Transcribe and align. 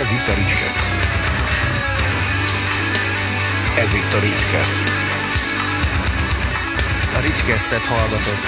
Ez 0.00 0.10
itt 0.10 0.28
a 0.28 0.34
Ricskeszt. 0.34 0.80
Ez 3.78 3.94
itt 3.94 4.12
a 4.14 4.20
Ricskeszt. 4.20 4.78
A 7.14 7.20
Ricskesztet 7.20 7.80
hallgatott. 7.80 8.44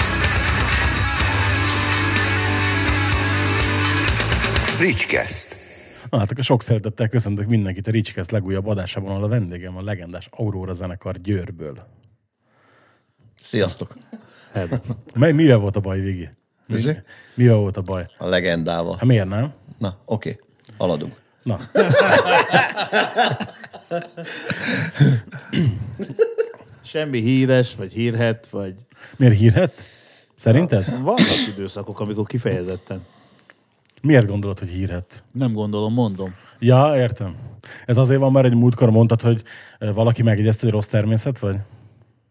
Ricskeszt. 4.79 5.55
Na 6.09 6.17
hát 6.17 6.31
akkor 6.31 6.43
sok 6.43 6.61
szeretettel 6.61 7.07
köszöntök 7.07 7.47
mindenkit 7.47 7.87
a 7.87 7.91
Ricskeszt 7.91 8.31
legújabb 8.31 8.67
adásában, 8.67 9.11
ahol 9.11 9.23
a 9.23 9.27
vendégem 9.27 9.77
a 9.77 9.81
legendás 9.81 10.27
Aurora 10.31 10.73
zenekar 10.73 11.15
Győrből. 11.15 11.87
Sziasztok! 13.41 13.97
Mely, 15.15 15.31
mivel 15.31 15.57
volt 15.57 15.75
a 15.75 15.79
baj, 15.79 15.99
Vigi? 15.99 16.29
Mivel 17.35 17.55
volt 17.55 17.77
a 17.77 17.81
baj? 17.81 18.05
A 18.17 18.27
legendával. 18.27 18.93
Hát 18.93 19.05
miért 19.05 19.27
nem? 19.27 19.53
Na, 19.77 19.97
oké. 20.05 20.39
Haladunk. 20.77 21.21
Na, 21.43 21.59
Semmi 26.81 27.19
híres, 27.19 27.75
vagy 27.75 27.93
hírhet, 27.93 28.47
vagy... 28.49 28.73
miért 29.17 29.37
hírhet? 29.37 29.85
Szerinted? 30.35 31.01
Vannak 31.01 31.47
időszakok, 31.47 31.99
amikor 31.99 32.25
kifejezetten. 32.25 33.05
Miért 34.01 34.27
gondolod, 34.27 34.59
hogy 34.59 34.67
hírhet? 34.67 35.23
Nem 35.31 35.53
gondolom, 35.53 35.93
mondom. 35.93 36.35
Ja, 36.59 36.93
értem. 36.95 37.35
Ez 37.85 37.97
azért 37.97 38.19
van, 38.19 38.31
mert 38.31 38.45
egy 38.45 38.55
múltkor 38.55 38.89
mondtad, 38.89 39.21
hogy 39.21 39.43
valaki 39.79 40.23
megjegyezte, 40.23 40.63
hogy 40.63 40.73
rossz 40.73 40.87
természet 40.87 41.39
vagy? 41.39 41.55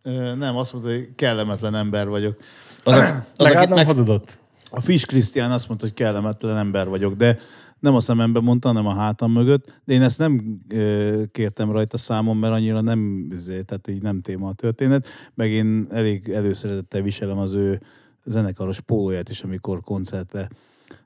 Ö, 0.02 0.34
Nem, 0.34 0.56
azt 0.56 0.72
mondta, 0.72 0.90
hogy 0.90 1.08
kellemetlen 1.14 1.74
ember 1.74 2.08
vagyok. 2.08 2.38
Az, 2.84 2.92
az, 2.98 3.12
Legalább 3.36 3.68
nem 3.68 3.86
hazudott. 3.86 4.38
A 4.70 4.80
Fish 4.80 5.06
Krisztián 5.06 5.50
azt 5.50 5.68
mondta, 5.68 5.86
hogy 5.86 5.94
kellemetlen 5.94 6.56
ember 6.56 6.88
vagyok, 6.88 7.14
de 7.14 7.38
nem 7.82 7.94
a 7.94 8.00
szemembe 8.00 8.40
mondta, 8.40 8.68
hanem 8.68 8.86
a 8.86 8.94
hátam 8.94 9.32
mögött. 9.32 9.80
De 9.84 9.92
én 9.92 10.02
ezt 10.02 10.18
nem 10.18 10.60
ö, 10.68 11.22
kértem 11.32 11.70
rajta 11.70 11.96
számon, 11.96 12.36
mert 12.36 12.54
annyira 12.54 12.80
nem, 12.80 13.28
izé, 13.30 13.62
tehát 13.62 13.88
így 13.88 14.02
nem 14.02 14.20
téma 14.20 14.48
a 14.48 14.52
történet. 14.52 15.06
Meg 15.34 15.50
én 15.50 15.86
elég 15.90 16.28
előszeretettel 16.28 17.02
viselem 17.02 17.38
az 17.38 17.52
ő 17.52 17.80
zenekaros 18.24 18.80
pólóját 18.80 19.28
is, 19.28 19.42
amikor 19.42 19.80
koncertre 19.80 20.48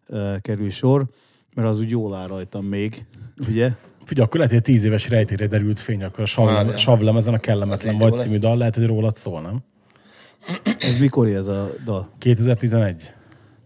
ö, 0.07 0.35
kerül 0.41 0.71
sor, 0.71 1.07
mert 1.55 1.69
az 1.69 1.79
úgy 1.79 1.91
jól 1.91 2.15
áll 2.15 2.27
rajtam 2.27 2.65
még, 2.65 3.07
ugye? 3.49 3.73
Figyelj, 4.05 4.27
akkor 4.27 4.37
lehet, 4.37 4.51
hogy 4.51 4.61
a 4.61 4.73
tíz 4.73 4.85
éves 4.85 5.09
rejtére 5.09 5.47
derült 5.47 5.81
fény, 5.81 6.05
akkor 6.05 6.21
a 6.21 6.27
savlem, 6.27 6.55
Várjál. 6.55 6.77
savlemezen 6.77 7.35
a 7.35 7.39
kellemetlen 7.39 7.99
vagy 7.99 8.19
című 8.19 8.39
dal, 8.39 8.57
lehet, 8.57 8.77
hogy 8.77 8.87
rólad 8.87 9.15
szól, 9.15 9.41
nem? 9.41 9.59
Ez 10.79 10.99
mikor 10.99 11.27
ez 11.27 11.47
a 11.47 11.71
dal? 11.85 12.11
2011. 12.19 13.13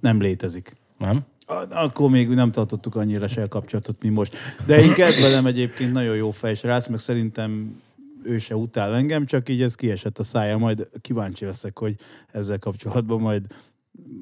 Nem 0.00 0.20
létezik. 0.20 0.76
Nem? 0.98 1.24
A- 1.50 1.66
Akkor 1.84 2.10
még 2.10 2.28
nem 2.28 2.50
tartottuk 2.50 2.94
annyira 2.94 3.28
se 3.28 3.46
kapcsolatot, 3.46 4.02
mint 4.02 4.14
most. 4.14 4.36
De 4.66 4.80
én 4.82 4.92
kedvelem 4.92 5.46
egyébként, 5.46 5.92
nagyon 5.92 6.16
jó 6.16 6.30
fejsrác, 6.30 6.86
meg 6.88 6.98
szerintem 6.98 7.80
ő 8.24 8.38
se 8.38 8.56
utál 8.56 8.94
engem, 8.94 9.26
csak 9.26 9.48
így 9.48 9.62
ez 9.62 9.74
kiesett 9.74 10.18
a 10.18 10.22
szája, 10.22 10.58
majd 10.58 10.88
kíváncsi 11.00 11.44
leszek, 11.44 11.78
hogy 11.78 11.94
ezzel 12.32 12.58
kapcsolatban 12.58 13.20
majd 13.20 13.46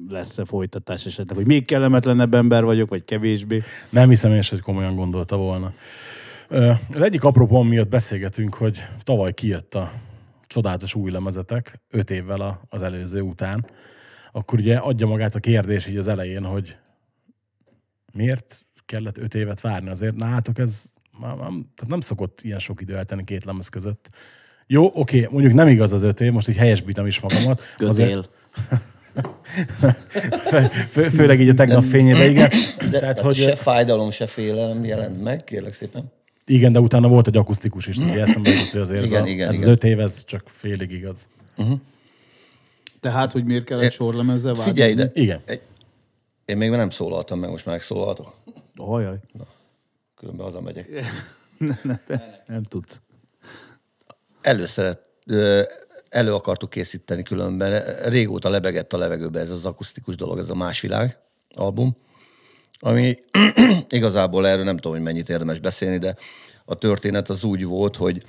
lesz-e 0.07 0.45
folytatás 0.45 1.05
esetleg, 1.05 1.37
hogy 1.37 1.45
még 1.47 1.65
kellemetlenebb 1.65 2.33
ember 2.33 2.63
vagyok, 2.63 2.89
vagy 2.89 3.05
kevésbé. 3.05 3.61
Nem 3.89 4.09
hiszem 4.09 4.31
én, 4.31 4.41
sem, 4.41 4.57
hogy 4.57 4.65
komolyan 4.65 4.95
gondolta 4.95 5.37
volna. 5.37 5.73
Az 6.93 7.01
egyik 7.01 7.23
apropó 7.23 7.61
miatt 7.61 7.89
beszélgetünk, 7.89 8.53
hogy 8.55 8.85
tavaly 9.03 9.33
kijött 9.33 9.75
a 9.75 9.91
csodálatos 10.47 10.95
új 10.95 11.11
lemezetek, 11.11 11.79
öt 11.89 12.09
évvel 12.09 12.61
az 12.69 12.81
előző 12.81 13.21
után, 13.21 13.65
akkor 14.31 14.59
ugye 14.59 14.75
adja 14.77 15.07
magát 15.07 15.35
a 15.35 15.39
kérdés 15.39 15.87
így 15.87 15.97
az 15.97 16.07
elején, 16.07 16.45
hogy 16.45 16.77
miért 18.19 18.65
kellett 18.85 19.17
öt 19.17 19.35
évet 19.35 19.61
várni? 19.61 19.89
Azért 19.89 20.15
nálatok 20.15 20.59
ez 20.59 20.85
nem, 21.21 21.37
nem, 21.37 21.65
nem 21.87 22.01
szokott 22.01 22.41
ilyen 22.41 22.59
sok 22.59 22.81
idő 22.81 22.95
eltenni 22.95 23.23
két 23.23 23.45
lemez 23.45 23.67
között. 23.67 24.09
Jó, 24.67 24.91
oké, 24.93 25.27
mondjuk 25.31 25.53
nem 25.53 25.67
igaz 25.67 25.93
az 25.93 26.01
öt 26.01 26.21
év, 26.21 26.31
most 26.31 26.49
így 26.49 26.55
helyesbítem 26.55 27.05
is 27.05 27.19
magamat. 27.19 27.61
Azért, 27.77 28.29
fő, 30.49 30.59
fő, 30.89 31.09
főleg 31.09 31.39
így 31.39 31.49
a 31.49 31.53
tegnap 31.53 31.83
fényében, 31.83 32.29
igen. 32.29 32.49
De, 32.49 32.75
Tehát, 32.77 32.99
tehát, 32.99 33.19
hogy, 33.19 33.35
se 33.35 33.55
fájdalom, 33.55 34.11
se 34.11 34.25
félelem 34.25 34.83
jelent 34.83 35.23
meg, 35.23 35.43
kérlek 35.43 35.73
szépen. 35.73 36.11
Igen, 36.45 36.71
de 36.71 36.79
utána 36.79 37.07
volt 37.07 37.27
egy 37.27 37.37
akusztikus 37.37 37.87
is, 37.87 37.97
ugye 37.97 38.21
eszembe 38.21 38.49
jutott, 38.49 38.69
hogy 38.71 38.81
azért 38.81 39.03
Igen, 39.05 39.21
ez, 39.21 39.23
a, 39.23 39.27
igen, 39.27 39.47
ez 39.47 39.55
igen. 39.55 39.67
az 39.67 39.73
öt 39.73 39.83
év, 39.83 39.99
ez 39.99 40.25
csak 40.25 40.43
félig 40.45 40.91
igaz. 40.91 41.29
Tehát, 42.99 43.31
hogy 43.31 43.43
miért 43.45 43.63
kellett 43.63 43.91
sorlemezzel 43.91 44.53
várni? 44.53 44.71
Figyelj 44.71 44.91
ide. 44.91 45.09
Igen. 45.13 45.39
Egy, 45.45 45.61
én 46.49 46.57
még 46.57 46.69
nem 46.69 46.89
szólaltam 46.89 47.39
meg, 47.39 47.49
most 47.49 47.65
már 47.65 47.75
megszólaltok. 47.75 48.35
Hajaj, 48.77 49.19
Különben 50.15 50.45
hazamegyek. 50.45 50.89
nem 52.47 52.63
tudsz. 52.63 53.01
Előszeret, 54.41 54.99
elő 56.09 56.33
akartuk 56.33 56.69
készíteni 56.69 57.23
különben. 57.23 57.83
Régóta 58.05 58.49
lebegett 58.49 58.93
a 58.93 58.97
levegőbe 58.97 59.39
ez 59.39 59.49
az 59.49 59.65
akusztikus 59.65 60.15
dolog, 60.15 60.39
ez 60.39 60.49
a 60.49 60.55
Más 60.55 60.81
Világ 60.81 61.19
album, 61.55 61.97
ami 62.79 63.17
igazából 63.89 64.47
erről 64.47 64.63
nem 64.63 64.75
tudom, 64.75 64.91
hogy 64.91 65.05
mennyit 65.05 65.29
érdemes 65.29 65.59
beszélni, 65.59 65.97
de 65.97 66.15
a 66.65 66.75
történet 66.75 67.29
az 67.29 67.43
úgy 67.43 67.65
volt, 67.65 67.95
hogy 67.95 68.25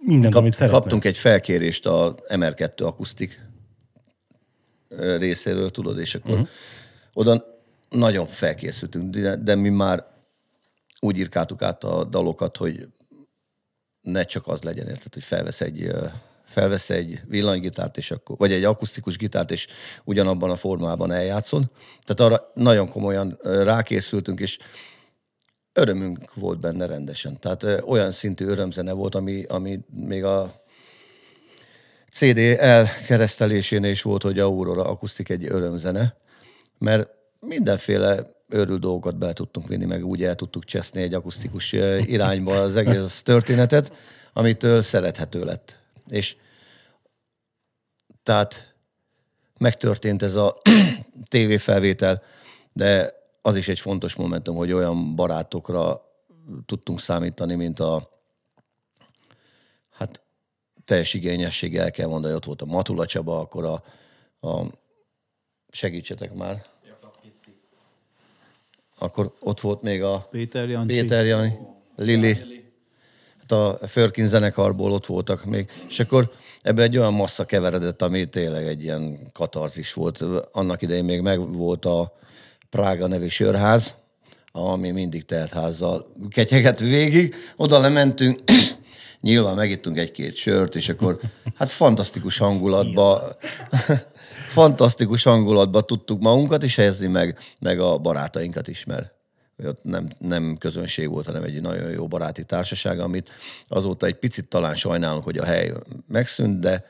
Mindent, 0.00 0.32
Kap, 0.32 0.42
amit 0.42 0.58
kaptunk 0.58 1.04
egy 1.04 1.16
felkérést 1.16 1.86
a 1.86 2.14
MR2 2.28 2.84
akusztik 2.84 3.40
részéről, 5.18 5.70
tudod, 5.70 5.98
és 5.98 6.14
akkor 6.14 6.30
uh-huh. 6.30 6.48
Oda 7.16 7.44
nagyon 7.90 8.26
felkészültünk, 8.26 9.14
de, 9.14 9.36
de 9.36 9.54
mi 9.54 9.68
már 9.68 10.06
úgy 11.00 11.18
írkáltuk 11.18 11.62
át 11.62 11.84
a 11.84 12.04
dalokat, 12.04 12.56
hogy 12.56 12.88
ne 14.00 14.24
csak 14.24 14.46
az 14.46 14.62
legyen, 14.62 14.88
érted, 14.88 15.12
hogy 15.12 15.24
felvesz 15.24 15.60
egy, 15.60 15.90
felvesz 16.44 16.90
egy 16.90 17.20
villanygitárt, 17.28 17.96
és 17.96 18.10
akkor, 18.10 18.36
vagy 18.36 18.52
egy 18.52 18.64
akusztikus 18.64 19.16
gitárt, 19.16 19.50
és 19.50 19.66
ugyanabban 20.04 20.50
a 20.50 20.56
formában 20.56 21.12
eljátszod. 21.12 21.64
Tehát 22.04 22.32
arra 22.32 22.50
nagyon 22.54 22.88
komolyan 22.88 23.38
rákészültünk, 23.42 24.40
és 24.40 24.58
örömünk 25.72 26.34
volt 26.34 26.60
benne 26.60 26.86
rendesen. 26.86 27.40
Tehát 27.40 27.82
olyan 27.86 28.10
szintű 28.10 28.44
örömzene 28.44 28.92
volt, 28.92 29.14
ami, 29.14 29.44
ami 29.44 29.80
még 29.90 30.24
a 30.24 30.64
CD 32.10 32.38
elkeresztelésénél 32.58 33.90
is 33.90 34.02
volt, 34.02 34.22
hogy 34.22 34.38
Aurora 34.38 34.84
akusztik 34.84 35.28
egy 35.28 35.44
örömzene, 35.44 36.16
mert 36.78 37.08
mindenféle 37.40 38.26
őrült 38.48 38.80
dolgokat 38.80 39.16
be 39.16 39.32
tudtunk 39.32 39.68
vinni, 39.68 39.84
meg 39.84 40.04
úgy 40.04 40.24
el 40.24 40.34
tudtuk 40.34 40.64
cseszni 40.64 41.02
egy 41.02 41.14
akusztikus 41.14 41.72
irányba 42.02 42.60
az 42.60 42.76
egész 42.76 43.22
történetet, 43.22 43.92
amitől 44.32 44.82
szerethető 44.82 45.44
lett. 45.44 45.78
És 46.08 46.36
tehát 48.22 48.74
megtörtént 49.58 50.22
ez 50.22 50.34
a 50.34 50.60
tévéfelvétel, 51.28 52.22
de 52.72 53.14
az 53.42 53.56
is 53.56 53.68
egy 53.68 53.80
fontos 53.80 54.14
momentum, 54.14 54.56
hogy 54.56 54.72
olyan 54.72 55.14
barátokra 55.14 56.02
tudtunk 56.66 57.00
számítani, 57.00 57.54
mint 57.54 57.80
a 57.80 58.10
hát 59.90 60.22
teljes 60.84 61.14
igényesség 61.14 61.76
el 61.76 61.90
kell 61.90 62.08
mondani, 62.08 62.34
ott 62.34 62.44
volt 62.44 62.62
a 62.62 62.66
Matula 62.66 63.06
Csaba, 63.06 63.38
akkor 63.38 63.64
a, 63.64 63.82
a 64.48 64.66
segítsetek 65.76 66.34
már. 66.34 66.64
Akkor 68.98 69.32
ott 69.40 69.60
volt 69.60 69.82
még 69.82 70.02
a 70.02 70.28
Péter 70.30 70.68
Jancsi. 70.68 71.00
Péter 71.00 71.24
Jani, 71.24 71.58
Lili, 71.96 72.64
hát 73.40 73.52
a 73.52 73.78
Förkin 73.86 74.26
zenekarból 74.26 74.92
ott 74.92 75.06
voltak 75.06 75.44
még, 75.44 75.70
és 75.88 76.00
akkor 76.00 76.32
ebbe 76.62 76.82
egy 76.82 76.98
olyan 76.98 77.12
massza 77.12 77.44
keveredett, 77.44 78.02
ami 78.02 78.24
tényleg 78.28 78.66
egy 78.66 78.82
ilyen 78.82 79.18
katarzis 79.32 79.92
volt. 79.92 80.20
Annak 80.52 80.82
idején 80.82 81.04
még 81.04 81.20
meg 81.20 81.52
volt 81.52 81.84
a 81.84 82.16
Prága 82.70 83.06
nevű 83.06 83.28
sörház, 83.28 83.94
ami 84.52 84.90
mindig 84.90 85.24
teltházzal 85.24 86.06
ketyeget 86.30 86.80
végig. 86.80 87.34
Oda 87.56 87.78
lementünk, 87.78 88.40
nyilván 89.20 89.54
megittunk 89.54 89.98
egy-két 89.98 90.34
sört, 90.34 90.74
és 90.74 90.88
akkor 90.88 91.20
hát 91.54 91.70
fantasztikus 91.70 92.38
hangulatba, 92.38 93.22
fantasztikus 94.56 95.22
hangulatba 95.22 95.80
tudtuk 95.80 96.20
magunkat 96.20 96.62
is 96.62 96.76
helyezni, 96.76 97.06
meg, 97.06 97.38
meg 97.58 97.80
a 97.80 97.98
barátainkat 97.98 98.68
is, 98.68 98.84
mert 98.84 99.12
ott 99.64 99.82
nem, 99.82 100.08
nem 100.18 100.56
közönség 100.58 101.08
volt, 101.08 101.26
hanem 101.26 101.42
egy 101.42 101.60
nagyon 101.60 101.90
jó 101.90 102.06
baráti 102.06 102.44
társaság, 102.44 103.00
amit 103.00 103.30
azóta 103.68 104.06
egy 104.06 104.14
picit 104.14 104.48
talán 104.48 104.74
sajnálunk, 104.74 105.24
hogy 105.24 105.38
a 105.38 105.44
hely 105.44 105.72
megszűnt, 106.08 106.60
de, 106.60 106.86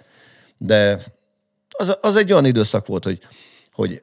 de 0.58 1.02
az, 1.70 1.98
az 2.00 2.16
egy 2.16 2.32
olyan 2.32 2.44
időszak 2.44 2.86
volt, 2.86 3.04
hogy, 3.04 3.20
hogy 3.72 4.02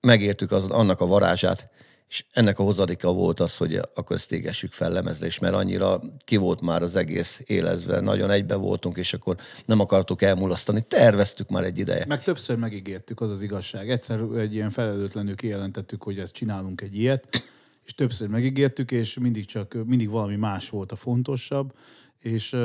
megértük 0.00 0.52
az, 0.52 0.64
annak 0.64 1.00
a 1.00 1.06
varázsát, 1.06 1.70
és 2.08 2.24
ennek 2.32 2.58
a 2.58 2.62
hozadéka 2.62 3.12
volt 3.12 3.40
az, 3.40 3.56
hogy 3.56 3.74
akkor 3.94 4.16
ezt 4.16 4.32
égessük 4.32 4.72
fel 4.72 4.92
lemezre, 4.92 5.26
és 5.26 5.38
mert 5.38 5.54
annyira 5.54 6.00
ki 6.24 6.36
volt 6.36 6.60
már 6.60 6.82
az 6.82 6.96
egész 6.96 7.42
élezve, 7.46 8.00
nagyon 8.00 8.30
egybe 8.30 8.54
voltunk, 8.54 8.96
és 8.96 9.12
akkor 9.12 9.36
nem 9.64 9.80
akartuk 9.80 10.22
elmulasztani. 10.22 10.84
Terveztük 10.88 11.48
már 11.48 11.64
egy 11.64 11.78
ideje. 11.78 12.04
Meg 12.08 12.22
többször 12.22 12.56
megígértük, 12.56 13.20
az 13.20 13.30
az 13.30 13.42
igazság. 13.42 13.90
Egyszer 13.90 14.20
egy 14.20 14.54
ilyen 14.54 14.70
felelőtlenül 14.70 15.34
kijelentettük, 15.34 16.02
hogy 16.02 16.18
ezt 16.18 16.32
csinálunk 16.32 16.80
egy 16.80 16.96
ilyet, 16.96 17.42
és 17.84 17.94
többször 17.94 18.28
megígértük, 18.28 18.90
és 18.90 19.18
mindig 19.18 19.44
csak, 19.44 19.76
mindig 19.86 20.10
valami 20.10 20.36
más 20.36 20.68
volt 20.68 20.92
a 20.92 20.96
fontosabb, 20.96 21.72
és 22.18 22.56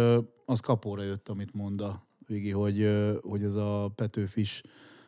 az 0.46 0.60
kapóra 0.60 1.04
jött, 1.04 1.30
amit 1.30 1.54
mond 1.54 1.82
a 1.82 2.04
Vigi, 2.28 2.52
hogy, 2.52 2.90
hogy 3.22 3.44
ez 3.44 3.56
a 3.56 3.92
Petőfis 3.96 4.62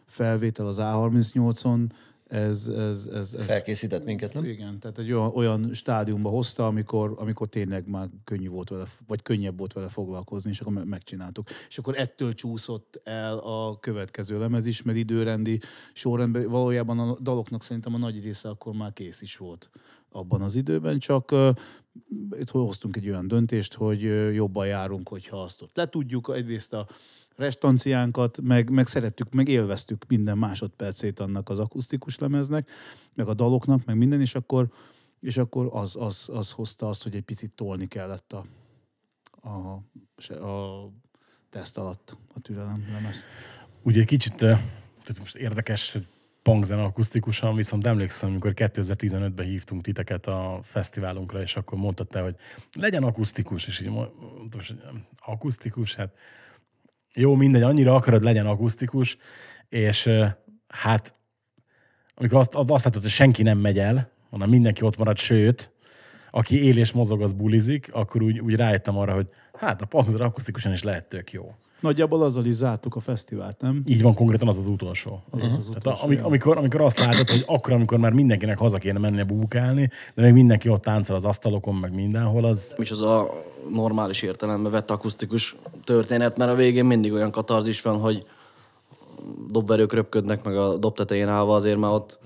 felvétel 0.05 0.67
az 0.67 0.77
A38-on, 0.81 1.89
ez, 2.27 2.67
ez, 2.67 3.07
ez, 3.13 3.33
ez 3.33 3.45
Felkészített 3.45 4.05
minket, 4.05 4.33
nem? 4.33 4.43
igen, 4.43 4.79
tehát 4.79 4.97
egy 4.97 5.11
olyan, 5.11 5.31
olyan 5.33 5.73
stádiumba 5.73 6.29
hozta, 6.29 6.67
amikor, 6.67 7.13
amikor 7.17 7.47
tényleg 7.47 7.87
már 7.87 8.07
könnyű 8.23 8.49
volt 8.49 8.69
vele, 8.69 8.85
vagy 9.07 9.21
könnyebb 9.21 9.57
volt 9.57 9.73
vele 9.73 9.87
foglalkozni, 9.87 10.49
és 10.49 10.59
akkor 10.59 10.73
me- 10.73 10.85
megcsináltuk. 10.85 11.47
És 11.69 11.77
akkor 11.77 11.97
ettől 11.97 12.33
csúszott 12.33 13.01
el 13.03 13.37
a 13.37 13.79
következő 13.79 14.39
lemez 14.39 14.65
is, 14.65 14.81
mert 14.81 14.97
időrendi 14.97 15.59
sorrendben 15.93 16.49
valójában 16.49 16.99
a 16.99 17.17
daloknak 17.19 17.63
szerintem 17.63 17.93
a 17.93 17.97
nagy 17.97 18.23
része 18.23 18.49
akkor 18.49 18.73
már 18.73 18.93
kész 18.93 19.21
is 19.21 19.37
volt 19.37 19.69
abban 20.09 20.41
az 20.41 20.55
időben, 20.55 20.99
csak 20.99 21.31
uh, 21.31 21.49
itt 22.39 22.49
hoztunk 22.49 22.95
egy 22.95 23.09
olyan 23.09 23.27
döntést, 23.27 23.73
hogy 23.73 24.05
uh, 24.05 24.33
jobban 24.33 24.67
járunk, 24.67 25.09
hogyha 25.09 25.41
azt 25.41 25.61
ott 25.61 25.75
letudjuk. 25.75 26.31
Egyrészt 26.35 26.73
a 26.73 26.87
restanciánkat, 27.35 28.41
meg, 28.41 28.69
meg 28.69 28.87
szerettük, 28.87 29.33
meg 29.33 29.47
élveztük 29.47 30.05
minden 30.07 30.37
másodpercét 30.37 31.19
annak 31.19 31.49
az 31.49 31.59
akusztikus 31.59 32.17
lemeznek, 32.17 32.69
meg 33.13 33.27
a 33.27 33.33
daloknak, 33.33 33.85
meg 33.85 33.97
minden, 33.97 34.21
és 34.21 34.35
akkor, 34.35 34.69
és 35.19 35.37
akkor 35.37 35.69
az, 35.71 35.95
az, 35.95 36.29
az 36.31 36.51
hozta 36.51 36.89
azt, 36.89 37.03
hogy 37.03 37.15
egy 37.15 37.21
picit 37.21 37.51
tolni 37.51 37.87
kellett 37.87 38.33
a, 38.33 38.45
a, 39.49 39.83
a 40.33 40.89
teszt 41.49 41.77
alatt 41.77 42.17
a 42.33 42.39
türelem 42.39 42.85
lemez. 42.91 43.25
Ugye 43.81 44.03
kicsit, 44.03 44.41
eh, 44.41 44.59
tehát 45.03 45.19
most 45.19 45.35
érdekes, 45.35 45.91
hogy 45.91 46.05
punkzene 46.41 46.83
akusztikusan, 46.83 47.55
viszont 47.55 47.85
emlékszem, 47.85 48.29
amikor 48.29 48.51
2015-ben 48.55 49.45
hívtunk 49.45 49.81
titeket 49.81 50.27
a 50.27 50.59
fesztiválunkra, 50.63 51.41
és 51.41 51.55
akkor 51.55 51.77
mondtad 51.77 52.07
te, 52.07 52.21
hogy 52.21 52.35
legyen 52.79 53.03
akusztikus, 53.03 53.67
és 53.67 53.79
így 53.81 53.89
mondtam, 53.89 54.61
hogy 54.67 54.81
akusztikus, 55.25 55.95
hát 55.95 56.17
jó, 57.15 57.35
mindegy, 57.35 57.61
annyira 57.61 57.95
akarod, 57.95 58.23
legyen 58.23 58.45
akusztikus, 58.45 59.17
és 59.69 60.09
hát 60.67 61.15
amikor 62.15 62.39
azt, 62.39 62.55
azt 62.55 62.83
látod, 62.83 63.01
hogy 63.01 63.11
senki 63.11 63.43
nem 63.43 63.57
megy 63.57 63.79
el, 63.79 64.11
hanem 64.29 64.49
mindenki 64.49 64.83
ott 64.83 64.97
marad, 64.97 65.17
sőt, 65.17 65.71
aki 66.29 66.65
él 66.65 66.77
és 66.77 66.91
mozog, 66.91 67.21
az 67.21 67.33
bulizik, 67.33 67.93
akkor 67.93 68.21
úgy, 68.21 68.39
úgy 68.39 68.55
rájöttem 68.55 68.97
arra, 68.97 69.13
hogy 69.13 69.27
hát 69.53 69.81
a 69.81 69.85
punkzene 69.85 70.23
akusztikusan 70.23 70.73
is 70.73 70.83
lehet 70.83 71.09
tök 71.09 71.31
jó. 71.31 71.55
Nagyjából 71.79 72.23
azzal 72.23 72.45
is 72.45 72.53
zártuk 72.53 72.95
a 72.95 72.99
fesztivált, 72.99 73.61
nem? 73.61 73.81
Így 73.85 74.01
van, 74.01 74.13
konkrétan 74.13 74.47
az 74.47 74.57
az 74.57 74.67
utolsó. 74.67 75.23
Az 75.29 75.39
uh-huh. 75.39 75.57
az 75.57 75.65
Tehát 75.65 75.77
utolsó, 75.77 76.01
a, 76.01 76.03
amik, 76.03 76.23
amikor, 76.23 76.57
amikor 76.57 76.81
azt 76.81 76.99
látod, 76.99 77.29
hogy 77.29 77.43
akkor, 77.45 77.73
amikor 77.73 77.97
már 77.97 78.11
mindenkinek 78.11 78.57
haza 78.57 78.77
kéne 78.77 78.99
mennie 78.99 79.23
bubukálni, 79.23 79.89
de 80.15 80.21
még 80.21 80.33
mindenki 80.33 80.69
ott 80.69 80.81
táncol 80.81 81.15
az 81.15 81.25
asztalokon, 81.25 81.75
meg 81.75 81.93
mindenhol, 81.93 82.45
az 82.45 82.75
is 82.77 82.91
az 82.91 83.01
a 83.01 83.29
normális 83.73 84.21
értelemben 84.21 84.71
vett 84.71 84.91
akusztikus 84.91 85.55
történet, 85.83 86.37
mert 86.37 86.51
a 86.51 86.55
végén 86.55 86.85
mindig 86.85 87.13
olyan 87.13 87.31
katarzis 87.31 87.81
van, 87.81 87.99
hogy 87.99 88.25
dobverők 89.51 89.93
röpködnek, 89.93 90.43
meg 90.43 90.55
a 90.57 90.77
dob 90.77 90.95
tetején 90.95 91.27
állva 91.27 91.55
azért 91.55 91.77
már 91.77 91.91
ott 91.91 92.19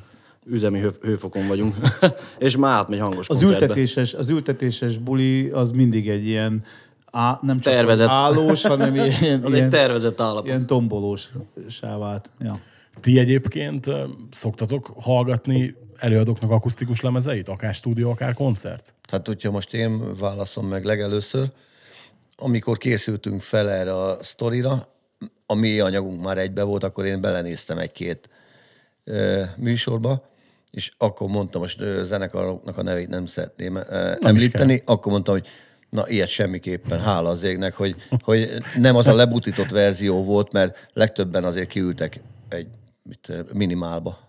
üzemi 0.46 0.80
hő, 0.80 0.92
hőfokon 1.02 1.48
vagyunk, 1.48 1.76
és 2.38 2.58
már 2.58 2.72
átmegy 2.72 3.00
hangos 3.00 3.30
Az 3.30 3.38
koncertbe. 3.38 3.66
ültetéses, 3.66 4.14
az 4.14 4.30
ültetéses 4.30 4.98
buli 4.98 5.50
az 5.50 5.72
mindig 5.72 6.10
egy 6.10 6.26
ilyen 6.26 6.64
á, 7.12 7.40
nem 7.42 7.60
csak 7.60 7.74
Tervezett. 7.74 8.08
állós, 8.08 8.62
hanem 8.62 8.96
ilyen, 8.96 9.44
Az 9.44 9.54
ilyen, 9.54 9.64
egy 9.64 9.70
tervezett 9.70 10.22
állapot. 10.22 10.46
ilyen 10.46 10.66
tombolós 10.66 11.30
sávát. 11.70 12.30
Ja. 12.40 12.56
ti 13.02 13.20
egyébként 13.20 13.86
szoktatok 14.32 14.92
hallgatni 15.02 15.76
előadóknak 15.98 16.52
akusztikus 16.52 17.02
lemezeit, 17.02 17.50
akár 17.50 17.74
stúdió, 17.74 18.10
akár 18.12 18.34
koncert? 18.34 18.94
Tehát, 19.10 19.28
hogyha 19.28 19.52
most 19.52 19.74
én 19.74 20.16
válaszom 20.18 20.68
meg 20.68 20.86
legelőször, 20.86 21.48
amikor 22.38 22.78
készültünk 22.78 23.42
fel 23.42 23.70
erre 23.70 23.96
a 23.96 24.18
sztorira, 24.24 24.88
a 25.46 25.54
mi 25.54 25.80
anyagunk 25.80 26.24
már 26.24 26.38
egybe 26.38 26.64
volt, 26.64 26.84
akkor 26.84 27.06
én 27.06 27.22
belenéztem 27.22 27.78
egy-két 27.78 28.30
ö, 29.04 29.44
műsorba, 29.58 30.30
és 30.72 30.92
akkor 30.98 31.30
mondtam, 31.30 31.62
most 31.62 31.80
zenekaroknak 32.02 32.78
a 32.78 32.84
nevét 32.84 33.08
nem 33.10 33.26
szeretném 33.26 33.78
is 33.78 33.84
említeni, 34.22 34.82
akkor 34.86 35.12
mondtam, 35.12 35.34
hogy 35.34 35.48
na 35.90 36.10
ilyet 36.10 36.28
semmiképpen, 36.28 37.00
hála 37.00 37.30
az 37.30 37.44
égnek, 37.44 37.74
hogy, 37.74 37.96
hogy 38.24 38.50
nem 38.78 38.96
az 38.96 39.08
a 39.08 39.14
lebutított 39.14 39.70
verzió 39.70 40.24
volt, 40.24 40.54
mert 40.54 40.90
legtöbben 40.94 41.44
azért 41.44 41.68
kiültek 41.68 42.22
egy 42.50 42.68
mit, 43.04 43.54
minimálba. 43.54 44.20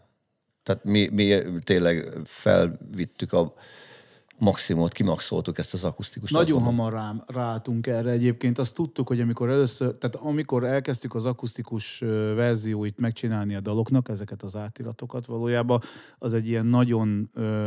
Tehát 0.62 0.84
mi, 0.84 1.08
mi 1.12 1.36
tényleg 1.64 2.08
felvittük 2.24 3.32
a 3.32 3.54
maximumot, 4.40 4.92
kimaxoltuk 4.92 5.58
ezt 5.58 5.74
az 5.74 5.84
akusztikus. 5.84 6.30
Nagyon 6.30 6.62
hamar 6.62 6.92
rám, 6.92 7.22
ráálltunk 7.26 7.86
erre 7.86 8.10
egyébként. 8.10 8.58
Azt 8.58 8.74
tudtuk, 8.74 9.08
hogy 9.08 9.20
amikor 9.20 9.50
először, 9.50 9.96
tehát 9.96 10.16
amikor 10.16 10.64
elkezdtük 10.64 11.14
az 11.14 11.26
akusztikus 11.26 11.98
verzióit 12.34 12.98
megcsinálni 12.98 13.54
a 13.54 13.60
daloknak, 13.60 14.08
ezeket 14.08 14.42
az 14.42 14.56
átiratokat 14.56 15.26
valójában, 15.26 15.80
az 16.18 16.34
egy 16.34 16.48
ilyen 16.48 16.66
nagyon 16.66 17.30
ö, 17.34 17.66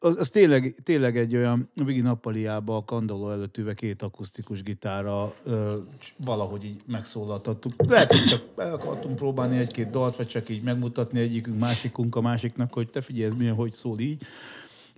az, 0.00 0.16
az 0.16 0.28
tényleg, 0.28 0.74
tényleg 0.82 1.16
egy 1.16 1.36
olyan, 1.36 1.70
Vigi 1.84 2.00
nappaliába 2.00 2.76
a 2.76 2.84
kandalló 2.84 3.30
előtt 3.30 3.56
ülve 3.56 3.74
két 3.74 4.02
akusztikus 4.02 4.62
gitára 4.62 5.34
ö, 5.44 5.76
valahogy 6.16 6.64
így 6.64 6.80
megszólaltattuk. 6.86 7.72
Lehet, 7.76 8.12
hogy 8.12 8.24
csak 8.24 8.42
el 8.56 8.72
akartunk 8.72 9.16
próbálni 9.16 9.58
egy-két 9.58 9.90
dalt, 9.90 10.16
vagy 10.16 10.26
csak 10.26 10.48
így 10.48 10.62
megmutatni 10.62 11.20
egyikünk, 11.20 11.58
másikunk 11.58 12.16
a 12.16 12.20
másiknak, 12.20 12.72
hogy 12.72 12.90
te 12.90 13.00
figyelj, 13.00 13.24
ez 13.24 13.34
milyen, 13.34 13.54
hogy 13.54 13.72
szól 13.72 13.98
így. 13.98 14.22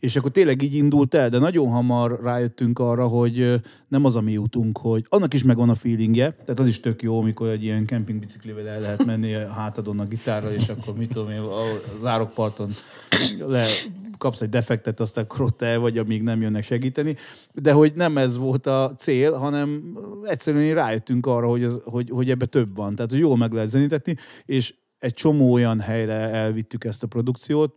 És 0.01 0.17
akkor 0.17 0.31
tényleg 0.31 0.63
így 0.63 0.75
indult 0.75 1.15
el, 1.15 1.29
de 1.29 1.39
nagyon 1.39 1.69
hamar 1.69 2.21
rájöttünk 2.23 2.79
arra, 2.79 3.07
hogy 3.07 3.61
nem 3.89 4.05
az 4.05 4.17
a 4.17 4.21
mi 4.21 4.37
útunk, 4.37 4.79
hogy 4.79 5.07
annak 5.09 5.35
is 5.35 5.43
megvan 5.43 5.69
a 5.69 5.75
feelingje, 5.75 6.31
tehát 6.31 6.59
az 6.59 6.67
is 6.67 6.81
tök 6.81 7.03
jó, 7.03 7.19
amikor 7.19 7.49
egy 7.49 7.63
ilyen 7.63 7.85
kempingbiciklivel 7.87 8.69
el 8.69 8.81
lehet 8.81 9.05
menni 9.05 9.35
a 9.35 9.49
hátadon 9.49 10.01
a 10.01 10.05
gitárral, 10.05 10.53
és 10.53 10.69
akkor 10.69 10.97
mit 10.97 11.09
tudom 11.13 11.31
én, 11.31 11.39
a 11.39 11.63
zárokparton 12.01 12.69
le 13.39 13.67
kapsz 14.19 14.41
egy 14.41 14.49
defektet, 14.49 15.01
aztán 15.01 15.25
akkor 15.25 15.41
ott 15.41 15.63
el 15.63 15.79
vagy, 15.79 15.99
amíg 15.99 16.23
nem 16.23 16.41
jönnek 16.41 16.63
segíteni. 16.63 17.17
De 17.53 17.73
hogy 17.73 17.93
nem 17.95 18.19
ez 18.19 18.37
volt 18.37 18.67
a 18.67 18.95
cél, 18.99 19.33
hanem 19.33 19.97
egyszerűen 20.25 20.75
rájöttünk 20.75 21.27
arra, 21.27 21.49
hogy, 21.49 21.63
ez, 21.63 21.79
hogy, 21.85 22.11
hogy 22.11 22.31
ebbe 22.31 22.47
több 22.47 22.77
van. 22.77 22.95
Tehát, 22.95 23.11
hogy 23.11 23.21
jól 23.21 23.37
meg 23.37 23.53
lehet 23.53 23.69
zenítetni, 23.69 24.17
és 24.45 24.75
egy 24.99 25.13
csomó 25.13 25.53
olyan 25.53 25.81
helyre 25.81 26.13
elvittük 26.13 26.85
ezt 26.85 27.03
a 27.03 27.07
produkciót, 27.07 27.75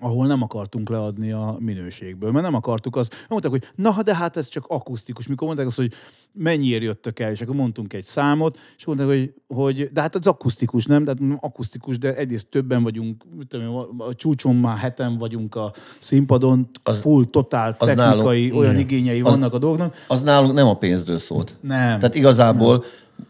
ahol 0.00 0.26
nem 0.26 0.42
akartunk 0.42 0.88
leadni 0.88 1.32
a 1.32 1.56
minőségből, 1.58 2.30
mert 2.30 2.44
nem 2.44 2.54
akartuk 2.54 2.96
azt. 2.96 3.14
Mondták, 3.28 3.50
hogy 3.50 3.64
na, 3.74 4.02
de 4.02 4.14
hát 4.14 4.36
ez 4.36 4.48
csak 4.48 4.64
akusztikus. 4.68 5.26
Mikor 5.26 5.46
mondták 5.46 5.66
azt, 5.66 5.76
hogy 5.76 5.92
mennyiért 6.34 6.82
jöttök 6.82 7.18
el, 7.18 7.30
és 7.30 7.40
akkor 7.40 7.54
mondtunk 7.54 7.92
egy 7.92 8.04
számot, 8.04 8.58
és 8.76 8.84
mondták, 8.84 9.06
hogy, 9.08 9.32
hogy 9.46 9.90
de 9.92 10.00
hát 10.00 10.14
az 10.14 10.26
akusztikus, 10.26 10.84
nem? 10.84 11.04
De 11.04 11.14
hát 11.18 11.38
akusztikus, 11.40 11.98
de 11.98 12.14
egyrészt 12.16 12.46
többen 12.46 12.82
vagyunk, 12.82 13.24
tudom, 13.48 13.74
a 13.98 14.14
csúcson 14.14 14.56
már 14.56 14.76
heten 14.76 15.18
vagyunk 15.18 15.54
a 15.54 15.72
színpadon, 15.98 16.68
az, 16.82 17.00
full, 17.00 17.24
totál 17.30 17.76
az 17.78 17.86
technikai, 17.86 18.06
nálunk- 18.06 18.54
olyan 18.54 18.74
igen. 18.74 18.86
igényei 18.86 19.20
Az- 19.20 19.30
vannak 19.30 19.54
a 19.54 19.58
dolgoknak. 19.58 20.04
Az 20.08 20.22
nálunk 20.22 20.54
nem 20.54 20.66
a 20.66 20.76
pénzről 20.76 21.18
szólt. 21.18 21.56
Nem. 21.60 21.98
Tehát 21.98 22.14
igazából 22.14 22.84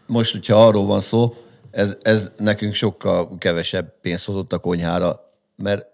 most, 0.05 0.31
hogyha 0.31 0.65
arról 0.65 0.85
van 0.85 0.99
szó, 1.01 1.33
ez, 1.71 1.97
ez 2.01 2.31
nekünk 2.37 2.73
sokkal 2.73 3.37
kevesebb 3.37 3.93
pénzt 4.01 4.25
hozott 4.25 4.53
a 4.53 4.57
konyhára, 4.57 5.19
mert 5.55 5.85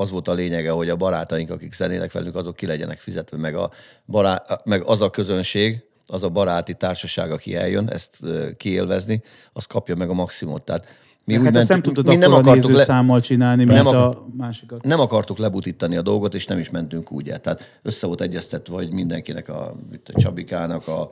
az 0.00 0.10
volt 0.10 0.28
a 0.28 0.32
lényege, 0.32 0.70
hogy 0.70 0.88
a 0.88 0.96
barátaink, 0.96 1.50
akik 1.50 1.72
zenének 1.74 2.12
velünk, 2.12 2.34
azok 2.34 2.56
ki 2.56 2.66
legyenek 2.66 2.98
fizetve, 2.98 3.36
meg, 3.36 3.54
a 3.54 3.70
bará, 4.06 4.42
meg 4.64 4.82
az 4.82 5.00
a 5.00 5.10
közönség, 5.10 5.82
az 6.06 6.22
a 6.22 6.28
baráti 6.28 6.74
társaság, 6.74 7.30
aki 7.32 7.56
eljön 7.56 7.88
ezt 7.88 8.18
kiélvezni, 8.56 9.22
az 9.52 9.64
kapja 9.64 9.96
meg 9.96 10.08
a 10.08 10.12
maximumot. 10.12 10.62
Tehát 10.62 10.84
mi 11.24 11.34
hát 11.34 11.44
ezt 11.44 11.54
nem 11.54 11.64
mentünk- 11.68 11.96
tudod 11.96 12.18
mi 12.18 12.24
a 12.24 12.36
akartuk 12.36 12.70
nézőszámmal 12.70 13.20
csinálni, 13.20 13.64
mint 13.64 13.76
Nem 13.76 13.86
a 13.86 13.90
akar- 13.90 14.36
másikat. 14.36 14.84
nem 14.84 15.00
akartuk 15.00 15.38
lebutítani 15.38 15.96
a 15.96 16.02
dolgot, 16.02 16.34
és 16.34 16.46
nem 16.46 16.58
is 16.58 16.70
mentünk 16.70 17.12
úgy 17.12 17.28
el. 17.28 17.40
Tehát 17.40 17.78
össze 17.82 18.06
volt 18.06 18.20
egyeztetve, 18.20 18.74
hogy 18.74 18.92
mindenkinek, 18.92 19.48
a, 19.48 19.74
a 20.14 20.20
Csabikának, 20.20 20.88
a, 20.88 21.10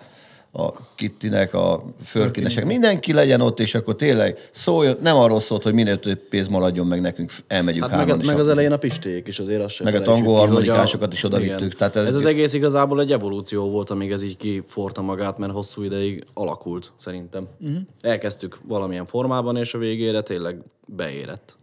a 0.52 0.95
Kittinek, 0.95 1.55
a 1.55 1.85
Förkinesek, 2.02 2.64
mindenki 2.64 3.12
legyen 3.12 3.40
ott, 3.40 3.61
és 3.61 3.75
akkor 3.75 3.97
tényleg 3.97 4.38
szóljon, 4.50 4.97
nem 5.00 5.17
arról 5.17 5.40
szólt, 5.40 5.62
hogy 5.62 5.73
minél 5.75 6.00
több 6.00 6.19
pénz 6.19 6.49
maradjon 6.49 6.87
meg 6.87 7.00
nekünk, 7.00 7.33
elmegyünk 7.47 7.85
Hát 7.85 7.95
hárman. 7.95 8.17
meg, 8.17 8.26
meg 8.26 8.38
az 8.38 8.49
elején 8.49 8.73
a 8.73 8.76
pisték 8.76 9.28
is 9.28 9.38
azért 9.38 9.62
azt 9.62 9.75
sem 9.75 9.87
Meg 9.87 9.95
a 9.95 10.02
tangó 10.02 10.35
harmonikásokat 10.35 11.12
is 11.12 11.25
oda 11.25 11.38
vittük, 11.38 11.75
tehát 11.75 11.97
ez- 11.97 12.05
ez, 12.07 12.14
az 12.14 12.26
egész 12.26 12.52
igazából 12.52 13.00
egy 13.00 13.12
evolúció 13.12 13.71
volt, 13.71 13.90
amíg 13.90 14.11
ez 14.11 14.23
így 14.23 14.37
kiforta 14.37 15.02
magát, 15.02 15.38
mert 15.38 15.52
hosszú 15.52 15.83
ideig 15.83 16.25
alakult 16.35 16.93
szerintem. 16.97 17.47
Uh-huh. 17.61 17.76
Elkezdtük 18.00 18.59
valamilyen 18.67 19.07
formában, 19.07 19.57
és 19.57 19.75
a 19.75 19.78
végére 19.78 20.21
tényleg 20.21 20.62
beérett. 20.88 21.58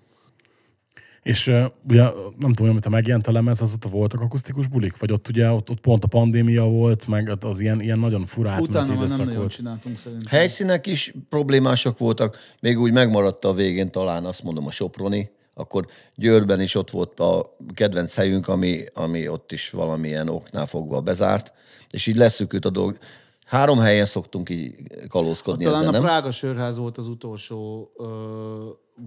És 1.25 1.47
uh, 1.47 1.65
ugye 1.89 2.03
nem 2.37 2.53
tudom, 2.53 2.71
amit 2.71 2.89
megjelent 2.89 3.27
a 3.27 3.31
lemez, 3.31 3.61
az 3.61 3.73
ott 3.73 3.91
voltak 3.91 4.21
akusztikus 4.21 4.67
bulik? 4.67 4.99
Vagy 4.99 5.11
ott 5.11 5.27
ugye 5.27 5.49
ott, 5.49 5.69
ott 5.69 5.79
pont 5.79 6.03
a 6.03 6.07
pandémia 6.07 6.63
volt, 6.63 7.07
meg 7.07 7.37
az 7.41 7.59
ilyen, 7.59 7.81
ilyen 7.81 7.99
nagyon 7.99 8.25
furá 8.25 8.51
átmeneti 8.51 8.71
Utána 8.71 8.99
már 8.99 9.07
nem 9.07 9.17
nagyon 9.17 9.35
volt. 9.35 9.51
csináltunk 9.51 9.97
szerintem. 9.97 10.27
Helyszínek 10.29 10.87
is 10.87 11.13
problémások 11.29 11.97
voltak, 11.97 12.37
még 12.59 12.79
úgy 12.79 12.91
megmaradt 12.91 13.45
a 13.45 13.53
végén 13.53 13.91
talán 13.91 14.25
azt 14.25 14.43
mondom 14.43 14.67
a 14.67 14.71
Soproni, 14.71 15.29
akkor 15.53 15.85
Győrben 16.15 16.61
is 16.61 16.75
ott 16.75 16.89
volt 16.91 17.19
a 17.19 17.55
kedvenc 17.73 18.15
helyünk, 18.15 18.47
ami, 18.47 18.83
ami 18.93 19.27
ott 19.27 19.51
is 19.51 19.69
valamilyen 19.69 20.29
oknál 20.29 20.67
fogva 20.67 21.01
bezárt, 21.01 21.53
és 21.89 22.07
így 22.07 22.15
leszűkült 22.15 22.65
a 22.65 22.69
dolog. 22.69 22.97
Három 23.45 23.77
helyen 23.79 24.05
szoktunk 24.05 24.49
így 24.49 24.75
kalózkodni 25.07 25.63
Talán 25.63 25.79
ezzel, 25.79 25.93
a 25.93 25.97
nem? 25.97 26.01
Prága 26.01 26.31
Sörház 26.31 26.77
volt 26.77 26.97
az 26.97 27.07
utolsó 27.07 27.91
ö, 27.97 28.05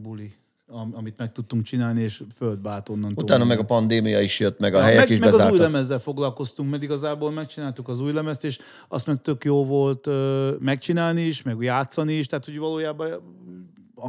buli, 0.03 0.33
am, 0.71 0.93
amit 0.97 1.19
meg 1.19 1.33
tudtunk 1.33 1.63
csinálni, 1.63 2.01
és 2.01 2.23
földbe 2.37 2.71
állt 2.71 2.89
onnan 2.89 3.13
Utána 3.17 3.45
meg 3.45 3.59
a 3.59 3.65
pandémia 3.65 4.21
is 4.21 4.41
jött, 4.41 4.61
meg 4.61 4.75
a 4.75 4.81
helyek 4.81 4.99
meg, 4.99 5.11
is 5.11 5.19
meg 5.19 5.29
az 5.29 5.35
új 5.35 5.41
bezártak. 5.41 5.61
lemezzel 5.61 5.99
foglalkoztunk, 5.99 6.71
mert 6.71 6.83
igazából 6.83 7.31
megcsináltuk 7.31 7.89
az 7.89 8.01
új 8.01 8.13
lemezt, 8.13 8.45
és 8.45 8.59
azt 8.89 9.07
meg 9.07 9.23
tök 9.23 9.45
jó 9.45 9.65
volt 9.65 10.07
ö, 10.07 10.51
megcsinálni 10.61 11.21
is, 11.21 11.43
meg 11.43 11.57
játszani 11.61 12.13
is, 12.13 12.27
tehát 12.27 12.45
hogy 12.45 12.59
valójában 12.59 13.09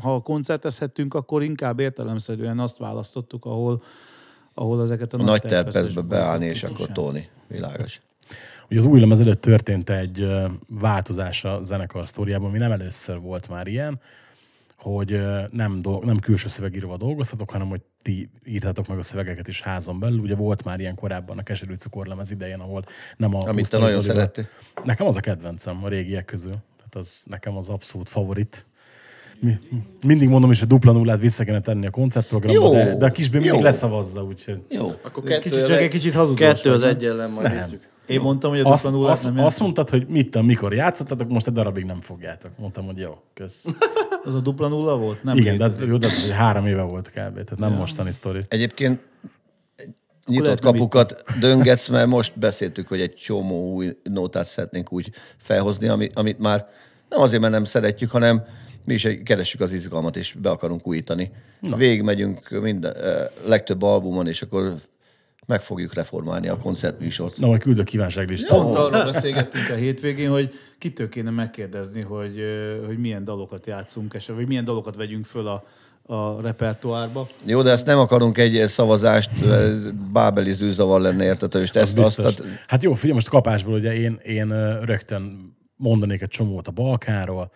ha 0.01 0.19
koncertezhettünk, 0.19 1.13
akkor 1.13 1.43
inkább 1.43 1.79
értelemszerűen 1.79 2.59
azt 2.59 2.77
választottuk, 2.77 3.45
ahol, 3.45 3.81
ahol 4.53 4.81
ezeket 4.81 5.13
a, 5.13 5.17
A 5.17 5.23
nagy 5.23 5.41
terpeszbe 5.41 6.01
beállni, 6.01 6.45
és 6.45 6.63
akkor. 6.63 6.87
Tóni. 6.91 7.29
Világos. 7.47 8.01
Ugye 8.69 8.79
az 8.79 8.85
új 8.85 8.99
lemez 8.99 9.19
előtt 9.19 9.41
történt 9.41 9.89
egy 9.89 10.25
változás 10.67 11.43
a 11.43 11.63
zenekar 11.63 12.07
sztoriában, 12.07 12.49
ami 12.49 12.57
nem 12.57 12.71
először 12.71 13.19
volt 13.19 13.49
már 13.49 13.67
ilyen, 13.67 13.99
hogy 14.79 15.19
nem, 15.51 15.79
dolg, 15.79 16.05
nem 16.05 16.19
külső 16.19 16.47
szövegíróval 16.47 16.97
dolgoztatok, 16.97 17.51
hanem 17.51 17.67
hogy 17.67 17.81
ti 18.01 18.29
írtátok 18.45 18.87
meg 18.87 18.97
a 18.97 19.01
szövegeket 19.01 19.47
is 19.47 19.61
házon 19.61 19.99
belül. 19.99 20.19
Ugye 20.19 20.35
volt 20.35 20.63
már 20.63 20.79
ilyen 20.79 20.95
korábban 20.95 21.37
a 21.37 21.43
Keserű 21.43 21.73
cukorlemez 21.73 22.31
idején, 22.31 22.59
ahol 22.59 22.83
nem 23.17 23.35
a 23.35 23.39
Amit 23.39 23.69
te 23.69 23.77
nagyon 23.77 24.01
szerettél. 24.01 24.47
Nekem 24.83 25.07
az 25.07 25.15
a 25.15 25.19
kedvencem 25.19 25.83
a 25.83 25.87
régiek 25.87 26.25
közül. 26.25 26.55
Tehát 26.77 26.95
az 26.95 27.23
nekem 27.25 27.57
az 27.57 27.69
abszolút 27.69 28.09
favorit. 28.09 28.65
Mi, 29.39 29.57
mindig 30.05 30.29
mondom 30.29 30.51
is, 30.51 30.59
hogy 30.59 30.67
dupla 30.67 30.91
nullát 30.91 31.19
vissza 31.19 31.43
kéne 31.43 31.61
tenni 31.61 31.85
a 31.85 31.89
koncertprogramba, 31.89 32.61
Jó, 32.61 32.71
de, 32.71 32.95
de 32.95 33.05
a 33.05 33.09
kisbé 33.11 33.39
mindig 33.39 33.61
leszavazza, 33.61 34.23
úgyhogy... 34.23 34.61
Jó. 34.69 34.87
Akkor 35.01 35.23
Kicsit- 35.23 35.41
kettő, 35.41 35.67
csak 35.67 35.77
egy 35.77 35.89
kicsit 35.89 36.13
hazudós 36.13 36.39
Kettő 36.39 36.71
az 36.71 36.81
vagy, 36.81 36.89
nem? 36.89 36.97
egy 36.97 37.05
ellen 37.05 37.29
majd 37.29 37.53
visszük. 37.53 37.89
Én 38.09 38.21
mondtam, 38.21 38.49
hogy 38.51 38.59
a 38.59 38.65
Azt, 38.71 38.83
dupla 38.91 39.09
azt, 39.09 39.23
nem 39.23 39.31
azt 39.33 39.41
játszunk. 39.41 39.61
mondtad, 39.61 39.89
hogy 39.89 40.07
mit 40.07 40.29
tudom, 40.29 40.45
mikor 40.47 40.73
játszottatok, 40.73 41.29
most 41.29 41.47
egy 41.47 41.53
darabig 41.53 41.85
nem 41.85 42.01
fogjátok. 42.01 42.51
Mondtam, 42.57 42.85
hogy 42.85 42.97
jó, 42.97 43.17
kösz. 43.33 43.65
Az 44.25 44.35
a 44.35 44.39
dupla 44.39 44.67
nulla 44.67 44.97
volt? 44.97 45.23
Nem 45.23 45.37
Igen, 45.37 45.57
de 45.57 45.63
létezik. 45.63 45.79
hát, 45.79 45.89
jó, 45.89 45.97
de 45.97 46.05
az, 46.05 46.21
hogy 46.21 46.31
három 46.31 46.65
éve 46.65 46.81
volt 46.81 47.07
kb. 47.07 47.13
Tehát 47.13 47.57
nem 47.57 47.73
mostani 47.73 48.11
sztori. 48.11 48.39
Egyébként 48.47 49.01
nyitott 50.25 50.45
lehet, 50.45 50.59
kapukat 50.59 51.23
döngetsz, 51.39 51.87
mert 51.87 52.07
most 52.07 52.39
beszéltük, 52.39 52.87
hogy 52.87 53.01
egy 53.01 53.13
csomó 53.13 53.73
új 53.73 53.97
nótát 54.03 54.47
szeretnénk 54.47 54.91
úgy 54.91 55.11
felhozni, 55.37 55.87
ami, 55.87 56.09
amit 56.13 56.39
már 56.39 56.67
nem 57.09 57.21
azért, 57.21 57.41
mert 57.41 57.53
nem 57.53 57.63
szeretjük, 57.63 58.11
hanem 58.11 58.43
mi 58.85 58.93
is 58.93 59.07
keressük 59.23 59.61
az 59.61 59.73
izgalmat, 59.73 60.15
és 60.15 60.33
be 60.41 60.49
akarunk 60.49 60.87
újítani. 60.87 61.31
Végigmegyünk 61.75 62.49
minden, 62.49 62.95
eh, 62.95 63.25
legtöbb 63.45 63.81
albumon, 63.81 64.27
és 64.27 64.41
akkor 64.41 64.75
meg 65.49 65.61
fogjuk 65.61 65.93
reformálni 65.93 66.47
a 66.47 66.57
koncertműsort. 66.57 67.37
Na, 67.37 67.47
majd 67.47 67.61
küldök 67.61 67.85
kívánságlistát. 67.85 68.61
Pont 68.61 68.75
arról 68.75 69.03
beszélgettünk 69.03 69.69
a 69.69 69.75
hétvégén, 69.75 70.29
hogy 70.29 70.53
kitől 70.77 71.09
kéne 71.09 71.29
megkérdezni, 71.29 72.01
hogy, 72.01 72.43
hogy 72.85 72.97
milyen 72.97 73.23
dalokat 73.23 73.67
játszunk, 73.67 74.13
és 74.13 74.27
vagy 74.27 74.47
milyen 74.47 74.63
dalokat 74.63 74.95
vegyünk 74.95 75.25
föl 75.25 75.47
a, 75.47 75.63
a 76.15 76.41
repertoárba. 76.41 77.27
Jó, 77.45 77.61
de 77.61 77.71
ezt 77.71 77.85
nem 77.85 77.99
akarunk 77.99 78.37
egy 78.37 78.67
szavazást, 78.67 79.29
bábeli 80.11 80.51
zűzavar 80.51 81.01
lenne, 81.01 81.23
érted? 81.23 81.55
És 81.55 81.69
ezt, 81.69 81.97
azt, 81.97 82.15
tehát, 82.15 82.43
Hát 82.67 82.83
jó, 82.83 82.93
figyelj, 82.93 83.13
most 83.13 83.29
kapásból 83.29 83.73
ugye 83.73 83.93
én, 83.93 84.19
én 84.23 84.79
rögtön 84.81 85.53
mondanék 85.75 86.21
egy 86.21 86.27
csomót 86.27 86.67
a 86.67 86.71
Balkánról, 86.71 87.51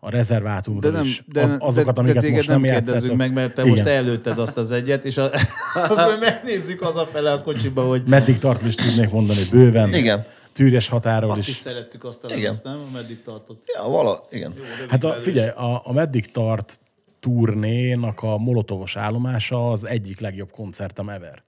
a 0.00 0.10
rezervátumról 0.10 0.90
De 0.90 0.96
nem, 0.96 1.02
is, 1.04 1.22
de, 1.26 1.42
az, 1.42 1.56
azokat, 1.58 1.94
de, 1.94 2.00
amiket 2.00 2.22
de 2.22 2.30
most 2.30 2.48
nem 2.48 2.60
nem 2.60 2.70
kérdezzünk 2.70 3.16
meg, 3.16 3.32
mert 3.32 3.54
te 3.54 3.62
Igen. 3.62 3.74
most 3.74 3.88
előtted 3.88 4.38
azt 4.38 4.56
az 4.56 4.70
egyet, 4.70 5.04
és 5.04 5.16
a, 5.16 5.30
azt 5.88 5.96
majd 5.96 6.20
megnézzük 6.20 6.84
hazafele 6.84 7.32
a 7.32 7.40
kocsiba, 7.40 7.82
hogy 7.82 8.02
Meddig 8.06 8.38
tart 8.38 8.62
is 8.62 8.74
tudnék 8.74 9.10
mondani, 9.10 9.44
bőven. 9.50 9.94
Igen. 9.94 10.26
Tűrés 10.52 10.88
határól 10.88 11.30
azt 11.30 11.38
is 11.38 11.48
is. 11.48 11.54
szerettük 11.54 12.04
azt 12.04 12.24
a 12.24 12.26
Igen. 12.28 12.42
lemezt, 12.42 12.64
nem? 12.64 12.78
Meddig 12.92 13.22
tartott. 13.22 13.64
ja, 13.74 13.88
vala, 13.88 14.22
igen. 14.30 14.54
Hát 14.88 15.04
a, 15.04 15.12
figyelj, 15.12 15.48
a, 15.48 15.80
a 15.84 15.92
Meddig 15.92 16.30
tart 16.30 16.80
turnénak 17.20 18.22
a 18.22 18.38
molotovos 18.38 18.96
állomása 18.96 19.70
az 19.70 19.86
egyik 19.86 20.20
legjobb 20.20 20.50
koncertem 20.50 21.08
ever. 21.08 21.42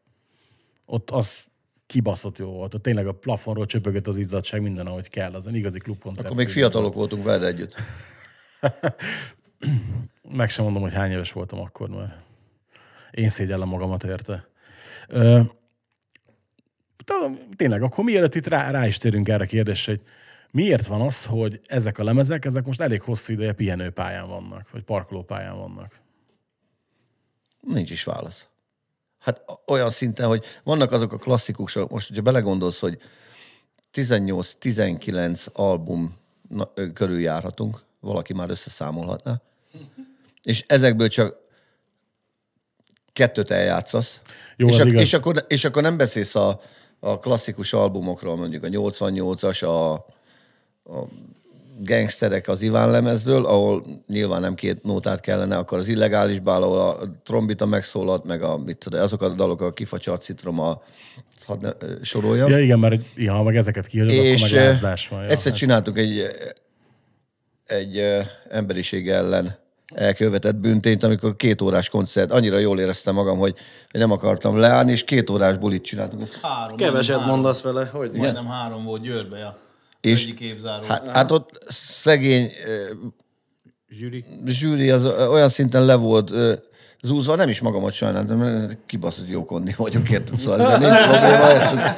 Ott 0.86 1.10
az 1.10 1.42
kibaszott 1.86 2.38
jó 2.38 2.48
volt. 2.48 2.74
Ott 2.74 2.82
tényleg 2.82 3.06
a 3.06 3.12
plafonról 3.12 3.66
csöpögött 3.66 4.06
az 4.06 4.16
izzadság 4.16 4.62
minden, 4.62 4.86
ahogy 4.86 5.08
kell. 5.08 5.34
Az 5.34 5.48
egy 5.48 5.54
igazi 5.54 5.78
klubkoncert. 5.78 6.24
Akkor 6.24 6.36
még 6.36 6.48
fiatalok 6.48 6.94
voltunk 6.94 7.24
veled 7.24 7.42
együtt. 7.42 7.74
Meg 10.32 10.50
sem 10.50 10.64
mondom, 10.64 10.82
hogy 10.82 10.92
hány 10.92 11.10
éves 11.10 11.32
voltam 11.32 11.60
akkor, 11.60 11.88
mert 11.88 12.12
én 13.10 13.28
szégyellem 13.28 13.68
magamat 13.68 14.04
érte. 14.04 14.48
Tényleg, 17.56 17.82
akkor 17.82 18.04
mielőtt 18.04 18.34
itt 18.34 18.46
rá, 18.46 18.70
rá 18.70 18.86
is 18.86 18.98
térünk 18.98 19.28
erre 19.28 19.44
a 19.44 19.46
kérdésre, 19.46 19.92
hogy 19.92 20.02
miért 20.50 20.86
van 20.86 21.00
az, 21.00 21.24
hogy 21.24 21.60
ezek 21.66 21.98
a 21.98 22.04
lemezek, 22.04 22.44
ezek 22.44 22.66
most 22.66 22.80
elég 22.80 23.00
hosszú 23.00 23.32
ideje 23.32 23.52
pihenőpályán 23.52 24.28
vannak, 24.28 24.70
vagy 24.70 24.82
parkolópályán 24.82 25.56
vannak? 25.56 26.00
Nincs 27.60 27.90
is 27.90 28.04
válasz. 28.04 28.46
Hát 29.18 29.44
olyan 29.66 29.90
szinten, 29.90 30.26
hogy 30.26 30.44
vannak 30.64 30.92
azok 30.92 31.12
a 31.12 31.18
klasszikusok, 31.18 31.90
most 31.90 32.08
hogyha 32.08 32.22
belegondolsz, 32.22 32.80
hogy 32.80 32.98
18-19 33.92 35.52
album 35.52 36.16
körül 36.94 37.20
járhatunk, 37.20 37.84
valaki 38.00 38.32
már 38.32 38.50
összeszámolhatná, 38.50 39.40
és 40.42 40.64
ezekből 40.66 41.08
csak 41.08 41.36
kettőt 43.12 43.50
eljátszasz, 43.50 44.20
Jó, 44.56 44.68
és, 44.68 44.78
ak- 44.78 44.92
és, 44.92 45.12
akkor, 45.12 45.44
és 45.48 45.64
akkor 45.64 45.82
nem 45.82 45.96
beszélsz 45.96 46.34
a, 46.34 46.60
a 47.00 47.18
klasszikus 47.18 47.72
albumokról, 47.72 48.36
mondjuk 48.36 48.64
a 48.64 48.68
88-as, 48.68 49.64
a, 49.64 49.92
a 50.92 51.08
gangsterek 51.82 52.48
az 52.48 52.62
Iván 52.62 52.90
lemezről, 52.90 53.46
ahol 53.46 53.84
nyilván 54.06 54.40
nem 54.40 54.54
két 54.54 54.82
nótát 54.82 55.20
kellene, 55.20 55.56
akkor 55.56 55.78
az 55.78 55.88
illegális 55.88 56.38
bál, 56.38 56.62
ahol 56.62 56.78
a 56.78 56.98
trombita 57.24 57.66
megszólalt, 57.66 58.24
meg 58.24 58.42
a, 58.42 58.58
mit 58.58 58.76
tudom, 58.76 59.00
azok 59.00 59.22
a 59.22 59.28
dalok, 59.28 59.60
a 59.60 59.72
kifacsart 59.72 60.22
citrom, 60.22 60.60
a, 60.60 60.82
hadd 61.46 61.60
ne, 61.60 61.70
soroljam. 62.02 62.50
Ja 62.50 62.58
igen, 62.58 62.78
mert 62.78 63.02
ja, 63.14 63.42
meg 63.42 63.56
ezeket 63.56 63.86
akkor 63.86 64.08
és 64.08 64.42
meg 64.42 64.52
eh, 64.52 64.64
lázdás 64.64 65.08
van. 65.08 65.22
Ja, 65.22 65.28
egyszer 65.28 65.50
hát. 65.50 65.60
csináltuk 65.60 65.98
egy, 65.98 66.22
egy 67.70 68.02
emberiség 68.50 69.08
ellen 69.10 69.58
elkövetett 69.94 70.56
büntényt, 70.56 71.02
amikor 71.02 71.36
két 71.36 71.60
órás 71.62 71.88
koncert, 71.88 72.32
annyira 72.32 72.58
jól 72.58 72.80
éreztem 72.80 73.14
magam, 73.14 73.38
hogy, 73.38 73.54
nem 73.90 74.10
akartam 74.10 74.56
leállni, 74.56 74.92
és 74.92 75.04
két 75.04 75.30
órás 75.30 75.56
bulit 75.56 75.82
csináltunk. 75.84 76.22
Ez- 76.22 76.38
Három, 76.42 76.76
Keveset 76.76 77.14
majdnem 77.16 77.34
mondasz 77.34 77.60
vele, 77.62 77.84
hogy 77.86 78.06
Három, 78.06 78.16
majdnem 78.20 78.46
három 78.46 78.84
volt 78.84 79.02
Győrbe, 79.02 79.38
ja. 79.38 79.58
És- 80.00 80.22
egyik 80.22 80.40
évzáró. 80.40 80.84
Hát, 80.84 81.04
Hát, 81.06 81.14
hát 81.14 81.30
ott 81.30 81.58
szegény 81.68 82.50
zsűri. 83.88 84.24
zsűri 84.46 84.90
az 84.90 85.04
olyan 85.30 85.48
szinten 85.48 85.84
le 85.84 85.94
volt 85.94 86.32
zúzva, 87.02 87.34
nem 87.36 87.48
is 87.48 87.60
magamat 87.60 87.92
sajnáltam, 87.92 88.38
mert 88.38 88.76
kibaszott 88.86 89.28
jó 89.28 89.44
kondi 89.44 89.74
vagyok, 89.76 90.10
érted? 90.10 90.36
Szóval 90.36 90.60
ezzel 90.60 90.78
nincs 90.78 91.04
probléma, 91.10 91.50
érted? 91.50 91.96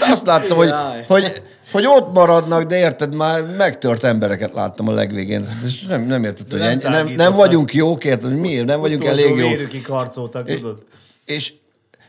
Azt 0.00 0.26
láttam, 0.26 0.56
hogy, 0.56 0.70
hogy, 1.06 1.42
hogy 1.72 1.86
ott 1.86 2.12
maradnak, 2.12 2.62
de 2.62 2.78
érted, 2.78 3.14
már 3.14 3.56
megtört 3.56 4.04
embereket 4.04 4.52
láttam 4.52 4.88
a 4.88 4.92
legvégén. 4.92 5.48
És 5.64 5.82
nem, 5.82 6.02
nem 6.02 6.24
érted, 6.24 6.50
hogy 6.50 6.60
nem 6.60 6.78
nem, 6.82 7.06
nem, 7.06 7.32
vagyunk 7.32 7.74
jók, 7.74 8.04
érted, 8.04 8.30
hogy 8.30 8.40
miért, 8.40 8.66
nem 8.66 8.80
vagyunk 8.80 9.04
elég 9.04 9.28
jók. 9.28 9.48
Vérükig 9.48 9.86
harcoltak, 9.86 10.46
tudod? 10.46 10.82
És 11.24 11.52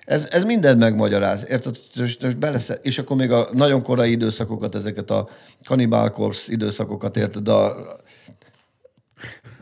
ez, 0.05 0.27
ez 0.31 0.43
mindent 0.43 0.79
megmagyaráz, 0.79 1.45
érted? 1.49 1.77
És, 1.95 2.15
és, 2.15 2.33
belesze, 2.33 2.79
és 2.81 2.97
akkor 2.97 3.17
még 3.17 3.31
a 3.31 3.49
nagyon 3.51 3.83
korai 3.83 4.11
időszakokat, 4.11 4.75
ezeket 4.75 5.11
a 5.11 5.29
Cannibal 5.63 6.09
Corpse 6.09 6.51
időszakokat, 6.51 7.17
érted? 7.17 7.47
A, 7.47 7.75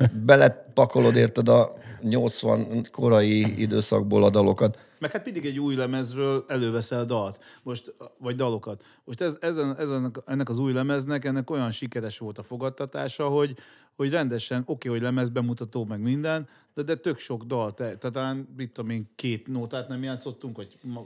belepakolod, 0.26 1.16
érted? 1.16 1.50
A 1.50 1.78
80 2.02 2.88
korai 2.92 3.62
időszakból 3.62 4.24
a 4.24 4.30
dalokat. 4.30 4.80
Meg 5.00 5.12
hát 5.12 5.26
mindig 5.26 5.46
egy 5.46 5.60
új 5.60 5.76
lemezről 5.76 6.46
előveszel 6.48 7.06
dalt, 7.06 7.40
most, 7.64 7.94
vagy 8.18 8.36
dalokat. 8.36 8.84
Most 9.04 9.22
ez, 9.22 9.38
ezen, 9.42 9.76
ezen, 9.78 10.16
ennek 10.26 10.50
az 10.50 10.60
új 10.60 10.74
lemeznek 10.74 11.26
ennek 11.26 11.50
olyan 11.50 11.72
sikeres 11.72 12.18
volt 12.18 12.38
a 12.38 12.44
fogadtatása, 12.44 13.28
hogy, 13.28 13.56
hogy 13.96 14.10
rendesen, 14.10 14.64
oké, 14.66 14.90
hogy 14.90 15.02
lemezbemutató, 15.02 15.86
meg 15.86 16.00
minden, 16.00 16.48
de, 16.74 16.82
de 16.82 16.96
tök 16.96 17.18
sok 17.18 17.44
dal. 17.44 17.74
Te, 17.74 17.84
tehát 17.84 18.16
talán, 18.16 18.48
mit 18.58 18.72
tudom 18.72 18.90
én, 18.90 19.10
két 19.16 19.48
nótát 19.48 19.88
nem 19.88 20.04
játszottunk, 20.04 20.66
ma, 20.82 21.06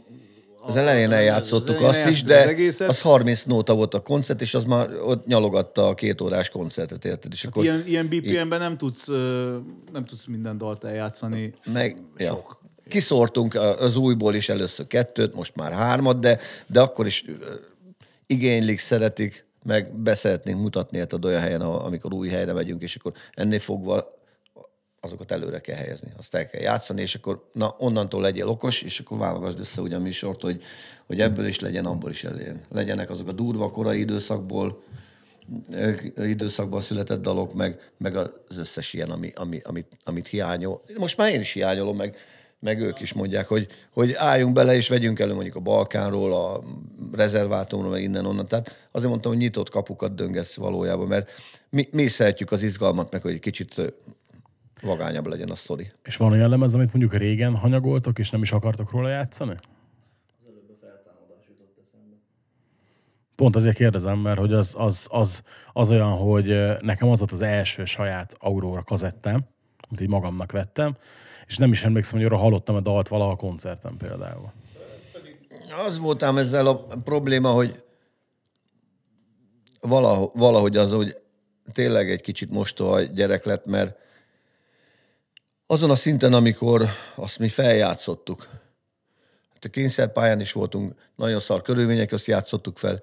Az 0.66 0.76
elején 0.76 1.08
az 1.08 1.14
eljátszottuk 1.14 1.76
elején 1.76 1.90
azt 1.90 2.10
is, 2.10 2.24
de 2.24 2.42
az 2.42 2.48
egészet. 2.48 2.90
az 2.90 3.02
30 3.02 3.44
nóta 3.44 3.76
volt 3.76 3.94
a 3.94 4.00
koncert, 4.00 4.42
és 4.42 4.54
az 4.54 4.64
már 4.64 4.90
ott 5.06 5.26
nyalogatta 5.26 5.88
a 5.88 5.94
két 5.94 6.22
órás 6.22 6.50
koncertet, 6.50 7.06
érted? 7.06 7.34
És 7.34 7.44
akkor 7.44 7.64
Ilyen, 7.64 7.84
ilyen 7.86 8.08
BPM-ben 8.08 8.60
nem 8.60 8.78
tudsz, 8.78 9.08
nem 9.92 10.06
tudsz 10.06 10.26
minden 10.26 10.58
dalt 10.58 10.84
eljátszani. 10.84 11.54
Meg, 11.74 12.02
ja. 12.18 12.28
Sok. 12.28 12.62
Kiszórtunk 12.88 13.56
a- 13.56 13.80
az 13.80 13.96
újból 13.98 14.36
is 14.36 14.50
először 14.50 14.88
kettőt, 14.88 15.36
most 15.36 15.56
már 15.56 15.72
hármat, 15.72 16.20
de, 16.20 16.40
de 16.68 16.82
akkor 16.82 17.06
is 17.06 17.24
igénylik, 18.26 18.80
szeretik, 18.80 19.46
meg 19.66 19.96
beszeretnénk 20.00 20.62
mutatni 20.62 20.98
érted 20.98 21.26
olyan 21.26 21.42
helyen, 21.42 21.62
amikor 21.62 22.14
új 22.14 22.30
helyre 22.30 22.54
megyünk, 22.54 22.82
és 22.82 22.96
akkor 22.96 23.12
ennél 23.34 23.60
fogva 23.60 24.08
azokat 25.04 25.32
előre 25.32 25.60
kell 25.60 25.76
helyezni, 25.76 26.12
azt 26.18 26.36
el 26.36 26.48
kell 26.48 26.62
játszani, 26.62 27.02
és 27.02 27.16
akkor 27.16 27.44
na, 27.52 27.76
onnantól 27.78 28.22
legyél 28.22 28.48
okos, 28.48 28.82
és 28.82 29.00
akkor 29.00 29.18
válogasd 29.18 29.60
össze 29.60 29.82
úgy 29.82 29.94
a 29.94 30.00
műsort, 30.00 30.42
hogy, 30.42 30.64
hogy 31.06 31.22
ebből 31.22 31.46
is 31.46 31.60
legyen, 31.60 31.86
abból 31.86 32.12
is 32.12 32.24
legyen. 32.24 32.62
Legyenek 32.70 33.10
azok 33.10 33.28
a 33.28 33.32
durva 33.32 33.70
korai 33.70 34.00
időszakból, 34.00 34.84
ö, 35.72 35.92
időszakban 36.26 36.82
született 36.82 37.22
dalok, 37.22 37.54
meg, 37.54 37.92
meg 37.98 38.16
az 38.16 38.58
összes 38.58 38.94
ilyen, 38.94 39.10
ami, 39.10 39.32
ami, 39.36 39.62
amit, 39.64 39.98
amit 40.04 40.28
hiányol. 40.28 40.84
Most 40.98 41.18
már 41.18 41.32
én 41.32 41.40
is 41.40 41.52
hiányolom, 41.52 41.96
meg, 41.96 42.18
meg 42.60 42.80
ők 42.80 43.00
is 43.00 43.14
mondják, 43.14 43.48
hogy, 43.48 43.68
hogy 43.94 44.14
álljunk 44.14 44.54
bele, 44.54 44.76
és 44.76 44.88
vegyünk 44.88 45.20
elő 45.20 45.34
mondjuk 45.34 45.56
a 45.56 45.60
Balkánról, 45.60 46.34
a 46.34 46.64
rezervátumról, 47.12 47.92
meg 47.92 48.02
innen-onnan. 48.02 48.48
Tehát 48.48 48.88
azért 48.92 49.10
mondtam, 49.10 49.32
hogy 49.32 49.42
nyitott 49.42 49.70
kapukat 49.70 50.16
döngesz 50.16 50.56
valójában, 50.56 51.08
mert 51.08 51.30
mi, 51.70 51.88
mi 51.92 52.08
szeretjük 52.08 52.52
az 52.52 52.64
izgalmat, 52.64 53.12
meg 53.12 53.22
hogy 53.22 53.34
egy 53.34 53.40
kicsit 53.40 53.94
vagányabb 54.84 55.28
legyen 55.28 55.50
a 55.50 55.56
sztori. 55.56 55.92
És 56.04 56.18
van 56.18 56.32
olyan 56.32 56.50
lemez, 56.50 56.74
amit 56.74 56.94
mondjuk 56.94 57.22
régen 57.22 57.58
hanyagoltok, 57.58 58.20
és 58.20 58.30
nem 58.30 58.42
is 58.42 58.52
akartok 58.52 58.92
róla 58.92 59.10
játszani? 59.10 59.56
Pont 63.36 63.56
azért 63.56 63.76
kérdezem, 63.76 64.20
mert 64.20 64.40
hogy 64.40 64.54
az, 64.54 64.76
az, 64.78 65.08
az, 65.12 65.44
az 65.74 65.92
olyan, 65.92 66.12
hogy 66.12 66.48
nekem 66.82 67.10
az 67.10 67.20
volt 67.20 67.32
az 67.32 67.42
első 67.42 67.86
saját 67.86 68.36
Aurora 68.40 68.84
kazettám, 68.84 69.46
amit 69.90 70.02
így 70.02 70.10
magamnak 70.10 70.52
vettem, 70.52 70.98
és 71.48 71.58
nem 71.58 71.72
is 71.72 71.84
emlékszem, 71.84 72.18
hogy 72.18 72.28
arra 72.28 72.38
hallottam 72.38 72.76
a 72.76 72.80
dalt 72.80 73.08
valaha 73.08 73.32
a 73.32 73.36
koncerten 73.36 73.98
például. 73.98 74.52
Az 75.88 76.00
voltám 76.00 76.38
ezzel 76.38 76.68
a 76.68 76.76
probléma, 77.04 77.50
hogy 77.50 77.84
valahogy, 79.82 80.30
valahogy 80.34 80.78
az, 80.78 80.92
hogy 80.92 81.18
tényleg 81.72 82.12
egy 82.12 82.22
kicsit 82.22 82.52
mostoha 82.52 83.02
gyerek 83.02 83.46
lett, 83.46 83.66
mert 83.66 83.98
azon 85.68 85.90
a 85.90 85.96
szinten, 85.96 86.34
amikor 86.34 86.90
azt 87.16 87.40
mi 87.40 87.50
feljátszottuk, 87.50 88.50
hát 89.54 89.66
a 89.66 89.70
kényszerpályán 89.70 90.40
is 90.40 90.52
voltunk, 90.52 90.94
nagyon 91.16 91.40
szar 91.40 91.62
körülmények, 91.62 92.12
azt 92.12 92.26
játszottuk 92.26 92.78
fel, 92.78 93.02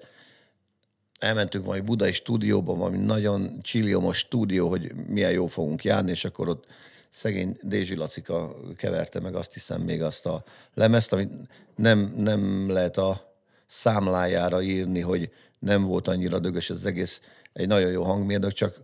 elmentünk 1.19 1.65
valami 1.65 1.83
budai 1.83 2.11
stúdióba, 2.11 2.75
valami 2.75 2.97
nagyon 2.97 3.61
csiliomos 3.61 4.17
stúdió, 4.17 4.69
hogy 4.69 4.93
milyen 5.07 5.31
jó 5.31 5.47
fogunk 5.47 5.83
járni, 5.83 6.11
és 6.11 6.25
akkor 6.25 6.47
ott 6.47 6.65
szegény 7.09 7.57
Dézsi 7.61 7.95
Lacika 7.95 8.55
keverte 8.77 9.19
meg 9.19 9.35
azt 9.35 9.53
hiszem 9.53 9.81
még 9.81 10.01
azt 10.01 10.25
a 10.25 10.43
lemezt, 10.73 11.13
amit 11.13 11.31
nem, 11.75 12.13
nem 12.17 12.69
lehet 12.69 12.97
a 12.97 13.35
számlájára 13.67 14.61
írni, 14.61 14.99
hogy 14.99 15.31
nem 15.59 15.83
volt 15.83 16.07
annyira 16.07 16.39
dögös 16.39 16.69
ez 16.69 16.75
az 16.75 16.85
egész. 16.85 17.21
Egy 17.53 17.67
nagyon 17.67 17.91
jó 17.91 18.03
hangmérnök, 18.03 18.51
csak 18.51 18.83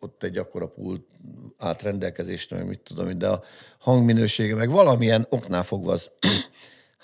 ott, 0.00 0.22
egy 0.22 0.36
akkora 0.36 0.68
pult 0.68 1.02
állt 1.58 1.82
rendelkezésre, 1.82 2.64
mit 2.64 2.80
tudom, 2.80 3.18
de 3.18 3.28
a 3.28 3.42
hangminősége, 3.78 4.54
meg 4.54 4.70
valamilyen 4.70 5.26
oknál 5.28 5.62
fogva 5.62 5.92
az 5.92 6.10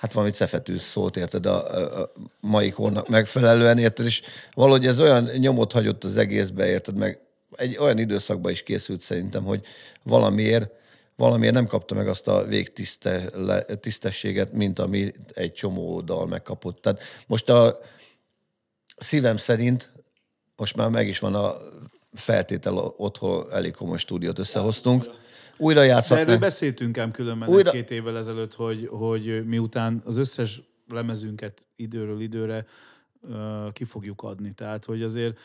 hát 0.01 0.13
valami 0.13 0.33
cefetűz 0.33 0.83
szót, 0.83 1.17
érted, 1.17 1.47
a, 1.47 2.01
a 2.01 2.11
mai 2.41 2.71
kornak 2.71 3.09
megfelelően, 3.09 3.79
érted, 3.79 4.07
és 4.07 4.23
valahogy 4.55 4.87
ez 4.87 5.01
olyan 5.01 5.25
nyomot 5.25 5.73
hagyott 5.73 6.05
az 6.05 6.17
egészbe, 6.17 6.67
érted, 6.67 6.97
meg 6.97 7.21
egy 7.57 7.77
olyan 7.79 7.99
időszakban 7.99 8.53
is 8.53 8.63
készült 8.63 9.01
szerintem, 9.01 9.45
hogy 9.45 9.65
valamiért, 10.03 10.71
valamiért 11.17 11.55
nem 11.55 11.67
kapta 11.67 11.95
meg 11.95 12.09
azt 12.09 12.29
a 12.29 12.45
végtisztességet, 12.45 14.53
mint 14.53 14.79
ami 14.79 15.13
egy 15.35 15.53
csomó 15.53 16.01
dal 16.01 16.27
megkapott. 16.27 16.83
Tehát 16.83 17.01
most 17.27 17.49
a 17.49 17.79
szívem 18.97 19.37
szerint 19.37 19.93
most 20.57 20.77
már 20.77 20.89
meg 20.89 21.09
is 21.09 21.19
van 21.19 21.35
a 21.35 21.57
feltétel 22.17 22.77
otthon, 22.97 23.53
elég 23.53 23.75
komoly 23.75 23.99
stúdiót 23.99 24.39
összehoztunk. 24.39 25.05
Újra 25.57 25.81
De 25.81 25.87
játszhatni. 25.87 26.23
erről 26.25 26.39
beszéltünk 26.39 26.99
ám 26.99 27.11
különben 27.11 27.49
Újra- 27.49 27.73
két 27.73 27.91
évvel 27.91 28.17
ezelőtt, 28.17 28.55
hogy, 28.55 28.87
hogy 28.91 29.47
miután 29.47 30.03
az 30.05 30.17
összes 30.17 30.63
lemezünket 30.89 31.67
időről 31.77 32.21
időre 32.21 32.65
uh, 33.21 33.73
ki 33.73 33.85
fogjuk 33.85 34.23
adni. 34.23 34.53
Tehát, 34.53 34.85
hogy 34.85 35.03
azért 35.03 35.39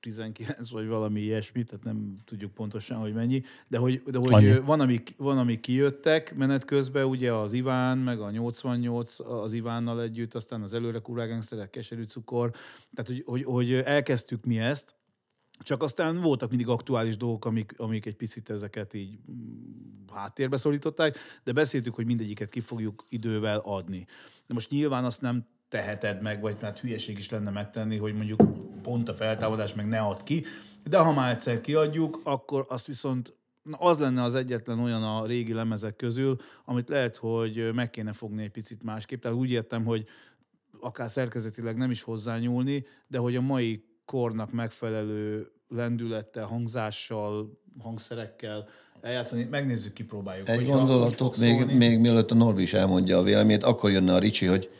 19 0.00 0.70
vagy 0.70 0.86
valami 0.86 1.20
ilyesmi, 1.20 1.62
tehát 1.64 1.84
nem 1.84 2.16
tudjuk 2.24 2.54
pontosan, 2.54 2.98
hogy 2.98 3.12
mennyi, 3.12 3.42
de 3.68 3.78
hogy, 3.78 4.02
de 4.06 4.18
hogy 4.18 4.32
Annyi. 4.32 4.58
van, 4.58 4.80
amik, 4.80 5.14
van, 5.16 5.38
amik 5.38 5.60
kijöttek 5.60 6.34
menet 6.36 6.64
közben, 6.64 7.04
ugye 7.04 7.32
az 7.32 7.52
Iván, 7.52 7.98
meg 7.98 8.20
a 8.20 8.30
88 8.30 9.20
az 9.20 9.52
Ivánnal 9.52 10.02
együtt, 10.02 10.34
aztán 10.34 10.62
az 10.62 10.74
előre 10.74 10.98
kurva 10.98 11.26
gangsterek, 11.26 11.70
keserű 11.70 12.04
cukor, 12.04 12.50
tehát 12.94 13.06
hogy, 13.06 13.22
hogy, 13.26 13.44
hogy 13.44 13.72
elkezdtük 13.72 14.44
mi 14.44 14.58
ezt, 14.58 14.94
csak 15.58 15.82
aztán 15.82 16.20
voltak 16.20 16.48
mindig 16.48 16.68
aktuális 16.68 17.16
dolgok, 17.16 17.44
amik, 17.44 17.74
amik 17.76 18.06
egy 18.06 18.16
picit 18.16 18.50
ezeket 18.50 18.94
így 18.94 19.18
mm, 19.30 20.14
háttérbe 20.14 20.56
szorították, 20.56 21.18
de 21.44 21.52
beszéltük, 21.52 21.94
hogy 21.94 22.06
mindegyiket 22.06 22.50
ki 22.50 22.60
fogjuk 22.60 23.04
idővel 23.08 23.58
adni. 23.58 24.06
De 24.46 24.54
most 24.54 24.70
nyilván 24.70 25.04
azt 25.04 25.20
nem 25.20 25.46
teheted 25.68 26.22
meg, 26.22 26.40
vagy 26.40 26.56
mert 26.60 26.78
hülyeség 26.78 27.18
is 27.18 27.30
lenne 27.30 27.50
megtenni, 27.50 27.96
hogy 27.96 28.14
mondjuk 28.14 28.42
pont 28.82 29.08
a 29.08 29.14
feltámadás 29.14 29.74
meg 29.74 29.88
ne 29.88 30.00
ad 30.00 30.22
ki, 30.22 30.44
de 30.84 30.98
ha 30.98 31.12
már 31.12 31.32
egyszer 31.32 31.60
kiadjuk, 31.60 32.20
akkor 32.24 32.66
azt 32.68 32.86
viszont 32.86 33.36
az 33.78 33.98
lenne 33.98 34.22
az 34.22 34.34
egyetlen 34.34 34.78
olyan 34.78 35.02
a 35.02 35.26
régi 35.26 35.52
lemezek 35.52 35.96
közül, 35.96 36.36
amit 36.64 36.88
lehet, 36.88 37.16
hogy 37.16 37.70
meg 37.74 37.90
kéne 37.90 38.12
fogni 38.12 38.42
egy 38.42 38.50
picit 38.50 38.82
másképp. 38.82 39.20
Tehát 39.20 39.36
úgy 39.36 39.50
értem, 39.50 39.84
hogy 39.84 40.08
akár 40.80 41.10
szerkezetileg 41.10 41.76
nem 41.76 41.90
is 41.90 42.02
hozzányúlni, 42.02 42.86
de 43.06 43.18
hogy 43.18 43.36
a 43.36 43.40
mai 43.40 43.87
kornak 44.08 44.52
megfelelő 44.52 45.50
lendülettel, 45.68 46.44
hangzással, 46.44 47.58
hangszerekkel 47.82 48.68
eljátszani, 49.00 49.46
megnézzük, 49.50 49.92
kipróbáljuk. 49.92 50.48
Egy 50.48 50.66
gondolatot, 50.66 51.36
még, 51.36 51.56
szólni. 51.56 51.72
még 51.74 51.98
mielőtt 51.98 52.30
a 52.30 52.34
Norbi 52.34 52.62
is 52.62 52.74
elmondja 52.74 53.18
a 53.18 53.22
véleményét, 53.22 53.62
akkor 53.62 53.90
jönne 53.90 54.14
a 54.14 54.18
Ricsi, 54.18 54.46
hogy 54.46 54.70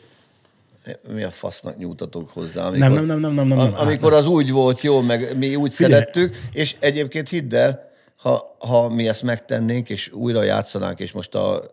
mi 1.13 1.23
a 1.23 1.31
fasznak 1.31 1.77
nyújtatok 1.77 2.29
hozzá. 2.29 2.67
Amikor, 2.67 2.89
Nem, 2.89 2.93
nem, 2.93 3.05
nem, 3.05 3.19
nem, 3.19 3.33
nem, 3.33 3.47
nem, 3.47 3.57
nem. 3.57 3.73
Amikor 3.75 4.13
az 4.13 4.25
úgy 4.25 4.51
volt 4.51 4.81
jó, 4.81 5.01
meg 5.01 5.37
mi 5.37 5.55
úgy 5.55 5.73
Figyelj. 5.73 5.93
szerettük, 5.93 6.35
és 6.51 6.75
egyébként 6.79 7.29
hidd 7.29 7.55
el, 7.55 7.89
ha, 8.15 8.55
ha 8.59 8.89
mi 8.89 9.07
ezt 9.07 9.23
megtennénk, 9.23 9.89
és 9.89 10.11
újra 10.11 10.43
játszanánk, 10.43 10.99
és 10.99 11.11
most 11.11 11.35
a 11.35 11.69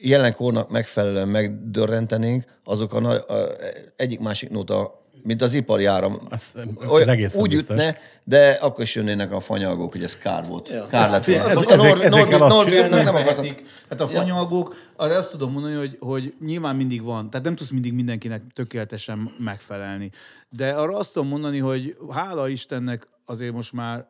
jelen 0.00 0.34
kornak 0.34 0.70
megfelelően 0.70 1.28
megdörrentenénk, 1.28 2.44
azok 2.64 2.94
a, 2.94 3.00
nagy- 3.00 3.24
a 3.28 3.56
egyik 3.96 4.20
másik 4.20 4.50
nóta, 4.50 4.97
mint 5.22 5.42
az 5.42 5.52
ipari 5.52 5.84
áram. 5.84 6.18
Azt- 6.30 6.56
az 6.56 6.66
Olyan- 6.88 7.08
egészen 7.08 7.40
úgy 7.42 7.48
biztos. 7.48 7.76
ütne, 7.76 7.96
de 8.24 8.50
akkor 8.50 8.84
is 8.84 8.94
jönnének 8.94 9.32
a 9.32 9.40
fanyalgók, 9.40 9.92
hogy 9.92 10.02
ez 10.02 10.16
kár 10.18 10.46
volt. 10.46 10.68
Ja. 10.68 10.86
Kár 10.86 11.10
lett 11.10 11.24
volna. 11.24 11.48
ez- 11.48 11.66
ezek- 11.66 12.00
ezekkel 12.02 12.42
azt 12.42 12.68
nem 12.70 12.90
megvehetik. 12.90 13.54
Tehát 13.88 14.00
a 14.00 14.08
fanyalgók, 14.08 14.74
arra 14.96 15.16
azt 15.16 15.30
tudom 15.30 15.52
mondani, 15.52 15.74
hogy, 15.74 15.96
hogy 16.00 16.34
nyilván 16.44 16.76
mindig 16.76 17.02
van, 17.02 17.30
tehát 17.30 17.46
nem 17.46 17.54
tudsz 17.54 17.70
mindig 17.70 17.92
mindenkinek 17.92 18.42
tökéletesen 18.52 19.30
megfelelni. 19.38 20.10
De 20.50 20.70
arra 20.72 20.96
azt 20.96 21.12
tudom 21.12 21.28
mondani, 21.28 21.58
hogy 21.58 21.96
hála 22.10 22.48
Istennek 22.48 23.08
azért 23.24 23.52
most 23.52 23.72
már 23.72 24.06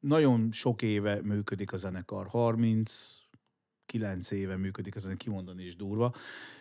nagyon 0.00 0.48
sok 0.52 0.82
éve 0.82 1.18
működik 1.22 1.72
a 1.72 1.76
zenekar. 1.76 2.26
39 2.26 4.30
éve 4.30 4.56
működik 4.56 4.94
ezen, 4.94 5.16
kimondani 5.16 5.64
is 5.64 5.76
durva. 5.76 6.12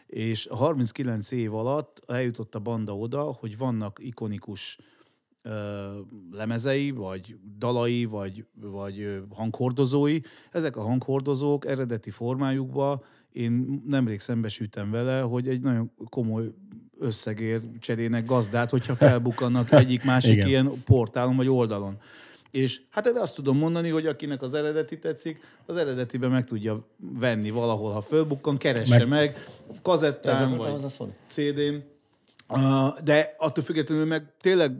És 0.07 0.47
a 0.47 0.55
39 0.55 1.31
év 1.31 1.53
alatt 1.53 2.01
eljutott 2.07 2.55
a 2.55 2.59
banda 2.59 2.97
oda, 2.97 3.21
hogy 3.21 3.57
vannak 3.57 3.99
ikonikus 4.01 4.77
ö, 5.41 5.51
lemezei, 6.31 6.91
vagy 6.91 7.35
dalai, 7.57 8.05
vagy, 8.05 8.45
vagy 8.61 9.21
hanghordozói. 9.29 10.19
Ezek 10.51 10.77
a 10.77 10.81
hanghordozók 10.81 11.65
eredeti 11.65 12.09
formájukban 12.09 13.01
én 13.31 13.81
nemrég 13.87 14.19
szembesültem 14.19 14.91
vele, 14.91 15.21
hogy 15.21 15.47
egy 15.47 15.61
nagyon 15.61 15.91
komoly 16.09 16.45
összegért 16.99 17.79
cserélnek 17.79 18.25
gazdát, 18.25 18.69
hogyha 18.69 18.95
felbukkannak 18.95 19.71
egyik-másik 19.71 20.45
ilyen 20.47 20.71
portálon 20.85 21.35
vagy 21.35 21.47
oldalon. 21.47 21.97
És 22.55 22.81
hát 22.89 23.07
erre 23.07 23.21
azt 23.21 23.35
tudom 23.35 23.57
mondani, 23.57 23.89
hogy 23.89 24.05
akinek 24.05 24.41
az 24.41 24.53
eredeti 24.53 24.99
tetszik, 24.99 25.39
az 25.65 25.77
eredetiben 25.77 26.31
meg 26.31 26.43
tudja 26.43 26.87
venni 26.97 27.49
valahol, 27.49 27.91
ha 27.91 28.01
fölbukkan, 28.01 28.57
keresse 28.57 28.97
meg, 28.97 29.07
Meg- 29.07 29.47
kazettán 29.81 30.49
vagy 30.49 30.57
voltam 30.57 30.75
hozzászólni? 30.75 31.13
CD-n. 31.27 31.75
Uh, 32.49 32.99
de 33.03 33.35
attól 33.37 33.63
függetlenül 33.63 34.05
meg 34.05 34.33
tényleg 34.41 34.71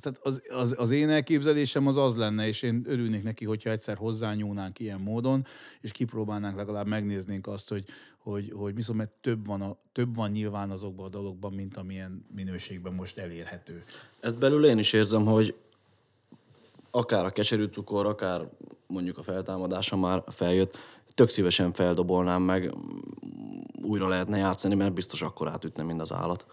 tehát 0.00 0.18
az, 0.22 0.42
az, 0.48 0.74
az 0.78 0.90
én 0.90 1.08
elképzelésem 1.08 1.86
az 1.86 1.96
az 1.96 2.16
lenne, 2.16 2.46
és 2.46 2.62
én 2.62 2.84
örülnék 2.86 3.22
neki, 3.22 3.44
hogyha 3.44 3.70
egyszer 3.70 3.96
hozzányúlnánk 3.96 4.78
ilyen 4.78 5.00
módon, 5.00 5.46
és 5.80 5.92
kipróbálnánk 5.92 6.56
legalább 6.56 6.86
megnéznénk 6.86 7.46
azt, 7.46 7.68
hogy, 7.68 7.84
hogy, 8.18 8.52
hogy 8.54 8.74
viszont 8.74 8.98
mert 8.98 9.10
több 9.10 9.46
van, 9.46 9.60
a, 9.60 9.76
több 9.92 10.14
van 10.14 10.30
nyilván 10.30 10.70
azokban 10.70 11.06
a 11.06 11.08
dologban, 11.08 11.52
mint 11.52 11.76
amilyen 11.76 12.26
minőségben 12.34 12.92
most 12.92 13.18
elérhető. 13.18 13.84
Ezt 14.20 14.38
belül 14.38 14.64
én 14.64 14.78
is 14.78 14.92
érzem, 14.92 15.24
hogy 15.24 15.54
akár 16.90 17.24
a 17.24 17.30
keserű 17.30 17.64
cukor, 17.64 18.06
akár 18.06 18.40
mondjuk 18.86 19.18
a 19.18 19.22
feltámadása 19.22 19.96
már 19.96 20.22
feljött, 20.26 20.78
tök 21.14 21.28
szívesen 21.28 21.72
feldobolnám 21.72 22.42
meg, 22.42 22.74
újra 23.82 24.08
lehetne 24.08 24.36
játszani, 24.36 24.74
mert 24.74 24.92
biztos 24.92 25.22
akkor 25.22 25.48
átütne, 25.48 25.82
mint 25.82 26.00
az 26.00 26.12
állat. 26.12 26.46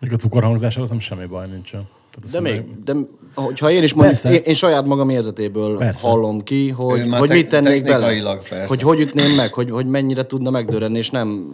Még 0.00 0.12
a 0.12 0.16
cukorhangzása 0.16 0.80
az 0.80 0.90
nem 0.90 0.98
semmi 0.98 1.26
baj 1.26 1.46
nincsen. 1.46 1.88
De 2.32 2.40
még, 2.40 2.82
de 2.84 2.94
hogyha 3.34 3.70
én 3.70 3.82
is 3.82 3.94
mondjuk, 3.94 4.24
én, 4.24 4.42
én, 4.44 4.54
saját 4.54 4.86
magam 4.86 5.08
érzetéből 5.08 5.76
Persze. 5.76 6.08
hallom 6.08 6.42
ki, 6.42 6.70
hogy, 6.70 7.10
hogy 7.10 7.28
te- 7.28 7.34
mit 7.34 7.48
tennék 7.48 7.82
bele. 7.82 8.36
persze. 8.36 8.66
Hogy 8.66 8.82
hogy 8.82 9.00
ütném 9.00 9.34
meg, 9.34 9.54
hogy, 9.54 9.70
hogy 9.70 9.86
mennyire 9.86 10.26
tudna 10.26 10.50
megdörrenni, 10.50 10.98
és 10.98 11.10
nem 11.10 11.52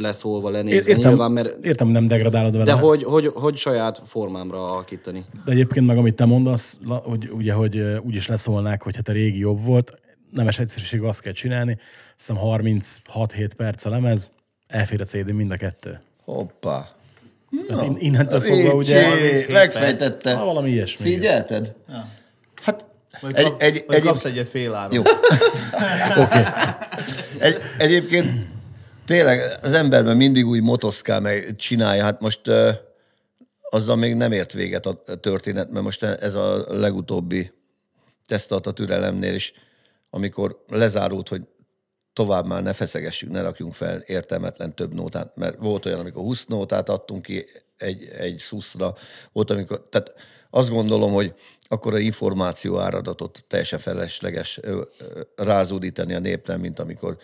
leszólva, 0.00 0.50
lenézve 0.50 0.90
Értem, 0.90 1.08
nyilván, 1.08 1.30
mert, 1.30 1.64
értem, 1.64 1.88
nem 1.88 2.06
degradálod 2.06 2.52
vele. 2.52 2.64
de 2.64 2.72
hogy, 2.72 3.02
hogy, 3.02 3.30
hogy 3.34 3.56
saját 3.56 4.02
formámra 4.06 4.70
alakítani. 4.72 5.24
De 5.44 5.52
egyébként 5.52 5.86
meg 5.86 5.96
amit 5.96 6.14
te 6.14 6.24
mondasz, 6.24 6.80
hogy, 6.86 7.30
ugye, 7.30 7.52
hogy 7.52 7.82
úgy 8.02 8.14
is 8.14 8.26
leszólnák, 8.26 8.82
hogy 8.82 8.96
hát 8.96 9.08
a 9.08 9.12
régi 9.12 9.38
jobb 9.38 9.64
volt, 9.64 9.98
nemes 10.30 10.58
egyszerűség 10.58 11.02
azt 11.02 11.20
kell 11.20 11.32
csinálni, 11.32 11.78
hiszem 12.16 12.36
36-7 12.42 13.50
perc 13.56 13.84
a 13.84 13.90
lemez, 13.90 14.32
elfér 14.66 15.00
a 15.00 15.04
CD 15.04 15.32
mind 15.32 15.50
a 15.50 15.56
kettő. 15.56 16.00
Hoppá. 16.24 16.88
Tehát 17.68 17.84
in, 17.84 17.96
innentől 17.98 18.40
fogva 18.40 18.72
ugye... 18.74 19.06
Megfejtette. 19.48 20.32
Ah, 20.32 20.44
valami 20.44 20.70
ilyesmi. 20.70 21.04
Figyelted? 21.04 21.74
Hát 22.62 22.86
Vagy, 23.20 23.36
egy, 23.36 23.44
kap, 23.44 23.62
egy, 23.62 23.84
vagy 23.86 23.96
egy, 23.96 24.02
kapsz 24.02 24.24
egyet 24.24 24.48
fél 24.48 24.74
áron. 24.74 24.94
Jó. 24.94 25.02
Egy, 27.38 27.56
egyébként 27.78 28.46
tényleg 29.08 29.58
az 29.62 29.72
emberben 29.72 30.16
mindig 30.16 30.46
úgy 30.46 30.62
motoszkál, 30.62 31.20
meg 31.20 31.56
csinálja. 31.56 32.02
Hát 32.02 32.20
most 32.20 32.40
azzal 33.70 33.96
még 33.96 34.14
nem 34.14 34.32
ért 34.32 34.52
véget 34.52 34.86
a 34.86 35.02
történet, 35.20 35.70
mert 35.70 35.84
most 35.84 36.02
ez 36.02 36.34
a 36.34 36.74
legutóbbi 36.74 37.52
tesztalt 38.26 38.66
a 38.66 38.72
türelemnél 38.72 39.34
is, 39.34 39.52
amikor 40.10 40.62
lezárult, 40.66 41.28
hogy 41.28 41.48
tovább 42.12 42.46
már 42.46 42.62
ne 42.62 42.72
feszegessük, 42.72 43.30
ne 43.30 43.42
rakjunk 43.42 43.74
fel 43.74 43.98
értelmetlen 43.98 44.74
több 44.74 44.94
nótát, 44.94 45.36
mert 45.36 45.56
volt 45.58 45.86
olyan, 45.86 46.00
amikor 46.00 46.22
20 46.22 46.44
nótát 46.44 46.88
adtunk 46.88 47.22
ki 47.22 47.44
egy, 47.76 48.08
egy 48.18 48.38
szuszra, 48.38 48.94
volt, 49.32 49.50
amikor, 49.50 49.86
tehát 49.90 50.14
azt 50.50 50.70
gondolom, 50.70 51.12
hogy 51.12 51.34
akkor 51.68 51.94
a 51.94 51.98
információ 51.98 52.78
áradatot 52.78 53.44
teljesen 53.46 53.78
felesleges 53.78 54.60
rázódítani 55.36 56.14
a 56.14 56.18
népre, 56.18 56.56
mint 56.56 56.78
amikor 56.78 57.18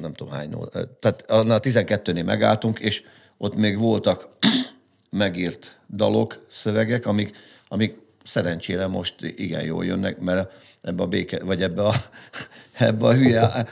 nem 0.00 0.12
tudom 0.12 0.32
hány. 0.32 0.54
Tehát 1.00 1.30
annál 1.30 1.60
12-nél 1.62 2.24
megálltunk, 2.24 2.78
és 2.78 3.02
ott 3.36 3.54
még 3.54 3.78
voltak 3.78 4.28
megírt 5.10 5.78
dalok, 5.94 6.46
szövegek, 6.50 7.06
amik, 7.06 7.36
amik 7.68 7.98
szerencsére 8.24 8.86
most 8.86 9.14
igen 9.22 9.64
jól 9.64 9.84
jönnek, 9.84 10.18
mert 10.18 10.52
ebbe 10.80 11.02
a 11.02 11.06
béke, 11.06 11.44
vagy 11.44 11.62
ebbe 11.62 11.82
a, 11.82 11.94
ebbe 12.72 13.06
a 13.06 13.14
hülye 13.14 13.66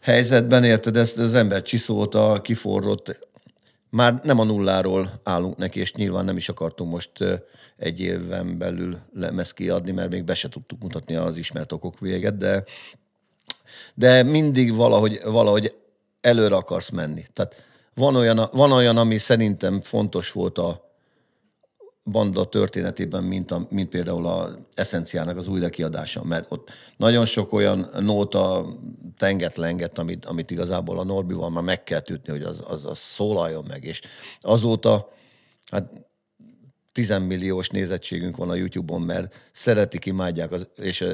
helyzetben, 0.00 0.64
érted, 0.64 0.96
ezt 0.96 1.18
az 1.18 1.34
ember 1.34 1.62
csiszolta, 1.62 2.40
kiforrott, 2.42 3.28
már 3.90 4.20
nem 4.22 4.38
a 4.38 4.44
nulláról 4.44 5.20
állunk 5.22 5.56
neki, 5.56 5.80
és 5.80 5.92
nyilván 5.92 6.24
nem 6.24 6.36
is 6.36 6.48
akartunk 6.48 6.90
most 6.90 7.10
egy 7.76 8.00
éven 8.00 8.58
belül 8.58 8.98
lemez 9.12 9.52
kiadni, 9.52 9.92
mert 9.92 10.10
még 10.10 10.24
be 10.24 10.34
se 10.34 10.48
tudtuk 10.48 10.82
mutatni 10.82 11.14
az 11.14 11.36
ismert 11.36 11.72
okok 11.72 12.00
véget, 12.00 12.36
de, 12.36 12.64
de 13.94 14.22
mindig 14.22 14.74
valahogy, 14.74 15.20
valahogy 15.24 15.74
előre 16.20 16.54
akarsz 16.54 16.90
menni. 16.90 17.24
Tehát 17.32 17.64
van 17.94 18.16
olyan, 18.16 18.48
van 18.52 18.72
olyan, 18.72 18.96
ami 18.96 19.18
szerintem 19.18 19.80
fontos 19.80 20.32
volt 20.32 20.58
a 20.58 20.84
banda 22.04 22.44
történetében, 22.44 23.24
mint, 23.24 23.50
a, 23.50 23.66
mint 23.70 23.88
például 23.88 24.26
a 24.26 24.48
Essenciának 24.74 25.36
az 25.36 25.48
új 25.48 25.60
lekiadása, 25.60 26.24
mert 26.24 26.46
ott 26.48 26.70
nagyon 26.96 27.24
sok 27.24 27.52
olyan 27.52 27.88
nóta 28.00 28.66
tenget 29.16 29.56
lenget, 29.56 29.98
amit, 29.98 30.24
amit 30.24 30.50
igazából 30.50 30.98
a 30.98 31.04
Norbival 31.04 31.50
már 31.50 31.62
meg 31.62 31.82
kell 31.82 32.02
ütni, 32.10 32.32
hogy 32.32 32.42
az, 32.42 32.62
az, 32.66 32.84
az 32.84 32.98
szólaljon 32.98 33.64
meg, 33.68 33.84
és 33.84 34.00
azóta 34.40 35.12
hát 35.70 36.06
10 36.92 37.18
milliós 37.18 37.68
nézettségünk 37.68 38.36
van 38.36 38.50
a 38.50 38.54
YouTube-on, 38.54 39.00
mert 39.00 39.50
szeretik, 39.52 40.06
imádják, 40.06 40.52
az, 40.52 40.68
és 40.76 41.04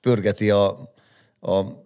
pörgeti 0.00 0.50
a, 0.50 0.93
a 1.44 1.82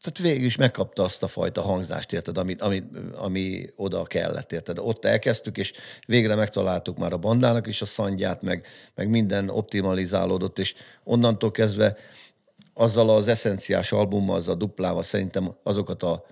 tehát 0.00 0.18
végül 0.18 0.44
is 0.44 0.56
megkapta 0.56 1.02
azt 1.02 1.22
a 1.22 1.26
fajta 1.26 1.60
hangzást, 1.60 2.12
érted, 2.12 2.38
ami, 2.38 2.56
ami, 2.58 2.82
ami 3.14 3.70
oda 3.76 4.02
kellett, 4.02 4.52
érted. 4.52 4.78
Ott 4.78 5.04
elkezdtük, 5.04 5.56
és 5.56 5.72
végre 6.06 6.34
megtaláltuk 6.34 6.98
már 6.98 7.12
a 7.12 7.16
bandának 7.16 7.66
is 7.66 7.82
a 7.82 7.86
szandját, 7.86 8.42
meg, 8.42 8.66
meg 8.94 9.08
minden 9.08 9.48
optimalizálódott, 9.48 10.58
és 10.58 10.74
onnantól 11.04 11.50
kezdve 11.50 11.96
azzal 12.74 13.08
az 13.10 13.28
eszenciás 13.28 13.92
albummal, 13.92 14.36
azzal 14.36 14.54
a 14.54 14.58
duplával 14.58 15.02
szerintem 15.02 15.54
azokat 15.62 16.02
a 16.02 16.24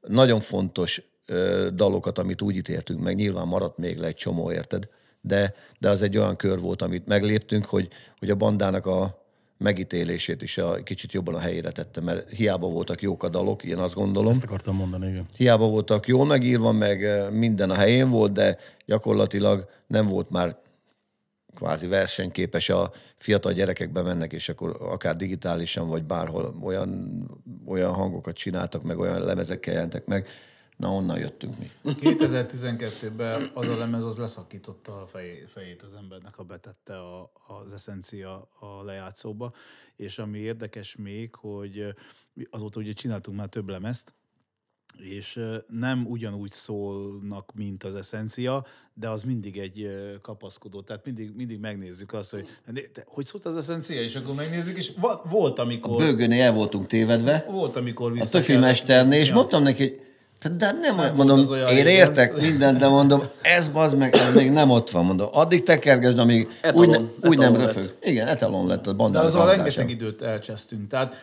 nagyon 0.00 0.40
fontos 0.40 1.02
ö, 1.26 1.68
dalokat, 1.74 2.18
amit 2.18 2.42
úgy 2.42 2.56
ítéltünk 2.56 3.00
meg, 3.00 3.14
nyilván 3.14 3.46
maradt 3.46 3.78
még 3.78 3.98
le 3.98 4.06
egy 4.06 4.14
csomó, 4.14 4.52
érted? 4.52 4.88
De, 5.20 5.54
de 5.78 5.88
az 5.88 6.02
egy 6.02 6.16
olyan 6.16 6.36
kör 6.36 6.60
volt, 6.60 6.82
amit 6.82 7.06
megléptünk, 7.06 7.64
hogy, 7.64 7.88
hogy 8.18 8.30
a 8.30 8.34
bandának 8.34 8.86
a 8.86 9.19
megítélését 9.60 10.42
is 10.42 10.58
a, 10.58 10.82
kicsit 10.82 11.12
jobban 11.12 11.34
a 11.34 11.38
helyére 11.38 11.70
tette, 11.70 12.00
mert 12.00 12.30
hiába 12.30 12.68
voltak 12.68 13.02
jók 13.02 13.22
a 13.22 13.28
dalok, 13.28 13.64
én 13.64 13.78
azt 13.78 13.94
gondolom. 13.94 14.30
Ezt 14.30 14.44
akartam 14.44 14.76
mondani, 14.76 15.08
igen. 15.08 15.26
Hiába 15.36 15.68
voltak 15.68 16.06
jól 16.06 16.26
megírva, 16.26 16.72
meg 16.72 17.04
eh, 17.04 17.30
minden 17.30 17.70
a 17.70 17.74
helyén 17.74 18.10
volt, 18.10 18.32
de 18.32 18.58
gyakorlatilag 18.86 19.68
nem 19.86 20.06
volt 20.06 20.30
már 20.30 20.56
kvázi 21.54 21.86
versenyképes 21.86 22.68
a 22.68 22.92
fiatal 23.16 23.52
gyerekekbe 23.52 24.02
mennek, 24.02 24.32
és 24.32 24.48
akkor 24.48 24.76
akár 24.80 25.16
digitálisan, 25.16 25.88
vagy 25.88 26.02
bárhol 26.02 26.54
olyan, 26.62 27.22
olyan 27.66 27.92
hangokat 27.92 28.34
csináltak, 28.34 28.82
meg 28.82 28.98
olyan 28.98 29.24
lemezekkel 29.24 29.74
jelentek 29.74 30.06
meg. 30.06 30.28
Na, 30.80 30.88
onnan 30.92 31.18
jöttünk 31.18 31.58
mi. 31.58 31.70
2012-ben 31.84 33.50
az 33.54 33.68
a 33.68 33.78
lemez 33.78 34.04
az 34.04 34.16
leszakította 34.16 35.02
a 35.02 35.06
fejét, 35.06 35.50
fejét 35.50 35.82
az 35.82 35.94
embernek, 35.94 36.34
ha 36.34 36.42
betette 36.42 36.98
a, 36.98 37.32
az 37.46 37.72
eszencia 37.72 38.48
a 38.58 38.84
lejátszóba. 38.84 39.52
És 39.96 40.18
ami 40.18 40.38
érdekes 40.38 40.96
még, 40.96 41.34
hogy 41.34 41.94
azóta 42.50 42.80
ugye 42.80 42.92
csináltunk 42.92 43.36
már 43.36 43.48
több 43.48 43.68
lemezt, 43.68 44.14
és 44.98 45.40
nem 45.66 46.06
ugyanúgy 46.06 46.50
szólnak, 46.50 47.52
mint 47.54 47.84
az 47.84 47.94
eszencia, 47.94 48.64
de 48.94 49.08
az 49.08 49.22
mindig 49.22 49.58
egy 49.58 49.90
kapaszkodó. 50.22 50.80
Tehát 50.80 51.04
mindig, 51.04 51.34
mindig 51.34 51.58
megnézzük 51.58 52.12
azt, 52.12 52.30
hogy 52.30 52.48
de, 52.66 52.80
hogy 53.06 53.26
szólt 53.26 53.44
az 53.44 53.56
eszencia, 53.56 54.02
és 54.02 54.16
akkor 54.16 54.34
megnézzük, 54.34 54.76
és 54.76 54.92
volt, 55.24 55.58
amikor... 55.58 55.96
Bőgőnél 55.96 56.42
el 56.42 56.52
voltunk 56.52 56.86
tévedve, 56.86 57.46
Volt, 57.50 57.76
amikor 57.76 58.10
a 58.10 58.14
vissza 58.14 58.30
töfi 58.30 58.46
kellett- 58.46 58.62
mesternél, 58.62 59.20
és 59.20 59.32
mondtam 59.32 59.62
neki, 59.62 59.88
hogy 59.88 60.08
de 60.48 60.72
nem, 60.80 60.96
volt 60.96 61.16
mondom, 61.16 61.38
az 61.38 61.50
olyan 61.50 61.68
én 61.68 61.74
régen. 61.74 61.92
értek 61.92 62.40
mindent, 62.40 62.78
de 62.78 62.88
mondom, 62.88 63.22
ez 63.42 63.68
bazd 63.68 63.96
meg, 63.96 64.14
ez 64.14 64.34
még 64.34 64.50
nem 64.50 64.70
ott 64.70 64.90
van, 64.90 65.04
mondom. 65.04 65.28
Addig 65.32 65.62
tekergesd, 65.62 66.18
amíg 66.18 66.48
Etalon, 66.60 66.88
úgy, 66.88 67.00
ne, 67.20 67.28
úgy 67.28 67.38
nem 67.38 67.56
röfög. 67.56 67.94
Igen, 68.02 68.26
etalon 68.26 68.66
lett 68.66 68.86
a 68.86 68.90
De 68.90 68.96
bandának 68.96 69.28
azzal 69.28 69.46
rengeteg 69.46 69.90
időt 69.90 70.22
elcsesztünk. 70.22 70.88
Tehát 70.88 71.16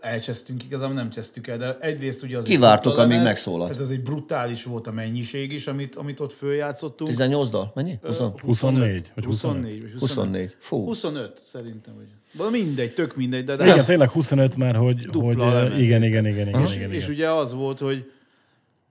elcsesztünk, 0.00 0.64
igazából 0.64 0.94
nem 0.94 1.10
csesztük 1.10 1.46
el, 1.46 1.56
de 1.56 1.76
egyrészt 1.80 2.22
ugye 2.22 2.38
az 2.38 2.44
Kivártuk, 2.44 2.96
amíg 2.96 3.10
lemez, 3.10 3.24
megszólalt. 3.24 3.70
Tehát 3.70 3.84
ez 3.84 3.90
egy 3.90 4.02
brutális 4.02 4.64
volt 4.64 4.86
a 4.86 4.92
mennyiség 4.92 5.52
is, 5.52 5.66
amit, 5.66 5.94
amit 5.94 6.20
ott 6.20 6.32
följátszottunk. 6.32 7.10
18 7.10 7.50
dal? 7.50 7.72
Mennyi? 7.74 7.98
20? 8.02 8.16
24, 8.42 9.12
vagy 9.14 9.24
25? 9.24 9.62
24, 9.62 9.82
vagy 9.82 10.00
24. 10.00 10.56
Fú. 10.58 10.84
25 10.84 11.40
szerintem. 11.52 11.94
Valami 12.32 12.62
mindegy, 12.62 12.94
tök 12.94 13.16
mindegy. 13.16 13.44
De, 13.44 13.56
de 13.56 13.66
Igen, 13.66 13.84
tényleg 13.84 14.10
25 14.10 14.56
már, 14.56 14.76
hogy, 14.76 15.08
hogy 15.12 15.36
igen, 15.36 16.02
igen, 16.02 16.02
igen, 16.04 16.26
igen, 16.26 16.62
és, 16.62 16.74
igen, 16.74 16.92
és 16.92 17.02
igen. 17.02 17.14
ugye 17.14 17.30
az 17.30 17.52
volt, 17.52 17.78
hogy 17.78 18.10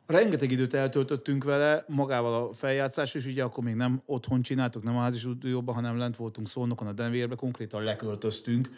rengeteg 0.08 0.52
időt 0.52 0.74
eltöltöttünk 0.74 1.44
vele, 1.44 1.84
magával 1.88 2.34
a 2.34 2.54
feljátszás, 2.54 3.14
és 3.14 3.26
ugye 3.26 3.44
akkor 3.44 3.64
még 3.64 3.76
nem 3.76 4.02
otthon 4.06 4.42
csináltuk, 4.42 4.84
nem 4.84 4.98
a 4.98 5.00
házi 5.00 5.18
stúdióban, 5.18 5.76
hanem 5.76 5.98
lent 5.98 6.16
voltunk 6.16 6.48
Szolnokon, 6.48 6.88
a 6.88 6.92
Denvérbe, 6.92 7.36
konkrétan 7.36 7.84
leköltöztünk. 7.84 8.70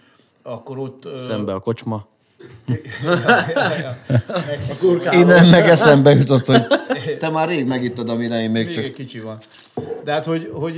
Akkor 0.42 0.78
ott... 0.78 1.18
Szembe 1.18 1.54
a 1.54 1.60
kocsma. 1.60 2.08
Mexikóban- 4.48 5.14
Innen 5.14 5.48
meg 5.50 5.68
eszembe 5.68 6.12
jutott, 6.12 6.46
hogy 6.46 6.68
te 7.20 7.30
már 7.30 7.48
rég 7.48 7.66
megittad, 7.66 8.10
amire 8.10 8.42
én 8.42 8.52
még 8.52 8.66
Még 8.66 8.76
csak... 8.76 8.84
egy 8.84 8.94
kicsi 8.94 9.20
van. 9.20 9.40
De 10.04 10.12
hát, 10.12 10.26
hogy, 10.26 10.50
hogy 10.54 10.78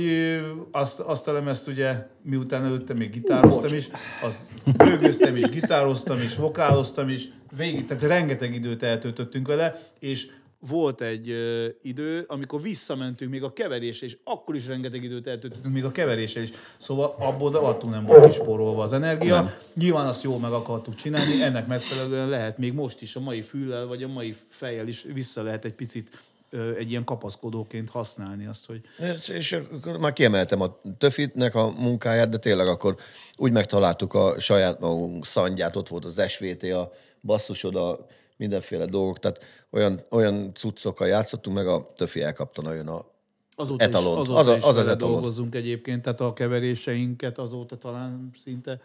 azt, 0.70 1.00
azt 1.00 1.28
a 1.28 1.32
lemezt 1.32 1.68
ugye, 1.68 2.06
miután 2.22 2.64
előtte 2.64 2.94
még 2.94 3.10
gitároztam 3.10 3.74
is, 3.74 3.88
azt 4.22 4.38
bőgöztem 4.76 5.36
is, 5.36 5.48
gitároztam 5.48 6.16
is, 6.16 6.36
vokáloztam 6.36 7.08
is, 7.08 7.28
végig, 7.56 7.84
tehát 7.84 8.02
rengeteg 8.02 8.54
időt 8.54 8.82
eltöltöttünk 8.82 9.46
vele, 9.46 9.80
és 9.98 10.26
volt 10.68 11.00
egy 11.00 11.30
ö, 11.30 11.66
idő, 11.82 12.24
amikor 12.28 12.62
visszamentünk 12.62 13.30
még 13.30 13.42
a 13.42 13.52
keverésre, 13.52 14.06
és 14.06 14.16
akkor 14.24 14.54
is 14.54 14.66
rengeteg 14.66 15.04
időt 15.04 15.26
eltöltöttünk 15.26 15.74
még 15.74 15.84
a 15.84 15.90
keverésre 15.90 16.42
is. 16.42 16.50
Szóval 16.76 17.14
abból 17.18 17.50
rohadtul 17.50 17.90
nem 17.90 18.04
volt 18.04 18.26
kispórolva 18.26 18.82
az 18.82 18.92
energia. 18.92 19.34
Nem. 19.34 19.54
Nyilván 19.74 20.06
azt 20.06 20.22
jól 20.22 20.38
meg 20.38 20.52
akartuk 20.52 20.94
csinálni, 20.94 21.42
ennek 21.42 21.66
megfelelően 21.66 22.28
lehet 22.28 22.58
még 22.58 22.72
most 22.72 23.02
is 23.02 23.16
a 23.16 23.20
mai 23.20 23.42
füllel, 23.42 23.86
vagy 23.86 24.02
a 24.02 24.08
mai 24.08 24.36
fejjel 24.48 24.88
is 24.88 25.02
vissza 25.12 25.42
lehet 25.42 25.64
egy 25.64 25.74
picit 25.74 26.10
ö, 26.50 26.76
egy 26.76 26.90
ilyen 26.90 27.04
kapaszkodóként 27.04 27.90
használni 27.90 28.46
azt, 28.46 28.66
hogy 28.66 28.80
És, 29.16 29.28
és 29.28 29.52
akkor 29.52 29.98
már 29.98 30.12
kiemeltem 30.12 30.60
a 30.60 30.80
Töfitnek 30.98 31.54
a 31.54 31.70
munkáját, 31.70 32.28
de 32.28 32.38
tényleg 32.38 32.66
akkor 32.66 32.96
úgy 33.36 33.52
megtaláltuk 33.52 34.14
a 34.14 34.40
saját 34.40 34.80
magunk 34.80 35.26
szandját, 35.26 35.76
ott 35.76 35.88
volt 35.88 36.04
az 36.04 36.22
SVT, 36.28 36.62
a 36.62 36.92
basszusod, 37.20 37.76
a 37.76 38.06
mindenféle 38.36 38.84
dolgok, 38.84 39.18
tehát 39.18 39.44
olyan, 39.70 40.04
olyan 40.10 40.54
cuccokkal 40.54 41.06
játszottunk, 41.08 41.56
meg 41.56 41.66
a 41.66 41.92
Töfi 41.94 42.20
elkapta 42.22 42.62
nagyon 42.62 42.88
a 42.88 43.10
Azóta 43.54 43.84
Etalont. 43.84 44.22
is, 44.22 44.28
azóta 44.34 44.50
Az 44.52 44.56
is 44.56 44.62
az 44.64 44.76
az 44.76 44.86
etalon. 44.86 45.12
dolgozunk 45.12 45.54
egyébként, 45.54 46.02
tehát 46.02 46.20
a 46.20 46.32
keveréseinket 46.32 47.38
azóta 47.38 47.76
talán 47.76 48.30
szinte 48.42 48.80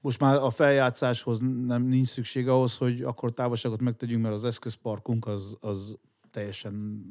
most 0.00 0.20
már 0.20 0.36
a 0.36 0.50
feljátszáshoz 0.50 1.40
nem 1.66 1.82
nincs 1.82 2.08
szükség 2.08 2.48
ahhoz, 2.48 2.76
hogy 2.76 3.02
akkor 3.02 3.32
távolságot 3.32 3.80
megtegyünk, 3.80 4.22
mert 4.22 4.34
az 4.34 4.44
eszközparkunk 4.44 5.26
az, 5.26 5.56
az 5.60 5.96
teljesen 6.30 7.04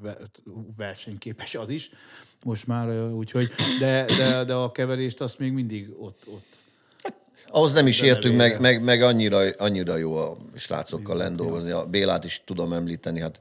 ve- 0.00 0.42
versenyképes 0.76 1.54
az 1.54 1.70
is. 1.70 1.90
Most 2.44 2.66
már 2.66 3.10
úgyhogy, 3.12 3.50
de, 3.78 4.04
de, 4.04 4.44
de 4.44 4.54
a 4.54 4.70
keverést 4.70 5.20
azt 5.20 5.38
még 5.38 5.52
mindig 5.52 5.88
ott, 5.98 6.22
ott. 6.34 6.62
Ahhoz 7.46 7.72
nem 7.72 7.86
is 7.86 8.00
értünk, 8.00 8.40
végre. 8.40 8.48
meg, 8.48 8.60
meg, 8.60 8.82
meg 8.82 9.02
annyira, 9.02 9.50
annyira 9.56 9.96
jó 9.96 10.16
a 10.16 10.36
srácokkal 10.54 11.16
lenn 11.16 11.36
dolgozni. 11.36 11.70
A 11.70 11.86
Bélát 11.86 12.24
is 12.24 12.42
tudom 12.44 12.72
említeni, 12.72 13.20
hát 13.20 13.40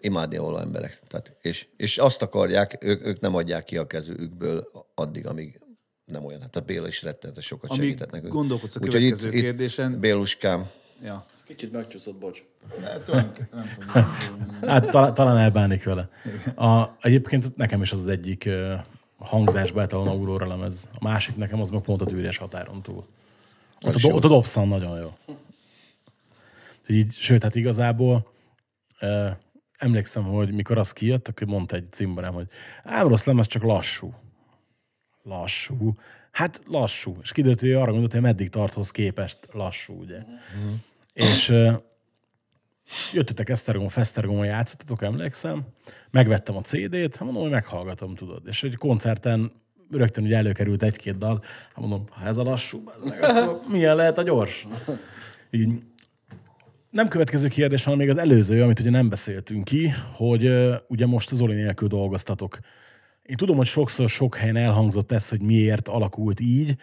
imádni 0.00 0.36
a 0.36 0.60
emberek. 0.60 1.00
Tehát, 1.08 1.36
és, 1.40 1.66
és 1.76 1.98
azt 1.98 2.22
akarják, 2.22 2.76
ők, 2.80 3.06
ők 3.06 3.20
nem 3.20 3.34
adják 3.34 3.64
ki 3.64 3.76
a 3.76 3.86
kezükből 3.86 4.70
addig, 4.94 5.26
amíg 5.26 5.60
nem 6.04 6.24
olyan. 6.24 6.40
Hát 6.40 6.56
a 6.56 6.60
Béla 6.60 6.86
is 6.86 7.02
rettenetes 7.02 7.44
sokat 7.44 7.70
Amíg 7.70 7.82
segített 7.82 8.10
nekünk. 8.10 8.32
gondolkodsz 8.32 8.76
a 8.76 8.78
Úgyhogy 8.82 9.00
következő 9.00 9.30
kérdésen. 9.30 10.00
Béluskám, 10.00 10.70
Ja. 11.02 11.24
Kicsit 11.44 11.72
megcsúszott, 11.72 12.14
bocs. 12.14 12.42
Hát 14.66 14.90
talán, 14.90 15.14
talán 15.14 15.36
elbánik 15.36 15.84
vele. 15.84 16.08
A, 16.54 16.96
egyébként 17.00 17.56
nekem 17.56 17.82
is 17.82 17.92
az 17.92 17.98
az 17.98 18.08
egyik 18.08 18.44
uh, 18.46 18.72
hangzásba 19.24 19.82
etalon 19.82 20.08
Aurora 20.08 20.46
lemez. 20.46 20.88
A 20.92 21.04
másik 21.04 21.36
nekem 21.36 21.60
az 21.60 21.68
meg 21.68 21.80
pont 21.80 22.00
a 22.00 22.04
tűrés 22.04 22.36
határon 22.36 22.82
túl. 22.82 23.06
Ott 23.86 23.94
a, 23.94 24.08
ott 24.08 24.24
a 24.24 24.28
Dobson 24.28 24.68
nagyon 24.68 24.98
jó. 24.98 25.16
Így, 26.88 27.12
sőt, 27.12 27.42
hát 27.42 27.54
igazából 27.54 28.26
uh, 29.00 29.30
emlékszem, 29.78 30.22
hogy 30.22 30.52
mikor 30.52 30.78
az 30.78 30.92
kijött, 30.92 31.28
akkor 31.28 31.46
mondta 31.46 31.76
egy 31.76 31.86
cimborám, 31.90 32.32
hogy 32.32 32.46
ám 32.84 33.08
rossz 33.08 33.24
lemez, 33.24 33.46
csak 33.46 33.62
lassú. 33.62 34.14
Lassú. 35.22 35.94
Hát 36.30 36.62
lassú. 36.66 37.16
És 37.22 37.32
kiderült, 37.32 37.60
hogy 37.60 37.72
arra 37.72 37.90
gondolt, 37.90 38.12
hogy 38.12 38.20
meddig 38.20 38.48
tarthoz 38.48 38.90
képest 38.90 39.38
lassú, 39.52 40.00
ugye. 40.00 40.18
Mm. 40.18 40.74
És 41.12 41.48
uh, 41.48 41.82
jöttetek 43.12 43.48
Esztergom, 43.48 43.88
Fesztergomon 43.88 44.46
játszottatok, 44.46 45.02
emlékszem. 45.02 45.64
Megvettem 46.10 46.56
a 46.56 46.60
CD-t, 46.60 47.16
hát 47.16 47.24
mondom, 47.24 47.42
hogy 47.42 47.50
meghallgatom, 47.50 48.14
tudod. 48.14 48.42
És 48.46 48.62
egy 48.62 48.76
koncerten 48.76 49.52
rögtön 49.90 50.24
ugye 50.24 50.36
előkerült 50.36 50.82
egy-két 50.82 51.18
dal, 51.18 51.42
hát 51.42 51.78
mondom, 51.78 52.04
ha 52.10 52.26
ez 52.26 52.36
a 52.36 52.42
lassú, 52.42 52.82
meg, 53.04 53.22
akkor 53.22 53.60
milyen 53.72 53.96
lehet 53.96 54.18
a 54.18 54.22
gyors? 54.22 54.66
Így, 55.50 55.68
nem 56.90 57.08
következő 57.08 57.48
kérdés, 57.48 57.84
hanem 57.84 57.98
még 57.98 58.08
az 58.08 58.18
előző, 58.18 58.62
amit 58.62 58.80
ugye 58.80 58.90
nem 58.90 59.08
beszéltünk 59.08 59.64
ki, 59.64 59.92
hogy 60.12 60.46
uh, 60.46 60.74
ugye 60.88 61.06
most 61.06 61.30
az 61.30 61.36
Zoli 61.36 61.54
nélkül 61.54 61.88
dolgoztatok. 61.88 62.58
Én 63.22 63.36
tudom, 63.36 63.56
hogy 63.56 63.66
sokszor 63.66 64.08
sok 64.08 64.36
helyen 64.36 64.56
elhangzott 64.56 65.12
ez, 65.12 65.28
hogy 65.28 65.42
miért 65.42 65.88
alakult 65.88 66.40
így, 66.40 66.76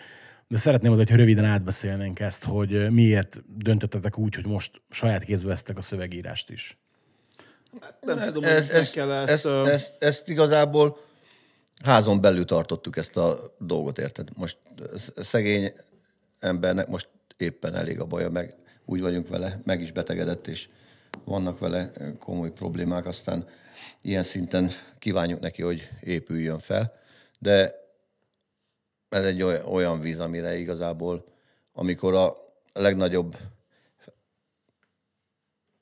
de 0.48 0.58
szeretném 0.58 0.92
azért, 0.92 1.10
hogy 1.10 1.18
röviden 1.18 1.46
átbeszélnénk 1.46 2.20
ezt, 2.20 2.44
hogy 2.44 2.92
miért 2.92 3.42
döntöttetek 3.58 4.18
úgy, 4.18 4.36
hogy 4.36 4.46
most 4.46 4.82
saját 4.90 5.24
kézbe 5.24 5.48
vesztek 5.48 5.78
a 5.78 5.82
szövegírást 5.82 6.50
is. 6.50 6.78
Nem 8.02 8.20
tudom, 8.20 8.44
ez, 8.44 8.58
hogy 8.58 8.68
meg 8.68 8.76
ez, 8.76 8.92
kell 8.92 9.12
ezt... 9.12 9.32
ezt, 9.32 9.46
ö, 9.46 9.68
ezt, 9.68 9.96
ezt 10.00 10.30
igazából 10.30 11.00
házon 11.84 12.22
belül 12.22 12.46
tartottuk 12.46 12.98
ezt 12.98 13.18
a 13.18 13.56
dolgot, 13.60 13.98
érted? 13.98 14.30
Most 14.36 14.58
sz- 14.96 15.24
szegény 15.24 15.74
embernek 16.40 16.88
most 16.88 17.08
éppen 17.38 17.76
elég 17.76 18.00
a 18.00 18.06
baja, 18.06 18.30
meg 18.30 18.56
úgy 18.86 19.02
vagyunk 19.02 19.28
vele, 19.28 19.60
meg 19.64 19.82
is 19.82 19.92
betegedett, 19.92 20.48
és 20.48 20.70
vannak 21.26 21.60
vele 21.60 21.92
komoly 22.20 22.52
problémák, 22.52 23.06
aztán 23.06 23.48
ilyen 24.02 24.24
szinten 24.24 24.72
kívánjuk 25.00 25.40
neki, 25.40 25.62
hogy 25.62 25.90
épüljön 26.02 26.60
fel, 26.60 26.94
de 27.40 27.76
ez 29.18 29.24
egy 29.24 29.42
oly- 29.42 29.64
olyan 29.66 30.00
víz, 30.00 30.20
amire 30.20 30.58
igazából, 30.58 31.24
amikor 31.74 32.14
a 32.14 32.36
legnagyobb 32.74 33.38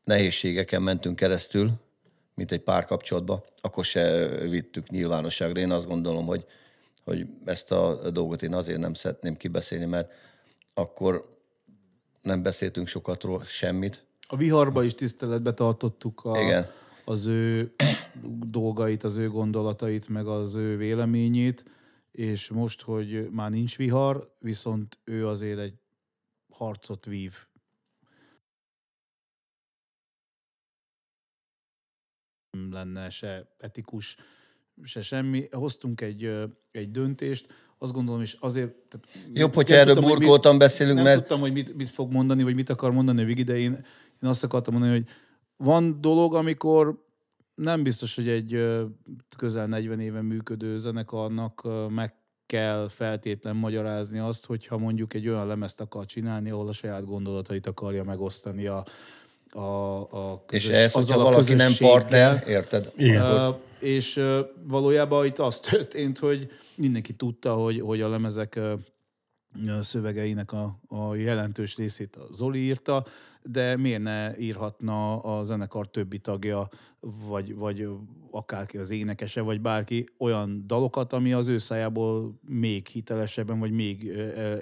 nehézségeken 0.03 0.81
mentünk 0.81 1.15
keresztül, 1.15 1.71
mint 2.35 2.51
egy 2.51 2.61
párkapcsolatban, 2.61 3.43
akkor 3.61 3.85
se 3.85 4.27
vittük 4.27 4.89
nyilvánosságra. 4.89 5.59
Én 5.59 5.71
azt 5.71 5.87
gondolom, 5.87 6.25
hogy, 6.25 6.45
hogy 7.03 7.27
ezt 7.45 7.71
a 7.71 8.09
dolgot 8.11 8.41
én 8.41 8.53
azért 8.53 8.79
nem 8.79 8.93
szeretném 8.93 9.37
kibeszélni, 9.37 9.85
mert 9.85 10.11
akkor 10.73 11.25
nem 12.21 12.43
beszéltünk 12.43 12.87
sokat 12.87 13.23
róla, 13.23 13.43
semmit. 13.43 14.03
A 14.27 14.35
viharba 14.35 14.83
is 14.83 14.95
tiszteletbe 14.95 15.51
tartottuk 15.51 16.25
a, 16.25 16.41
Igen. 16.41 16.67
az 17.05 17.25
ő 17.25 17.73
dolgait, 18.47 19.03
az 19.03 19.17
ő 19.17 19.29
gondolatait, 19.29 20.07
meg 20.07 20.27
az 20.27 20.55
ő 20.55 20.77
véleményét, 20.77 21.65
és 22.15 22.49
most, 22.49 22.81
hogy 22.81 23.29
már 23.31 23.49
nincs 23.49 23.77
vihar, 23.77 24.35
viszont 24.39 24.99
ő 25.03 25.27
azért 25.27 25.59
egy 25.59 25.73
harcot 26.49 27.05
vív. 27.05 27.33
Nem 32.51 32.71
lenne 32.71 33.09
se 33.09 33.55
etikus, 33.57 34.17
se 34.83 35.01
semmi. 35.01 35.47
Hoztunk 35.51 36.01
egy, 36.01 36.25
egy 36.71 36.91
döntést, 36.91 37.53
azt 37.77 37.91
gondolom, 37.91 38.21
és 38.21 38.37
azért... 38.39 38.73
Tehát 38.75 39.07
Jobb, 39.33 39.53
hogyha 39.53 39.75
erről 39.75 39.93
tudtam, 39.93 40.03
hogy 40.03 40.11
mit- 40.11 40.21
burkoltan 40.27 40.57
beszélünk, 40.57 40.95
nem 40.95 41.03
mert- 41.03 41.19
tudtam, 41.19 41.39
hogy 41.39 41.53
mit, 41.53 41.73
mit 41.75 41.89
fog 41.89 42.11
mondani, 42.11 42.43
vagy 42.43 42.55
mit 42.55 42.69
akar 42.69 42.91
mondani 42.91 43.21
a 43.21 43.25
Vigi, 43.25 43.43
de 43.43 43.57
én, 43.57 43.71
én 44.21 44.29
azt 44.29 44.43
akartam 44.43 44.73
mondani, 44.73 44.97
hogy 44.97 45.07
van 45.57 46.01
dolog, 46.01 46.35
amikor 46.35 47.04
nem 47.55 47.83
biztos, 47.83 48.15
hogy 48.15 48.27
egy 48.27 48.65
közel 49.37 49.67
40 49.67 49.99
éve 49.99 50.21
működő 50.21 50.79
zenekarnak 50.79 51.67
meg 51.89 52.13
kell 52.45 52.87
feltétlen 52.89 53.55
magyarázni 53.55 54.19
azt, 54.19 54.45
hogyha 54.45 54.77
mondjuk 54.77 55.13
egy 55.13 55.27
olyan 55.27 55.47
lemezt 55.47 55.81
akar 55.81 56.05
csinálni, 56.05 56.49
ahol 56.49 56.67
a 56.67 56.73
saját 56.73 57.05
gondolatait 57.05 57.67
akarja 57.67 58.03
megosztani 58.03 58.65
a, 58.65 58.85
a, 59.49 59.99
a 60.01 60.43
És 60.51 60.63
közös, 60.63 60.77
ehhez, 60.77 60.91
hogyha 60.91 61.13
azzal 61.13 61.27
a 61.27 61.31
valaki 61.31 61.53
nem 61.53 61.71
partner, 61.77 62.43
érted? 62.47 62.91
Igen. 62.95 63.47
Uh, 63.49 63.55
és 63.79 64.15
uh, 64.15 64.39
valójában 64.67 65.25
itt 65.25 65.39
az 65.39 65.59
történt, 65.59 66.17
hogy 66.17 66.47
mindenki 66.75 67.13
tudta, 67.13 67.53
hogy, 67.53 67.79
hogy 67.79 68.01
a 68.01 68.09
lemezek 68.09 68.59
szövegeinek 69.81 70.51
a, 70.51 70.79
a 70.87 71.15
jelentős 71.15 71.75
részét 71.75 72.15
a 72.15 72.33
Zoli 72.33 72.59
írta, 72.59 73.05
de 73.43 73.77
miért 73.77 74.01
ne 74.01 74.37
írhatna 74.37 75.19
a 75.19 75.43
zenekar 75.43 75.89
többi 75.89 76.19
tagja, 76.19 76.67
vagy, 77.27 77.55
vagy 77.55 77.87
akárki 78.31 78.77
az 78.77 78.89
énekese, 78.89 79.41
vagy 79.41 79.61
bárki 79.61 80.09
olyan 80.17 80.63
dalokat, 80.67 81.13
ami 81.13 81.33
az 81.33 81.47
ő 81.47 81.57
szájából 81.57 82.39
még 82.47 82.87
hitelesebben, 82.87 83.59
vagy 83.59 83.71
még 83.71 84.07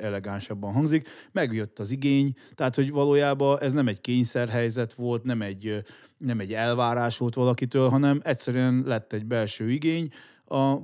elegánsabban 0.02 0.74
hangzik. 0.74 1.08
Megjött 1.32 1.80
az 1.80 1.92
igény, 1.92 2.34
tehát 2.56 2.76
hogy 2.76 2.92
valójában 2.92 3.60
ez 3.60 3.74
nem 3.74 3.88
egy 3.88 4.02
kényszerhelyzet 4.02 4.94
volt, 4.94 5.24
nem 5.24 5.42
egy, 5.42 5.84
nem 6.18 6.40
egy 6.40 6.54
elvárás 6.54 7.18
volt 7.18 7.36
valakitől, 7.36 7.90
hanem 7.90 8.20
egyszerűen 8.24 8.84
lett 8.86 9.14
egy 9.14 9.26
belső 9.26 9.70
igény, 9.70 10.10
a, 10.46 10.76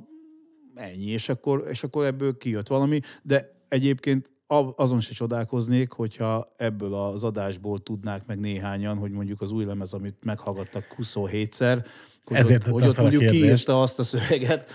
ennyi, 0.76 1.06
és 1.06 1.30
akkor, 1.30 1.66
és 1.70 1.84
akkor 1.84 2.06
ebből 2.06 2.38
kijött 2.38 2.68
valami, 2.68 3.00
de 3.24 3.59
egyébként 3.70 4.32
azon 4.76 5.00
se 5.00 5.14
csodálkoznék, 5.14 5.92
hogyha 5.92 6.48
ebből 6.58 6.94
az 6.94 7.24
adásból 7.24 7.80
tudnák 7.80 8.26
meg 8.26 8.40
néhányan, 8.40 8.98
hogy 8.98 9.12
mondjuk 9.12 9.42
az 9.42 9.52
új 9.52 9.66
lemez, 9.66 9.94
amit 9.94 10.24
meghallgattak 10.24 10.96
27-szer, 10.98 11.86
hogy 12.24 12.38
Ezért 12.38 12.68
ott, 12.68 12.74
hogy 12.74 12.88
ott 12.88 12.98
mondjuk 12.98 13.26
kiírta 13.26 13.82
azt 13.82 14.00
a 14.00 14.04
szöveget. 14.04 14.70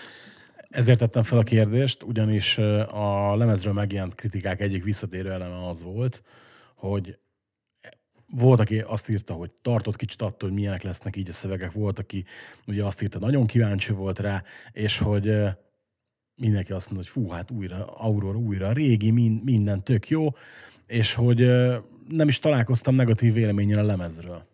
Ezért 0.69 0.99
tettem 0.99 1.23
fel 1.23 1.39
a 1.39 1.43
kérdést, 1.43 2.03
ugyanis 2.03 2.59
a 2.89 3.37
lemezről 3.37 3.73
megjelent 3.73 4.15
kritikák 4.15 4.61
egyik 4.61 4.85
visszatérő 4.85 5.31
eleme 5.31 5.67
az 5.67 5.83
volt, 5.83 6.23
hogy 6.77 7.19
volt, 8.31 8.61
aki 8.61 8.81
azt 8.81 9.09
írta, 9.09 9.35
hogy 9.35 9.51
tartott 9.63 9.97
kicsit 9.97 10.23
attól, 10.23 10.49
hogy 10.49 10.59
milyenek 10.59 10.83
lesznek 10.83 11.17
így 11.17 11.29
a 11.29 11.33
szövegek, 11.33 11.73
volt, 11.73 11.99
aki 11.99 12.25
ugye 12.67 12.85
azt 12.85 13.03
írta, 13.03 13.19
nagyon 13.19 13.47
kíváncsi 13.47 13.93
volt 13.93 14.19
rá, 14.19 14.43
és 14.73 14.99
hogy 14.99 15.33
mindenki 16.37 16.73
azt 16.73 16.91
mondta, 16.91 17.11
hogy 17.13 17.23
fú, 17.23 17.31
hát 17.31 17.51
újra, 17.51 17.85
Aurora 17.87 18.39
újra, 18.39 18.73
régi, 18.73 19.11
min- 19.11 19.45
minden 19.45 19.85
tök 19.85 20.09
jó, 20.09 20.29
és 20.87 21.15
hogy 21.15 21.39
nem 22.09 22.29
is 22.29 22.39
találkoztam 22.39 22.95
negatív 22.95 23.33
véleménnyel 23.33 23.79
a 23.79 23.87
lemezről. 23.87 24.47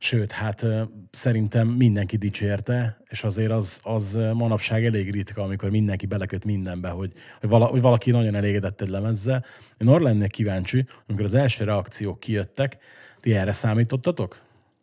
Sőt, 0.00 0.32
hát 0.32 0.66
szerintem 1.10 1.68
mindenki 1.68 2.16
dicsérte, 2.16 3.00
és 3.08 3.24
azért 3.24 3.50
az, 3.50 3.80
az 3.82 4.18
manapság 4.34 4.84
elég 4.84 5.10
ritka, 5.10 5.42
amikor 5.42 5.70
mindenki 5.70 6.06
beleköt 6.06 6.44
mindenbe, 6.44 6.88
hogy, 6.88 7.12
hogy 7.40 7.80
valaki 7.80 8.10
nagyon 8.10 8.34
elégedett 8.34 8.80
egy 8.80 8.88
lemezzel. 8.88 9.44
Én 9.78 9.88
arra 9.88 10.02
lennék 10.02 10.30
kíváncsi, 10.30 10.86
amikor 11.06 11.24
az 11.24 11.34
első 11.34 11.64
reakciók 11.64 12.20
kijöttek, 12.20 12.76
ti 13.20 13.34
erre 13.34 13.52
számítottatok? 13.52 14.40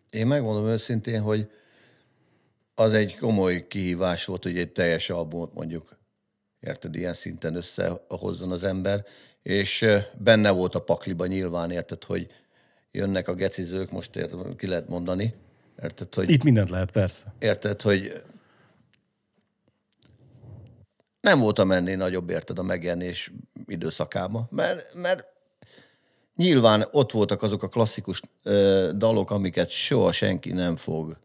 Én 0.10 0.28
megmondom 0.28 0.66
őszintén, 0.66 1.22
hogy 1.22 1.50
az 2.76 2.94
egy 2.94 3.18
komoly 3.18 3.68
kihívás 3.68 4.26
volt, 4.26 4.44
hogy 4.44 4.58
egy 4.58 4.72
teljes 4.72 5.10
albumot 5.10 5.54
mondjuk, 5.54 5.98
érted, 6.66 6.96
ilyen 6.96 7.14
szinten 7.14 7.56
összehozzon 7.56 8.52
az 8.52 8.64
ember, 8.64 9.06
és 9.42 9.86
benne 10.18 10.52
volt 10.52 10.76
a 10.76 10.82
pakliba 10.82 11.26
nyilván, 11.26 11.72
érted, 11.72 12.04
hogy 12.04 12.28
jönnek 12.92 13.28
a 13.28 13.34
gecizők, 13.34 13.92
most 13.92 14.16
érted, 14.16 14.56
ki 14.56 14.68
lehet 14.68 14.88
mondani. 14.88 15.34
Érted, 15.84 16.14
hogy, 16.14 16.30
Itt 16.30 16.44
mindent 16.44 16.70
lehet, 16.70 16.92
persze. 16.92 17.34
érted, 17.40 17.82
hogy 17.82 18.24
nem 21.22 21.40
voltam 21.40 21.72
ennél 21.72 21.98
nagyobb, 21.98 22.30
érted, 22.30 22.60
a 22.60 22.64
megjelenés 22.64 23.32
időszakába, 23.66 24.48
mert, 24.50 24.94
mert 24.94 25.26
nyilván 26.36 26.88
ott 26.92 27.12
voltak 27.12 27.42
azok 27.42 27.64
a 27.64 27.68
klasszikus 27.68 28.22
ö, 28.44 28.92
dalok, 28.96 29.32
amiket 29.32 29.70
soha 29.70 30.12
senki 30.12 30.52
nem 30.52 30.76
fog 30.76 31.18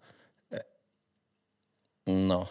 na, 2.05 2.49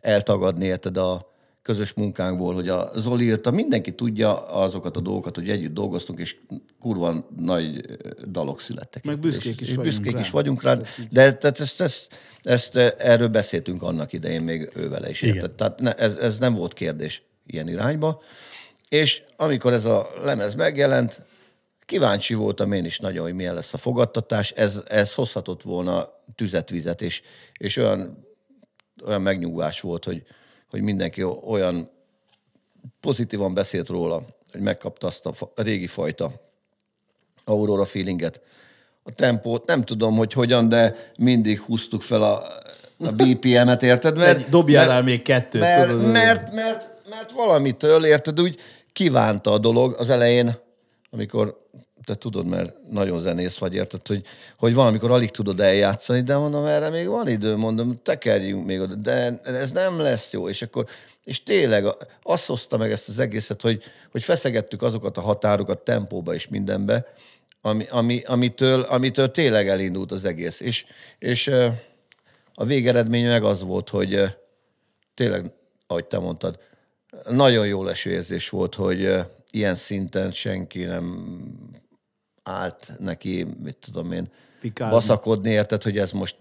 eltagadni, 0.00 0.64
érted, 0.64 0.96
a 0.96 1.31
közös 1.62 1.92
munkánkból, 1.92 2.54
hogy 2.54 2.68
a 2.68 2.90
Zoli 2.96 3.24
írta, 3.24 3.50
mindenki 3.50 3.94
tudja 3.94 4.46
azokat 4.46 4.96
a 4.96 5.00
dolgokat, 5.00 5.34
hogy 5.34 5.50
együtt 5.50 5.74
dolgoztunk, 5.74 6.18
és 6.18 6.36
kurva 6.80 7.28
nagy 7.36 7.80
dalok 8.28 8.60
születtek. 8.60 9.04
Meg 9.04 9.18
büszkék 9.18 9.60
is 9.60 9.68
és, 9.68 9.74
vagyunk 9.74 9.94
büszkék 9.94 10.12
rá. 10.12 10.20
is 10.20 10.30
vagyunk 10.30 10.62
rá, 10.62 10.78
de 11.10 11.32
tehát 11.32 11.60
ezt, 11.60 11.80
ezt, 11.80 12.08
ezt, 12.42 12.76
ezt, 12.76 13.00
erről 13.00 13.28
beszéltünk 13.28 13.82
annak 13.82 14.12
idején 14.12 14.42
még 14.42 14.70
ővele 14.74 15.10
is, 15.10 15.22
Igen. 15.22 15.34
érted? 15.34 15.50
Tehát 15.50 15.80
ne, 15.80 15.92
ez, 15.92 16.16
ez 16.16 16.38
nem 16.38 16.54
volt 16.54 16.72
kérdés 16.72 17.22
ilyen 17.46 17.68
irányba. 17.68 18.22
És 18.88 19.22
amikor 19.36 19.72
ez 19.72 19.84
a 19.84 20.08
lemez 20.22 20.54
megjelent, 20.54 21.26
kíváncsi 21.86 22.34
voltam 22.34 22.72
én 22.72 22.84
is 22.84 22.98
nagyon, 22.98 23.24
hogy 23.24 23.34
milyen 23.34 23.54
lesz 23.54 23.74
a 23.74 23.78
fogadtatás. 23.78 24.50
Ez, 24.50 24.82
ez 24.86 25.14
hozhatott 25.14 25.62
volna 25.62 26.08
tüzet, 26.34 26.70
vizet, 26.70 27.02
és, 27.02 27.22
és 27.58 27.76
olyan, 27.76 28.26
olyan 29.04 29.22
megnyugvás 29.22 29.80
volt, 29.80 30.04
hogy, 30.04 30.22
hogy 30.72 30.82
mindenki 30.82 31.22
olyan 31.46 31.90
pozitívan 33.00 33.54
beszélt 33.54 33.88
róla, 33.88 34.22
hogy 34.52 34.60
megkapta 34.60 35.06
azt 35.06 35.26
a, 35.26 35.32
fa- 35.32 35.58
a 35.58 35.62
régi 35.62 35.86
fajta 35.86 36.32
Aurora 37.44 37.84
feelinget. 37.84 38.40
A 39.02 39.12
tempót 39.12 39.66
nem 39.66 39.82
tudom, 39.82 40.16
hogy 40.16 40.32
hogyan, 40.32 40.68
de 40.68 41.10
mindig 41.18 41.60
húztuk 41.60 42.02
fel 42.02 42.22
a, 42.22 42.42
a 42.98 43.12
BPM-et, 43.16 43.82
érted? 43.82 44.20
Egy- 44.20 44.46
dobjál 44.50 44.86
rá 44.88 45.00
még 45.00 45.22
kettőt, 45.22 45.60
Mert, 45.60 45.90
tudod. 45.90 46.10
mert, 46.10 46.52
mert, 46.52 47.08
mert 47.10 47.32
valamitől, 47.32 48.04
érted, 48.04 48.40
úgy 48.40 48.58
kívánta 48.92 49.50
a 49.50 49.58
dolog 49.58 49.94
az 49.98 50.10
elején, 50.10 50.54
amikor 51.10 51.61
te 52.04 52.14
tudod, 52.14 52.46
mert 52.46 52.76
nagyon 52.90 53.20
zenész 53.20 53.58
vagy, 53.58 53.74
érted, 53.74 54.06
hogy, 54.06 54.24
hogy 54.58 54.74
valamikor 54.74 55.10
alig 55.10 55.30
tudod 55.30 55.60
eljátszani, 55.60 56.20
de 56.20 56.36
mondom, 56.36 56.64
erre 56.64 56.88
még 56.88 57.08
van 57.08 57.28
idő, 57.28 57.56
mondom, 57.56 57.96
tekerjünk 58.02 58.66
még 58.66 58.80
oda, 58.80 58.94
de 58.94 59.40
ez 59.44 59.70
nem 59.70 59.98
lesz 60.00 60.32
jó, 60.32 60.48
és 60.48 60.62
akkor, 60.62 60.86
és 61.24 61.42
tényleg 61.42 61.84
azt 62.22 62.46
hozta 62.46 62.76
meg 62.76 62.90
ezt 62.90 63.08
az 63.08 63.18
egészet, 63.18 63.60
hogy, 63.60 63.82
hogy 64.10 64.22
feszegettük 64.22 64.82
azokat 64.82 65.16
a 65.16 65.20
határokat 65.20 65.78
tempóba 65.78 66.34
és 66.34 66.48
mindenbe, 66.48 67.06
ami, 67.60 67.86
ami, 67.90 68.22
amitől, 68.26 68.80
amitől 68.80 69.30
tényleg 69.30 69.68
elindult 69.68 70.12
az 70.12 70.24
egész. 70.24 70.60
És, 70.60 70.84
és 71.18 71.50
a 72.54 72.64
végeredmény 72.64 73.26
meg 73.26 73.44
az 73.44 73.62
volt, 73.62 73.88
hogy 73.88 74.22
tényleg, 75.14 75.52
ahogy 75.86 76.04
te 76.04 76.18
mondtad, 76.18 76.58
nagyon 77.30 77.66
jó 77.66 77.84
leső 77.84 78.10
érzés 78.10 78.48
volt, 78.48 78.74
hogy 78.74 79.14
ilyen 79.50 79.74
szinten 79.74 80.30
senki 80.30 80.84
nem 80.84 81.34
állt 82.42 82.92
neki, 82.98 83.46
mit 83.62 83.76
tudom 83.76 84.12
én, 84.12 84.28
Pikálni. 84.60 84.94
baszakodni, 84.94 85.50
érted, 85.50 85.82
hogy 85.82 85.98
ez 85.98 86.12
most 86.12 86.36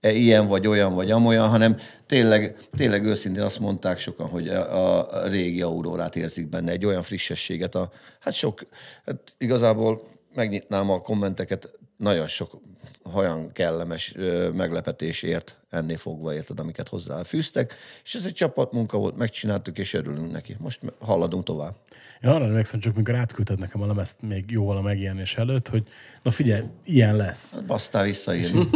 e 0.00 0.12
ilyen 0.12 0.46
vagy 0.46 0.66
olyan 0.66 0.94
vagy 0.94 1.10
amolyan, 1.10 1.48
hanem 1.48 1.76
tényleg, 2.06 2.56
tényleg 2.76 3.04
őszintén 3.04 3.42
azt 3.42 3.58
mondták 3.58 3.98
sokan, 3.98 4.28
hogy 4.28 4.48
a, 4.48 5.22
a 5.22 5.26
régi 5.26 5.62
aurórát 5.62 6.16
érzik 6.16 6.48
benne, 6.48 6.70
egy 6.70 6.84
olyan 6.84 7.02
frissességet. 7.02 7.74
A, 7.74 7.90
hát 8.20 8.34
sok, 8.34 8.66
hát 9.06 9.34
igazából 9.38 10.02
megnyitnám 10.34 10.90
a 10.90 11.00
kommenteket, 11.00 11.78
nagyon 11.96 12.26
sok 12.26 12.60
olyan 13.14 13.52
kellemes 13.52 14.12
ö, 14.16 14.48
meglepetés 14.50 15.22
ért 15.22 15.58
ennél 15.70 15.96
fogva, 15.96 16.34
érted, 16.34 16.60
amiket 16.60 16.88
hozzáfűztek, 16.88 17.74
és 18.04 18.14
ez 18.14 18.24
egy 18.24 18.32
csapatmunka 18.32 18.98
volt, 18.98 19.16
megcsináltuk, 19.16 19.78
és 19.78 19.94
örülünk 19.94 20.32
neki. 20.32 20.56
Most 20.58 20.80
haladunk 21.00 21.44
tovább. 21.44 21.74
Én 22.22 22.30
arra 22.30 22.44
emlékszem, 22.44 22.80
csak 22.80 22.94
mikor 22.94 23.14
átküldted 23.14 23.58
nekem 23.58 23.82
a 23.82 23.86
lemezt 23.86 24.22
még 24.22 24.44
jóval 24.48 24.76
a 24.76 24.80
megjelenés 24.82 25.36
előtt, 25.36 25.68
hogy 25.68 25.82
na 26.22 26.30
figyelj, 26.30 26.62
ilyen 26.84 27.16
lesz. 27.16 27.58
Basztál 27.66 28.04
visszaírni. 28.04 28.66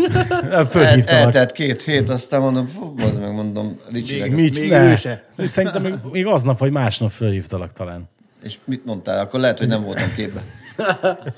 El, 0.50 0.64
Fölhívtalak. 0.74 1.22
eltelt 1.24 1.52
két 1.52 1.82
hét, 1.82 2.08
aztán 2.08 2.40
mondom, 2.40 2.66
fú, 2.66 2.92
bazd 2.94 3.20
meg 3.20 3.32
mondom, 3.32 3.78
Ricsinek. 3.90 4.30
Mit? 4.30 4.58
Még 4.60 4.70
Ne. 4.70 4.90
ő 4.90 4.96
se. 4.96 5.28
Szerintem 5.38 5.82
még, 5.82 5.94
még 6.10 6.26
aznap 6.26 6.58
vagy 6.58 6.70
másnap 6.70 7.10
fölhívtalak 7.10 7.72
talán. 7.72 8.08
És 8.42 8.58
mit 8.64 8.84
mondtál? 8.84 9.18
Akkor 9.20 9.40
lehet, 9.40 9.58
hogy 9.58 9.68
nem 9.68 9.82
voltam 9.82 10.14
képben. 10.16 10.42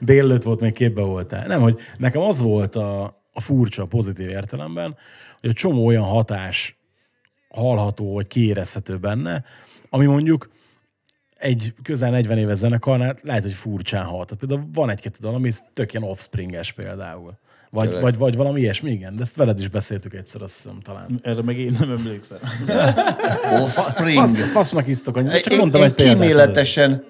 Délőtt 0.00 0.42
volt, 0.42 0.60
még 0.60 0.72
képbe 0.72 1.02
voltál. 1.02 1.46
Nem, 1.46 1.60
hogy 1.60 1.80
nekem 1.96 2.20
az 2.22 2.40
volt 2.42 2.74
a, 2.74 3.04
a 3.32 3.40
furcsa, 3.40 3.84
pozitív 3.84 4.28
értelemben, 4.28 4.96
hogy 5.40 5.50
a 5.50 5.52
csomó 5.52 5.86
olyan 5.86 6.02
hatás 6.02 6.78
hallható, 7.48 8.12
vagy 8.12 8.26
kiérezhető 8.26 8.96
benne, 8.96 9.44
ami 9.90 10.06
mondjuk 10.06 10.50
egy 11.38 11.74
közel 11.82 12.10
40 12.10 12.38
éves 12.38 12.56
zenekarnál 12.56 13.16
lehet, 13.22 13.42
hogy 13.42 13.52
furcsán 13.52 14.04
hat. 14.04 14.26
Tehát 14.26 14.44
Például 14.46 14.68
van 14.72 14.90
egy-két 14.90 15.18
dal, 15.20 15.34
ami 15.34 15.50
tök 15.74 15.92
ilyen 15.92 16.08
offspringes 16.08 16.72
például. 16.72 17.38
Vagy, 17.70 17.84
Tényleg. 17.84 18.02
vagy, 18.02 18.16
vagy 18.18 18.36
valami 18.36 18.60
ilyesmi, 18.60 18.90
igen. 18.90 19.16
De 19.16 19.22
ezt 19.22 19.36
veled 19.36 19.58
is 19.58 19.68
beszéltük 19.68 20.14
egyszer, 20.14 20.42
azt 20.42 20.54
hiszem 20.54 20.80
talán. 20.80 21.20
Erre 21.22 21.42
meg 21.42 21.58
én 21.58 21.76
nem 21.78 21.90
emlékszem. 21.90 22.38
Offspring. 23.62 24.18
Fasz, 24.18 24.34
fasznak 24.34 24.86
isztok, 24.86 25.14
hogy 25.14 25.30
csak 25.30 25.52
én, 25.52 25.58
mondtam 25.58 25.80
én 25.80 25.86
egy 25.86 25.94
példát. 25.94 26.14
kíméletesen, 26.14 27.04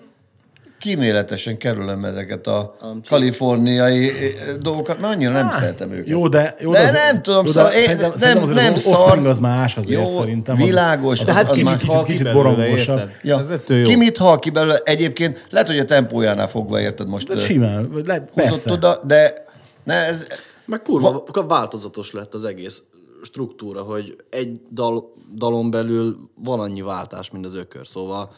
kíméletesen 0.86 1.56
kerülöm 1.58 2.04
ezeket 2.04 2.46
a 2.46 2.76
kaliforniai 3.08 4.08
eh, 4.08 4.14
dolgokat, 4.60 5.00
mert 5.00 5.14
annyira 5.14 5.32
nem 5.32 5.50
szeretem 5.50 5.90
őket. 5.90 6.08
Jó, 6.08 6.28
de, 6.28 6.54
jó, 6.60 6.72
de 6.72 6.78
az- 6.80 6.92
nem 6.92 7.22
tudom, 7.22 7.46
jó, 7.46 7.52
de 7.52 7.58
szóval 7.58 7.72
én, 7.72 7.80
szerintem, 7.80 8.08
nem, 8.08 8.16
szerintem 8.16 8.42
azért 8.42 8.62
nem 8.62 8.72
az 8.72 8.80
szar. 8.80 9.26
Az 9.26 9.38
más 9.38 9.76
azért 9.76 10.00
Jó, 10.00 10.06
szerintem. 10.06 10.54
Az- 10.60 10.68
világos, 10.68 11.20
Az, 11.20 11.26
de 11.26 11.30
az, 11.32 11.36
hát 11.36 11.50
az 11.50 11.56
kicsit, 11.56 11.76
ki 11.76 12.12
kicsit 12.12 12.32
borongosabb. 12.32 12.98
érted? 12.98 13.10
Ja. 13.22 13.38
Ez 13.38 13.50
ettől 13.50 13.76
jó. 13.78 13.84
Ki 13.84 13.96
mit 13.96 14.16
hal 14.16 14.38
ki 14.38 14.50
belőle? 14.50 14.80
Egyébként 14.84 15.46
lehet, 15.50 15.66
hogy 15.68 15.78
a 15.78 15.84
tempójánál 15.84 16.48
fogva 16.48 16.80
érted 16.80 17.08
most. 17.08 17.26
De 17.28 17.38
simán, 17.38 17.90
vagy 17.92 18.06
le, 18.06 18.14
húzott 18.14 18.34
persze. 18.34 18.72
oda, 18.72 19.00
de 19.06 19.44
ne, 19.84 19.94
ez, 19.94 20.26
Meg 20.64 20.82
kurva 20.82 21.24
Va- 21.32 21.44
változatos 21.48 22.12
lett 22.12 22.34
az 22.34 22.44
egész 22.44 22.82
struktúra, 23.22 23.82
hogy 23.82 24.16
egy 24.30 24.60
dal, 24.72 25.12
dalon 25.36 25.70
belül 25.70 26.16
van 26.44 26.60
annyi 26.60 26.82
váltás, 26.82 27.30
mint 27.30 27.46
az 27.46 27.54
ökör. 27.54 27.86
Szóval 27.86 28.30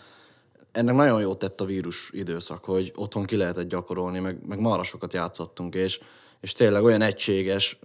ennek 0.72 0.94
nagyon 0.94 1.20
jót 1.20 1.38
tett 1.38 1.60
a 1.60 1.64
vírus 1.64 2.10
időszak, 2.12 2.64
hogy 2.64 2.92
otthon 2.96 3.24
ki 3.24 3.36
lehetett 3.36 3.68
gyakorolni, 3.68 4.18
meg, 4.18 4.38
meg 4.48 4.60
marra 4.60 4.82
sokat 4.82 5.12
játszottunk, 5.12 5.74
és, 5.74 6.00
és 6.40 6.52
tényleg 6.52 6.82
olyan 6.82 7.02
egységes 7.02 7.78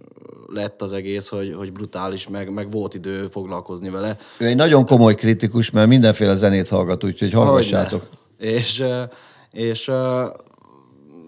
lett 0.46 0.82
az 0.82 0.92
egész, 0.92 1.28
hogy, 1.28 1.54
hogy 1.54 1.72
brutális, 1.72 2.28
meg, 2.28 2.52
meg 2.52 2.70
volt 2.70 2.94
idő 2.94 3.26
foglalkozni 3.26 3.90
vele. 3.90 4.16
ő 4.38 4.46
egy 4.46 4.56
nagyon 4.56 4.86
komoly 4.86 5.14
kritikus, 5.14 5.70
mert 5.70 5.88
mindenféle 5.88 6.34
zenét 6.34 6.68
hallgat, 6.68 7.04
úgyhogy 7.04 7.32
hallgassátok. 7.32 8.06
Hogyne. 8.38 8.54
És, 8.54 8.80
eh, 8.80 9.08
és 9.50 9.88
eh, 9.88 10.26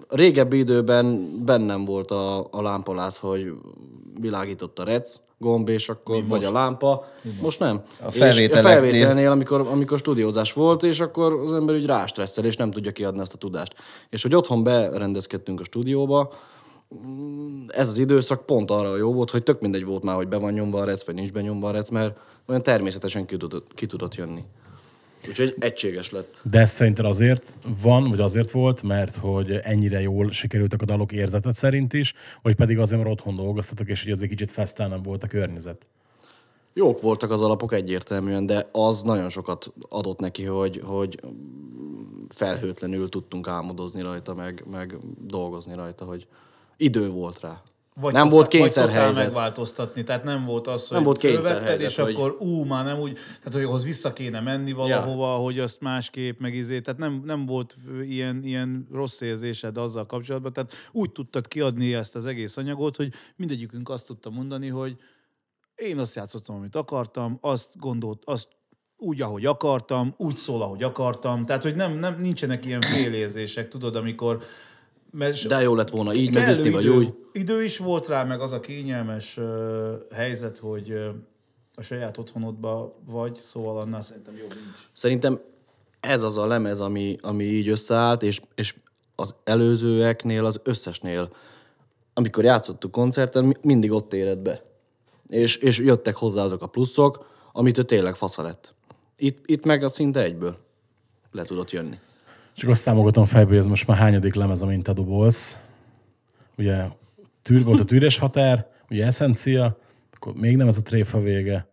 régebbi 0.09 0.59
időben 0.59 1.31
bennem 1.45 1.85
volt 1.85 2.11
a, 2.11 2.49
a 2.51 2.63
lámpalász, 2.63 3.19
hogy 3.19 3.53
világított 4.21 4.79
a 4.79 4.85
rec 4.85 5.21
gomb, 5.39 5.69
és 5.69 5.89
akkor 5.89 6.27
vagy 6.29 6.45
a 6.45 6.53
lámpa. 6.53 7.05
Most 7.41 7.59
nem. 7.59 7.83
A 8.01 8.09
És 8.11 8.19
felvételeknél. 8.19 8.73
a 8.73 8.75
felvételnél, 8.75 9.31
amikor, 9.31 9.61
amikor 9.61 9.99
stúdiózás 9.99 10.53
volt, 10.53 10.83
és 10.83 11.01
akkor 11.01 11.33
az 11.33 11.53
ember 11.53 11.75
úgy 11.75 11.87
rástresszel, 11.87 12.45
és 12.45 12.57
nem 12.57 12.71
tudja 12.71 12.93
kiadni 12.93 13.21
ezt 13.21 13.35
a 13.35 13.37
tudást. 13.37 13.75
És 14.11 14.23
hogy 14.23 14.35
otthon 14.35 14.63
berendezkedtünk 14.63 15.61
a 15.61 15.65
stúdióba, 15.65 16.33
mm, 17.07 17.65
ez 17.69 17.89
az 17.89 17.99
időszak 17.99 18.47
pont 18.47 18.71
arra 18.71 18.97
jó 18.97 19.13
volt, 19.13 19.31
hogy 19.31 19.43
tök 19.43 19.61
mindegy 19.61 19.85
volt 19.85 20.03
már, 20.03 20.17
hogy 20.17 20.29
be 20.29 20.37
van 20.37 20.53
nyomva 20.53 20.81
a 20.81 20.85
rec, 20.85 21.05
vagy 21.05 21.15
nincs 21.15 21.33
benyomva 21.33 21.69
a 21.69 21.73
rec, 21.73 21.91
mert 21.91 22.19
olyan 22.47 22.63
természetesen 22.63 23.27
ki 23.27 23.37
tudott, 23.37 23.75
ki 23.75 23.87
tudott 23.87 24.15
jönni. 24.15 24.45
Úgyhogy 25.29 25.55
egységes 25.59 26.11
lett. 26.11 26.41
De 26.51 26.59
ez 26.59 26.71
szerinted 26.71 27.05
azért 27.05 27.55
van, 27.83 28.09
vagy 28.09 28.21
azért 28.21 28.51
volt, 28.51 28.83
mert 28.83 29.17
hogy 29.17 29.51
ennyire 29.63 30.01
jól 30.01 30.31
sikerültek 30.31 30.83
a 30.83 30.85
dalok 30.85 31.13
érzetet 31.13 31.55
szerint 31.55 31.93
is, 31.93 32.15
vagy 32.43 32.55
pedig 32.55 32.79
azért, 32.79 33.03
mert 33.03 33.13
otthon 33.13 33.37
dolgoztatok, 33.37 33.89
és 33.89 34.03
hogy 34.03 34.13
azért 34.13 34.31
kicsit 34.31 34.51
fesztelnebb 34.51 35.05
volt 35.05 35.23
a 35.23 35.27
környezet. 35.27 35.87
Jók 36.75 37.01
voltak 37.01 37.31
az 37.31 37.43
alapok 37.43 37.73
egyértelműen, 37.73 38.47
de 38.47 38.69
az 38.73 39.03
nagyon 39.03 39.29
sokat 39.29 39.73
adott 39.89 40.19
neki, 40.19 40.45
hogy, 40.45 40.81
hogy 40.85 41.21
felhőtlenül 42.29 43.09
tudtunk 43.09 43.49
álmodozni 43.49 44.03
rajta, 44.03 44.35
meg, 44.35 44.65
meg 44.71 44.99
dolgozni 45.21 45.75
rajta, 45.75 46.05
hogy 46.05 46.27
idő 46.77 47.11
volt 47.11 47.41
rá. 47.41 47.63
Vagy 48.01 48.13
nem 48.13 48.29
volt 48.29 48.47
vagy 48.53 48.61
kényszer 48.61 48.85
totál 48.87 49.03
helyzet. 49.05 49.25
megváltoztatni, 49.25 50.05
tehát 50.05 50.25
nem 50.25 50.45
volt 50.45 50.67
az, 50.67 50.87
hogy 50.87 50.97
Nem 50.97 51.03
volt 51.03 51.19
kényszer 51.19 51.43
fölvetted, 51.43 51.69
helyzet, 51.69 51.89
és 51.89 51.97
hogy- 51.97 52.15
akkor 52.15 52.37
ú, 52.39 52.65
már 52.65 52.85
nem 52.85 52.99
úgy, 52.99 53.13
tehát 53.13 53.53
hogy 53.53 53.63
ahhoz 53.63 53.85
vissza 53.85 54.13
kéne 54.13 54.41
menni 54.41 54.73
valahova, 54.73 55.27
ja. 55.27 55.37
hogy 55.37 55.59
azt 55.59 55.81
másképp 55.81 56.41
megizé, 56.41 56.81
tehát 56.81 57.01
nem, 57.01 57.23
nem 57.25 57.47
volt 57.47 57.77
ilyen, 58.03 58.41
ilyen 58.45 58.89
rossz 58.93 59.21
érzésed 59.21 59.77
azzal 59.77 60.07
kapcsolatban, 60.07 60.53
tehát 60.53 60.73
úgy 60.93 61.13
tudtad 61.13 61.49
kiadni 61.49 61.95
ezt 61.95 62.15
az 62.17 62.27
egész 62.27 62.57
anyagot, 62.57 62.97
hogy 62.97 63.13
mindegyikünk 63.37 63.89
azt 63.89 64.07
tudta 64.07 64.31
mondani, 64.31 64.69
hogy 64.69 64.97
én 65.75 65.99
azt 65.99 66.15
játszottam, 66.15 66.57
amit 66.57 66.77
akartam, 66.77 67.39
azt 67.41 67.79
gondolt, 67.79 68.23
azt 68.25 68.49
úgy, 68.97 69.21
ahogy 69.21 69.47
akartam, 69.47 70.15
úgy 70.17 70.37
szól, 70.37 70.63
ahogy 70.63 70.83
akartam. 70.83 71.47
Tehát, 71.47 71.63
hogy 71.63 71.75
nem, 71.75 71.99
nem 71.99 72.21
nincsenek 72.21 72.65
ilyen 72.65 72.81
félérzések, 72.81 73.69
tudod, 73.69 73.97
amikor 73.97 74.43
Mert 75.11 75.47
De 75.49 75.63
jó 75.63 75.75
lett 75.75 75.91
volna 75.91 76.15
így, 76.15 76.35
meg 76.35 76.49
ütni, 76.59 76.71
vagy 76.71 76.89
úgy. 76.89 77.15
idő 77.33 77.65
is 77.65 77.79
volt 77.79 78.07
rá, 78.07 78.25
meg 78.25 78.41
az 78.41 78.53
a 78.53 78.61
kényelmes 78.61 79.37
ö, 79.37 79.93
helyzet, 80.15 80.59
hogy 80.59 80.91
ö, 80.91 81.09
a 81.75 81.83
saját 81.83 82.19
otthonodba 82.19 82.99
vagy, 83.07 83.37
szóval 83.37 83.79
annál 83.81 84.03
szerintem 84.03 84.37
jobb 84.37 84.49
nincs. 84.55 84.89
Szerintem 84.93 85.41
ez 86.01 86.23
az 86.23 86.39
a 86.39 86.47
lemez, 86.47 86.81
ami, 86.81 87.17
ami 87.21 87.45
így 87.45 87.69
összeállt, 87.69 88.23
és, 88.23 88.41
és 88.55 88.75
az 89.15 89.35
előzőeknél, 89.45 90.45
az 90.45 90.61
összesnél, 90.63 91.29
amikor 92.15 92.45
játszottuk 92.45 92.91
koncerten, 92.91 93.45
mi- 93.45 93.57
mindig 93.63 93.91
ott 93.93 94.13
éred 94.13 94.39
be. 94.39 94.63
És, 95.29 95.57
és 95.57 95.79
jöttek 95.79 96.17
hozzá 96.17 96.43
azok 96.43 96.63
a 96.63 96.67
pluszok, 96.67 97.31
amitől 97.53 97.85
tényleg 97.85 98.15
fasza 98.15 98.43
lett. 98.43 98.75
Itt, 99.17 99.39
itt 99.47 99.65
meg 99.65 99.83
a 99.83 99.89
szinte 99.89 100.23
egyből 100.23 100.57
le 101.33 101.45
tudott 101.45 101.71
jönni. 101.71 101.99
Csak 102.57 102.71
azt 102.71 102.81
számogatom 102.81 103.27
hogy 103.27 103.57
ez 103.57 103.67
most 103.67 103.87
már 103.87 103.97
hányadik 103.97 104.35
lemez, 104.35 104.63
amint 104.63 104.83
te 104.83 104.93
dobolsz. 104.93 105.57
Ugye 106.59 106.85
tűr 107.43 107.65
volt 107.65 107.81
a 107.81 107.85
tűrés 107.85 108.19
határ, 108.19 108.67
ugye 108.91 109.07
eszencia, 109.07 109.79
akkor 110.13 110.35
még 110.35 110.57
nem 110.57 110.69
ez 110.69 110.77
a 110.77 110.83
tréfa 110.83 111.21
vége, 111.21 111.69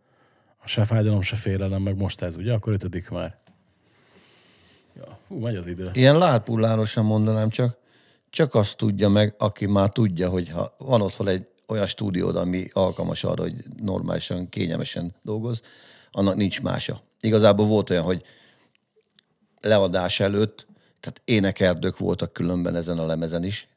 a 0.57 0.67
se 0.67 0.85
fájdalom, 0.85 1.21
se 1.21 1.35
félelem, 1.35 1.81
meg 1.81 1.97
most 1.97 2.21
ez, 2.21 2.37
ugye? 2.37 2.53
Akkor 2.53 2.73
ötödik 2.73 3.09
már. 3.09 3.37
Ja, 4.95 5.17
hú, 5.27 5.39
megy 5.39 5.55
az 5.55 5.67
idő. 5.67 5.89
Ilyen 5.93 6.17
lárpullárosan 6.17 7.05
mondanám 7.05 7.49
csak, 7.49 7.77
csak 8.29 8.55
azt 8.55 8.77
tudja 8.77 9.09
meg, 9.09 9.35
aki 9.37 9.65
már 9.65 9.89
tudja, 9.89 10.29
hogy 10.29 10.49
ha 10.49 10.75
van 10.77 11.01
otthon 11.01 11.27
egy 11.27 11.47
olyan 11.67 11.87
stúdiód, 11.87 12.35
ami 12.35 12.67
alkalmas 12.73 13.23
arra, 13.23 13.41
hogy 13.41 13.55
normálisan, 13.81 14.49
kényelmesen 14.49 15.15
dolgoz, 15.21 15.61
annak 16.11 16.35
nincs 16.35 16.61
mása. 16.61 17.01
Igazából 17.19 17.65
volt 17.65 17.89
olyan, 17.89 18.03
hogy 18.03 18.23
leadás 19.61 20.19
előtt, 20.19 20.67
tehát 21.03 21.21
énekerdők 21.25 21.97
voltak 21.97 22.33
különben 22.33 22.75
ezen 22.75 22.97
a 22.97 23.05
lemezen 23.05 23.43
is, 23.43 23.67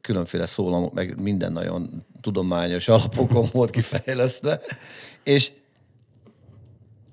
különféle 0.00 0.46
szólamok, 0.46 0.92
meg 0.92 1.20
minden 1.20 1.52
nagyon 1.52 2.04
tudományos 2.20 2.88
alapokon 2.88 3.48
volt 3.52 3.70
kifejlesztve, 3.70 4.60
és 5.22 5.52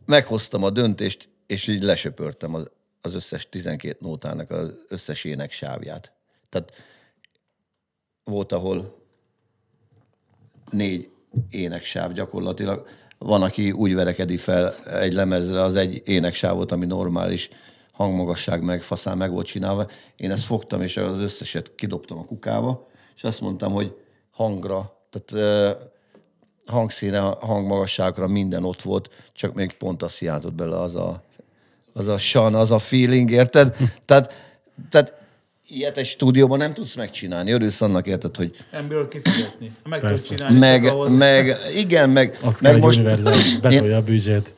meghoztam 0.06 0.64
a 0.64 0.70
döntést, 0.70 1.30
és 1.48 1.68
így 1.68 1.82
lesöpörtem 1.82 2.54
az, 2.54 2.72
az 3.02 3.14
összes 3.14 3.50
12 3.50 3.98
nótának 4.00 4.52
az 4.52 4.72
összes 4.88 5.24
ének 5.24 5.52
sávját. 5.52 6.12
Tehát 6.50 6.74
volt, 8.24 8.52
ahol 8.52 8.98
négy 10.70 11.10
éneksáv 11.50 12.14
gyakorlatilag. 12.14 12.88
Van, 13.18 13.42
aki 13.42 13.72
úgy 13.72 13.94
verekedi 13.94 14.38
fel 14.38 14.74
egy 14.86 15.14
lemezre 15.14 15.62
az 15.62 15.76
egy 15.76 16.02
éneksávot, 16.06 16.72
ami 16.72 16.86
normális 16.86 17.50
hangmagasság 17.98 18.64
meg 18.64 18.82
faszán 18.82 19.18
meg 19.18 19.32
volt 19.32 19.46
csinálva. 19.46 19.88
Én 20.16 20.32
ezt 20.32 20.44
fogtam, 20.44 20.82
és 20.82 20.98
az 20.98 21.20
összeset 21.20 21.72
kidobtam 21.76 22.18
a 22.18 22.24
kukába, 22.24 22.88
és 23.16 23.24
azt 23.24 23.42
mondtam, 23.42 23.72
hogy 23.72 23.96
hangra, 24.32 24.98
tehát 25.10 25.78
hangszíne, 26.66 27.20
hangmagasságra 27.20 28.28
minden 28.28 28.64
ott 28.64 28.82
volt, 28.82 29.10
csak 29.34 29.54
még 29.54 29.74
pont 29.74 30.04
azt 30.04 30.18
hiányzott 30.18 30.54
bele 30.54 30.80
az 30.80 30.96
a, 30.96 31.24
az 31.94 32.08
a 32.08 32.18
san, 32.18 32.56
az 32.56 32.72
a 32.72 32.80
feeling, 32.80 33.32
érted? 33.32 33.76
Tehát, 34.06 34.34
tehát 34.90 35.14
ilyet 35.68 35.98
egy 35.98 36.06
stúdióban 36.06 36.58
nem 36.58 36.74
tudsz 36.74 36.96
megcsinálni. 36.96 37.52
Örülsz 37.52 37.82
annak, 37.82 38.08
érted, 38.08 38.36
hogy 38.36 38.56
Ebből 38.72 39.08
kifizetni. 39.08 39.72
Meg 39.84 40.02
tudsz 40.02 40.28
csinálni, 40.28 40.58
meg, 40.58 40.94
meg, 41.10 41.58
igen, 41.76 42.10
meg, 42.10 42.38
Azt 42.42 42.62
kell, 42.62 42.72
meg 42.74 42.82
hogy 42.82 42.98
most, 42.98 43.00
univerzális, 43.00 43.58
én, 43.70 43.94
a 43.94 44.02
büdzsét. 44.12 44.56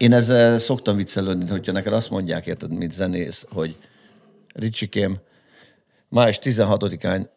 Én 0.00 0.12
ezzel 0.12 0.58
szoktam 0.58 0.96
viccelődni, 0.96 1.48
hogyha 1.48 1.72
neked 1.72 1.92
azt 1.92 2.10
mondják, 2.10 2.46
érted, 2.46 2.72
mint 2.72 2.92
zenész, 2.92 3.46
hogy 3.52 3.76
Ricsikém, 4.54 5.18
május 6.08 6.38
16-án 6.42 7.28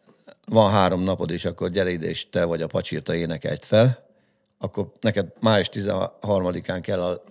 van 0.46 0.70
három 0.70 1.02
napod, 1.02 1.30
és 1.30 1.44
akkor 1.44 1.70
gyere 1.70 1.90
ide, 1.90 2.06
és 2.06 2.26
te 2.30 2.44
vagy 2.44 2.62
a 2.62 2.66
pacsirta 2.66 3.14
énekelt 3.14 3.64
fel, 3.64 4.06
akkor 4.58 4.92
neked 5.00 5.26
május 5.40 5.68
13-án 5.72 6.78
kell 6.82 7.02
a 7.02 7.22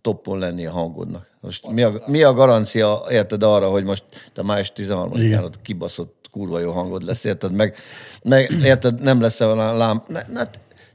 toppon 0.00 0.38
lenni 0.38 0.66
a 0.66 0.70
hangodnak. 0.70 1.30
Most 1.40 1.66
mi 1.66 1.82
a, 1.82 2.02
mi 2.06 2.22
a 2.22 2.32
garancia, 2.32 3.02
érted 3.10 3.42
arra, 3.42 3.68
hogy 3.70 3.84
most 3.84 4.04
te 4.32 4.42
május 4.42 4.72
13-án 4.76 5.12
Igen. 5.14 5.44
ott 5.44 5.62
kibaszott 5.62 6.28
kurva 6.30 6.58
jó 6.58 6.70
hangod 6.70 7.02
lesz, 7.02 7.24
érted? 7.24 7.52
Meg, 7.52 7.76
meg 8.22 8.50
érted, 8.50 9.00
nem 9.00 9.20
lesz 9.20 9.40
olyan 9.40 9.76
lám... 9.76 10.02
Ne, 10.08 10.22
ne, 10.32 10.50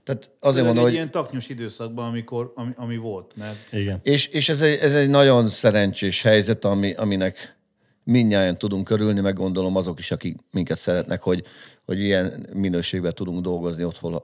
tehát 0.05 0.31
azért 0.39 0.65
mondom, 0.65 0.83
egy 0.83 0.89
hogy... 0.89 0.93
ilyen 0.93 1.11
taknyos 1.11 1.49
időszakban, 1.49 2.07
amikor, 2.07 2.51
ami, 2.55 2.71
ami 2.75 2.97
volt, 2.97 3.35
mert 3.35 3.73
Igen. 3.73 3.99
És, 4.03 4.27
és 4.27 4.49
ez, 4.49 4.61
egy, 4.61 4.79
ez 4.79 4.95
egy 4.95 5.09
nagyon 5.09 5.47
szerencsés 5.47 6.21
helyzet, 6.21 6.65
ami, 6.65 6.93
aminek 6.93 7.55
mindnyáján 8.03 8.57
tudunk 8.57 8.83
körülni, 8.83 9.19
meg 9.19 9.33
gondolom 9.33 9.75
azok 9.75 9.99
is, 9.99 10.11
akik 10.11 10.37
minket 10.51 10.77
szeretnek, 10.77 11.21
hogy, 11.21 11.43
hogy 11.85 11.99
ilyen 11.99 12.47
minőségben 12.53 13.13
tudunk 13.13 13.41
dolgozni 13.41 13.83
otthon 13.83 14.21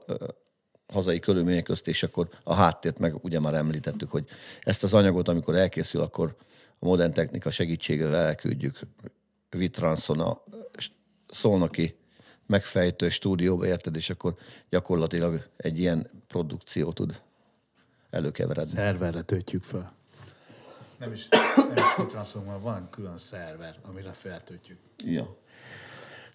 hazai 0.92 1.18
körülmények 1.18 1.62
közt, 1.62 1.88
és 1.88 2.02
akkor 2.02 2.28
a 2.44 2.54
háttért 2.54 2.98
meg 2.98 3.14
ugye 3.24 3.40
már 3.40 3.54
említettük, 3.54 4.10
hogy 4.10 4.24
ezt 4.60 4.84
az 4.84 4.94
anyagot, 4.94 5.28
amikor 5.28 5.54
elkészül, 5.54 6.00
akkor 6.00 6.36
a 6.78 6.86
modern 6.86 7.12
technika 7.12 7.50
segítségével 7.50 8.14
elküldjük 8.14 8.80
Vitranson 9.50 10.20
a 10.20 10.42
szolnoki 11.28 11.94
megfejtő 12.46 13.08
stúdióba, 13.08 13.66
érted, 13.66 13.96
és 13.96 14.10
akkor 14.10 14.34
gyakorlatilag 14.70 15.48
egy 15.56 15.78
ilyen 15.78 16.10
produkció 16.26 16.92
tud 16.92 17.20
előkeveredni. 18.10 18.72
szerverre 18.72 19.22
töltjük 19.22 19.62
fel. 19.62 19.92
Nem 20.98 21.12
is, 21.12 21.28
nem 21.56 21.72
is 21.74 21.96
Vitranszon 21.96 22.60
van 22.60 22.88
külön 22.90 23.18
szerver, 23.18 23.76
amire 23.82 24.12
feltöltjük. 24.12 24.78
Ja. 25.04 25.36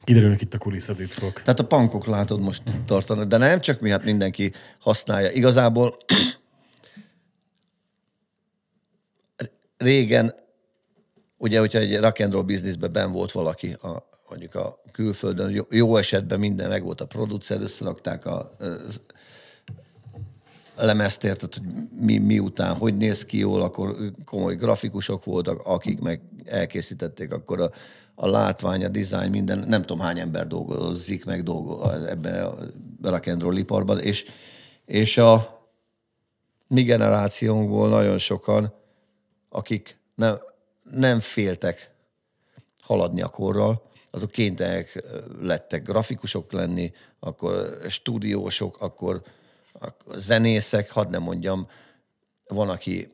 Kiderülnek 0.03 0.41
itt 0.41 0.53
a 0.53 0.58
kulisszatitkok. 0.58 1.41
Tehát 1.41 1.60
a 1.60 1.68
pankok 1.68 2.05
látod 2.05 2.39
most 2.39 2.64
tartanak, 2.86 3.28
de 3.28 3.38
nem 3.38 3.62
csak 3.62 3.80
mi, 3.80 3.89
hát 3.89 4.03
mindenki 4.03 4.51
használja. 4.80 5.30
Igazából 5.32 5.97
régen, 9.78 10.36
ugye, 11.38 11.60
hogyha 11.60 11.80
egy 11.80 11.97
rock 11.97 12.20
and 12.20 12.34
roll 12.34 12.43
bizniszben 12.43 12.91
ben 12.91 13.12
volt 13.12 13.32
valaki, 13.32 13.74
a, 13.74 14.10
mondjuk 14.30 14.55
a 14.55 14.82
külföldön, 14.91 15.65
jó, 15.69 15.97
esetben 15.97 16.39
minden 16.39 16.69
meg 16.69 16.84
volt 16.84 17.01
a 17.01 17.05
producer, 17.07 17.61
összerakták 17.61 18.25
a, 18.25 18.51
lemezt, 20.78 21.23
érted, 21.23 21.53
hogy 21.53 21.63
mi, 21.99 22.17
miután, 22.17 22.75
hogy 22.75 22.97
néz 22.97 23.25
ki 23.25 23.38
jól, 23.38 23.61
akkor 23.61 23.95
komoly 24.25 24.55
grafikusok 24.55 25.23
voltak, 25.23 25.61
akik 25.65 25.99
meg 25.99 26.21
elkészítették, 26.45 27.32
akkor 27.32 27.61
a, 27.61 27.71
a 28.15 28.28
látvány, 28.28 28.86
a 28.86 28.88
dizájn, 28.88 29.30
minden, 29.30 29.59
nem 29.67 29.82
tudom 29.82 29.99
hány 29.99 30.19
ember 30.19 30.47
dolgozik 30.47 31.25
meg 31.25 31.43
dolgo, 31.43 31.89
ebben 31.89 32.45
a 32.45 32.55
rock 33.01 33.28
and 33.28 33.41
roll 33.41 33.57
iparban, 33.57 33.99
és, 33.99 34.25
és 34.86 35.17
a 35.17 35.55
mi 36.67 36.84
generációnkból 36.84 37.89
nagyon 37.89 38.17
sokan, 38.17 38.73
akik 39.49 39.99
nem, 40.15 40.38
nem 40.91 41.19
féltek 41.19 41.91
haladni 42.82 43.21
a 43.21 43.28
korral, 43.28 43.86
azok 44.12 44.32
kénytelenek 44.32 45.03
lettek 45.41 45.84
grafikusok 45.84 46.51
lenni, 46.51 46.91
akkor 47.20 47.78
stúdiósok, 47.89 48.82
akkor, 48.82 49.22
akkor 49.80 50.16
zenészek, 50.18 50.91
hadd 50.91 51.10
nem 51.10 51.22
mondjam, 51.22 51.68
van, 52.47 52.70
aki 52.70 53.12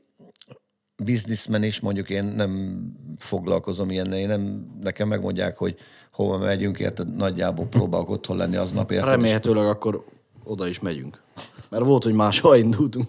bizniszmen 1.03 1.63
is, 1.63 1.79
mondjuk 1.79 2.09
én 2.09 2.23
nem 2.23 2.81
foglalkozom 3.17 3.89
ilyennel, 3.89 4.17
én 4.17 4.27
nem, 4.27 4.71
nekem 4.81 5.07
megmondják, 5.07 5.57
hogy 5.57 5.75
hova 6.11 6.37
megyünk, 6.37 6.79
érted, 6.79 7.15
nagyjából 7.15 7.65
próbálok 7.65 8.09
otthon 8.09 8.37
lenni 8.37 8.55
aznap, 8.55 8.91
érted? 8.91 9.09
Remélhetőleg 9.09 9.65
akkor 9.65 10.03
oda 10.43 10.67
is 10.67 10.79
megyünk. 10.79 11.21
Mert 11.69 11.85
volt, 11.85 12.03
hogy 12.03 12.13
máshol 12.13 12.55
indultunk. 12.55 13.07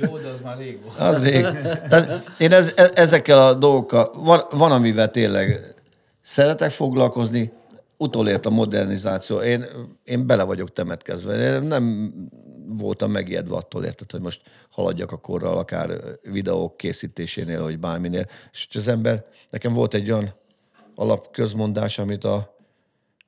Jó, 0.00 0.18
de 0.18 0.28
az 0.28 0.40
már 0.40 0.58
rég 0.58 0.78
volt. 0.82 0.98
Az 0.98 1.22
rég. 1.22 1.42
Tehát 1.88 2.30
én 2.38 2.52
ez, 2.52 2.72
e- 2.76 2.90
ezekkel 2.94 3.46
a 3.46 3.54
dolgokkal, 3.54 4.12
van, 4.16 4.42
van, 4.50 4.72
amivel 4.72 5.10
tényleg 5.10 5.73
szeretek 6.24 6.70
foglalkozni, 6.70 7.52
utolért 7.96 8.46
a 8.46 8.50
modernizáció. 8.50 9.40
Én, 9.40 9.64
én 10.04 10.26
bele 10.26 10.42
vagyok 10.42 10.72
temetkezve. 10.72 11.54
Én 11.54 11.62
nem 11.62 12.14
voltam 12.66 13.10
megijedve 13.10 13.56
attól, 13.56 13.84
érted, 13.84 14.10
hogy 14.10 14.20
most 14.20 14.40
haladjak 14.70 15.12
a 15.12 15.16
korral, 15.16 15.58
akár 15.58 15.90
videók 16.22 16.76
készítésénél, 16.76 17.62
vagy 17.62 17.78
bárminél. 17.78 18.26
És 18.52 18.68
hogy 18.72 18.80
az 18.80 18.88
ember, 18.88 19.24
nekem 19.50 19.72
volt 19.72 19.94
egy 19.94 20.10
olyan 20.10 20.34
alapközmondás, 20.94 21.98
amit 21.98 22.24
a 22.24 22.56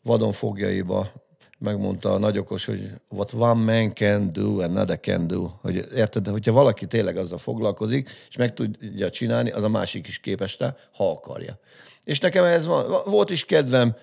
vadon 0.03 0.33
fogjaiba 0.33 1.13
megmondta 1.59 2.13
a 2.13 2.19
nagyokos, 2.19 2.65
hogy 2.65 2.91
what 3.09 3.33
one 3.33 3.73
man 3.73 3.95
can 3.95 4.31
do, 4.33 4.61
another 4.61 5.01
can 5.01 5.27
do. 5.27 5.51
Hogy 5.61 5.87
érted, 5.95 6.23
de 6.23 6.31
hogyha 6.31 6.53
valaki 6.53 6.87
tényleg 6.87 7.17
azzal 7.17 7.39
foglalkozik, 7.39 8.11
és 8.29 8.37
meg 8.37 8.55
tudja 8.55 9.11
csinálni, 9.11 9.51
az 9.51 9.63
a 9.63 9.69
másik 9.69 10.07
is 10.07 10.19
képes 10.19 10.59
rá, 10.59 10.77
ha 10.93 11.11
akarja. 11.11 11.59
És 12.07 12.19
nekem 12.19 12.45
ez 12.45 12.67
van, 12.67 13.03
volt 13.05 13.31
is 13.31 13.45
kedvem, 13.45 13.97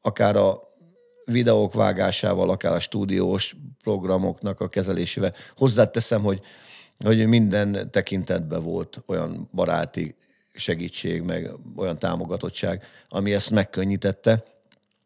akár 0.00 0.36
a 0.36 0.60
videók 1.24 1.74
vágásával, 1.74 2.50
akár 2.50 2.72
a 2.72 2.80
stúdiós 2.80 3.56
programoknak 3.82 4.60
a 4.60 4.68
kezelésével. 4.68 5.34
Hozzáteszem, 5.56 6.22
hogy, 6.22 6.40
hogy 7.04 7.26
minden 7.26 7.90
tekintetben 7.90 8.62
volt 8.62 9.02
olyan 9.06 9.48
baráti 9.52 10.14
segítség, 10.54 11.22
meg 11.22 11.50
olyan 11.76 11.98
támogatottság, 11.98 12.84
ami 13.08 13.34
ezt 13.34 13.50
megkönnyítette. 13.50 14.44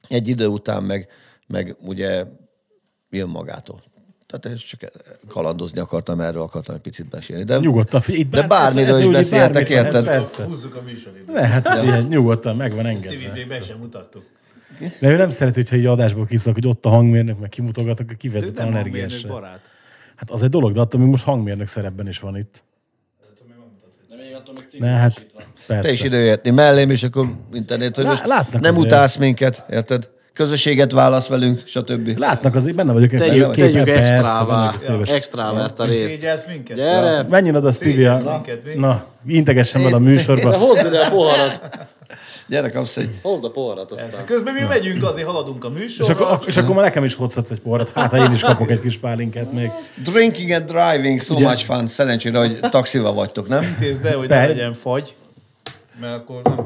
Egy 0.09 0.29
idő 0.29 0.47
után 0.47 0.83
meg, 0.83 1.09
meg 1.47 1.77
ugye 1.81 2.25
jön 3.11 3.29
magától. 3.29 3.83
Tehát 4.41 4.57
ezt 4.59 4.67
csak 4.69 4.91
kalandozni 5.29 5.81
akartam, 5.81 6.21
erről 6.21 6.43
akartam 6.43 6.75
egy 6.75 6.81
picit 6.81 7.09
beszélni. 7.09 7.45
De, 7.45 7.57
Nyugodtan, 7.59 8.03
itt 8.07 8.31
de 8.31 8.37
bár- 8.39 8.49
bármiről 8.49 8.89
ez- 8.89 8.95
ez 8.95 9.01
is 9.01 9.07
úgy 9.07 9.13
beszéltek, 9.13 9.69
érted? 9.69 10.05
Persze. 10.05 10.45
Húzzuk 10.45 10.75
a 10.75 10.83
műsoridőt. 10.83 11.29
Lehet, 11.35 11.69
figyelj, 11.69 12.03
nyugodtan, 12.09 12.57
meg 12.57 12.75
van 12.75 12.87
engedve. 12.87 13.45
Meg 13.49 13.63
sem 13.63 13.79
mutattuk. 13.79 14.23
De 15.01 15.09
ő 15.09 15.17
nem 15.17 15.31
szereti, 15.31 15.61
hogyha 15.61 15.77
egy 15.77 15.87
adásból 15.87 16.27
kiszak, 16.27 16.55
hogy 16.55 16.67
ott 16.67 16.85
a 16.87 16.89
hangmérnök, 16.89 17.39
meg 17.41 17.49
kimutogatok, 17.49 18.07
hogy 18.07 18.15
Ez 18.15 18.21
kivezet 18.21 18.59
hangmérnök 18.59 18.87
energiásra. 18.87 19.29
barát. 19.29 19.61
Hát 20.17 20.31
az 20.31 20.43
egy 20.43 20.49
dolog, 20.49 20.73
de 20.73 20.81
attól 20.81 21.01
még 21.01 21.09
most 21.11 21.25
hangmérnök 21.25 21.67
szerepben 21.67 22.09
is 22.09 22.19
van 22.19 22.37
itt. 22.37 22.65
Ne, 24.79 24.89
hát 24.89 25.15
Te 25.15 25.43
is 25.43 25.65
persze. 25.67 26.05
időjötni 26.05 26.51
mellém, 26.51 26.91
és 26.91 27.03
akkor 27.03 27.27
internet, 27.53 27.97
hogy 27.97 28.05
most 28.05 28.23
nem 28.61 28.77
utálsz 28.77 29.17
minket, 29.17 29.65
érted? 29.71 30.11
Közösséget 30.35 30.93
válasz 30.93 31.27
velünk, 31.27 31.63
stb. 31.65 32.19
Látnak 32.19 32.55
azért, 32.55 32.75
benne 32.77 32.93
vagyok. 32.93 33.11
Tegyük, 33.11 33.45
egy 33.45 33.51
tegyük 33.51 33.85
képen, 33.85 33.85
persze, 33.85 34.15
extrává, 34.17 34.73
szíves. 34.77 35.11
extrává 35.11 35.65
ezt 35.65 35.81
a 35.81 35.85
részt. 35.85 36.09
Szégyelsz 36.09 36.45
minket? 36.49 36.77
Gyere! 36.77 37.23
Menjen 37.23 37.55
oda, 37.55 37.71
mi? 37.85 38.75
Na, 38.75 39.05
integessen 39.27 39.83
bele 39.83 39.95
a 39.95 39.99
De 39.99 40.05
műsorba. 40.05 40.57
hozd 40.67 40.87
ide 40.87 40.99
a 40.99 41.11
poharat! 41.11 41.79
Gyere, 42.47 42.71
kapsz 42.71 42.97
egy... 42.97 43.09
Hozd 43.23 43.45
a 43.45 43.51
poharat 43.51 43.93
aztán. 43.93 44.25
Közben 44.25 44.55
mi 44.55 44.61
megyünk, 44.61 45.05
azért 45.05 45.27
haladunk 45.27 45.65
a 45.65 45.73
És 45.75 45.81
műsorra. 45.81 46.29
akkor, 46.29 46.49
és 46.49 46.57
akkor 46.57 46.75
már 46.75 46.85
nekem 46.85 47.05
is 47.05 47.15
hozhatsz 47.15 47.51
egy 47.51 47.61
porrat. 47.61 47.91
Hát, 47.95 48.11
ha 48.11 48.17
én 48.25 48.33
is 48.33 48.43
kapok 48.43 48.71
egy 48.71 48.81
kis 48.81 48.99
pálinkát 48.99 49.53
még. 49.53 49.71
Drinking 50.05 50.51
and 50.51 50.65
driving, 50.65 51.21
so 51.21 51.35
Ugye? 51.35 51.49
much 51.49 51.65
fun. 51.65 51.87
Szerencsére, 51.87 52.39
hogy 52.39 52.59
taxival 52.61 53.13
vagytok, 53.13 53.49
nem? 53.49 53.63
Intézd 53.63 54.05
el, 54.05 54.17
hogy 54.17 54.29
ne 54.29 54.47
legyen 54.47 54.75
fagy, 54.75 55.15
mert 56.01 56.15
akkor 56.15 56.43
nem, 56.45 56.65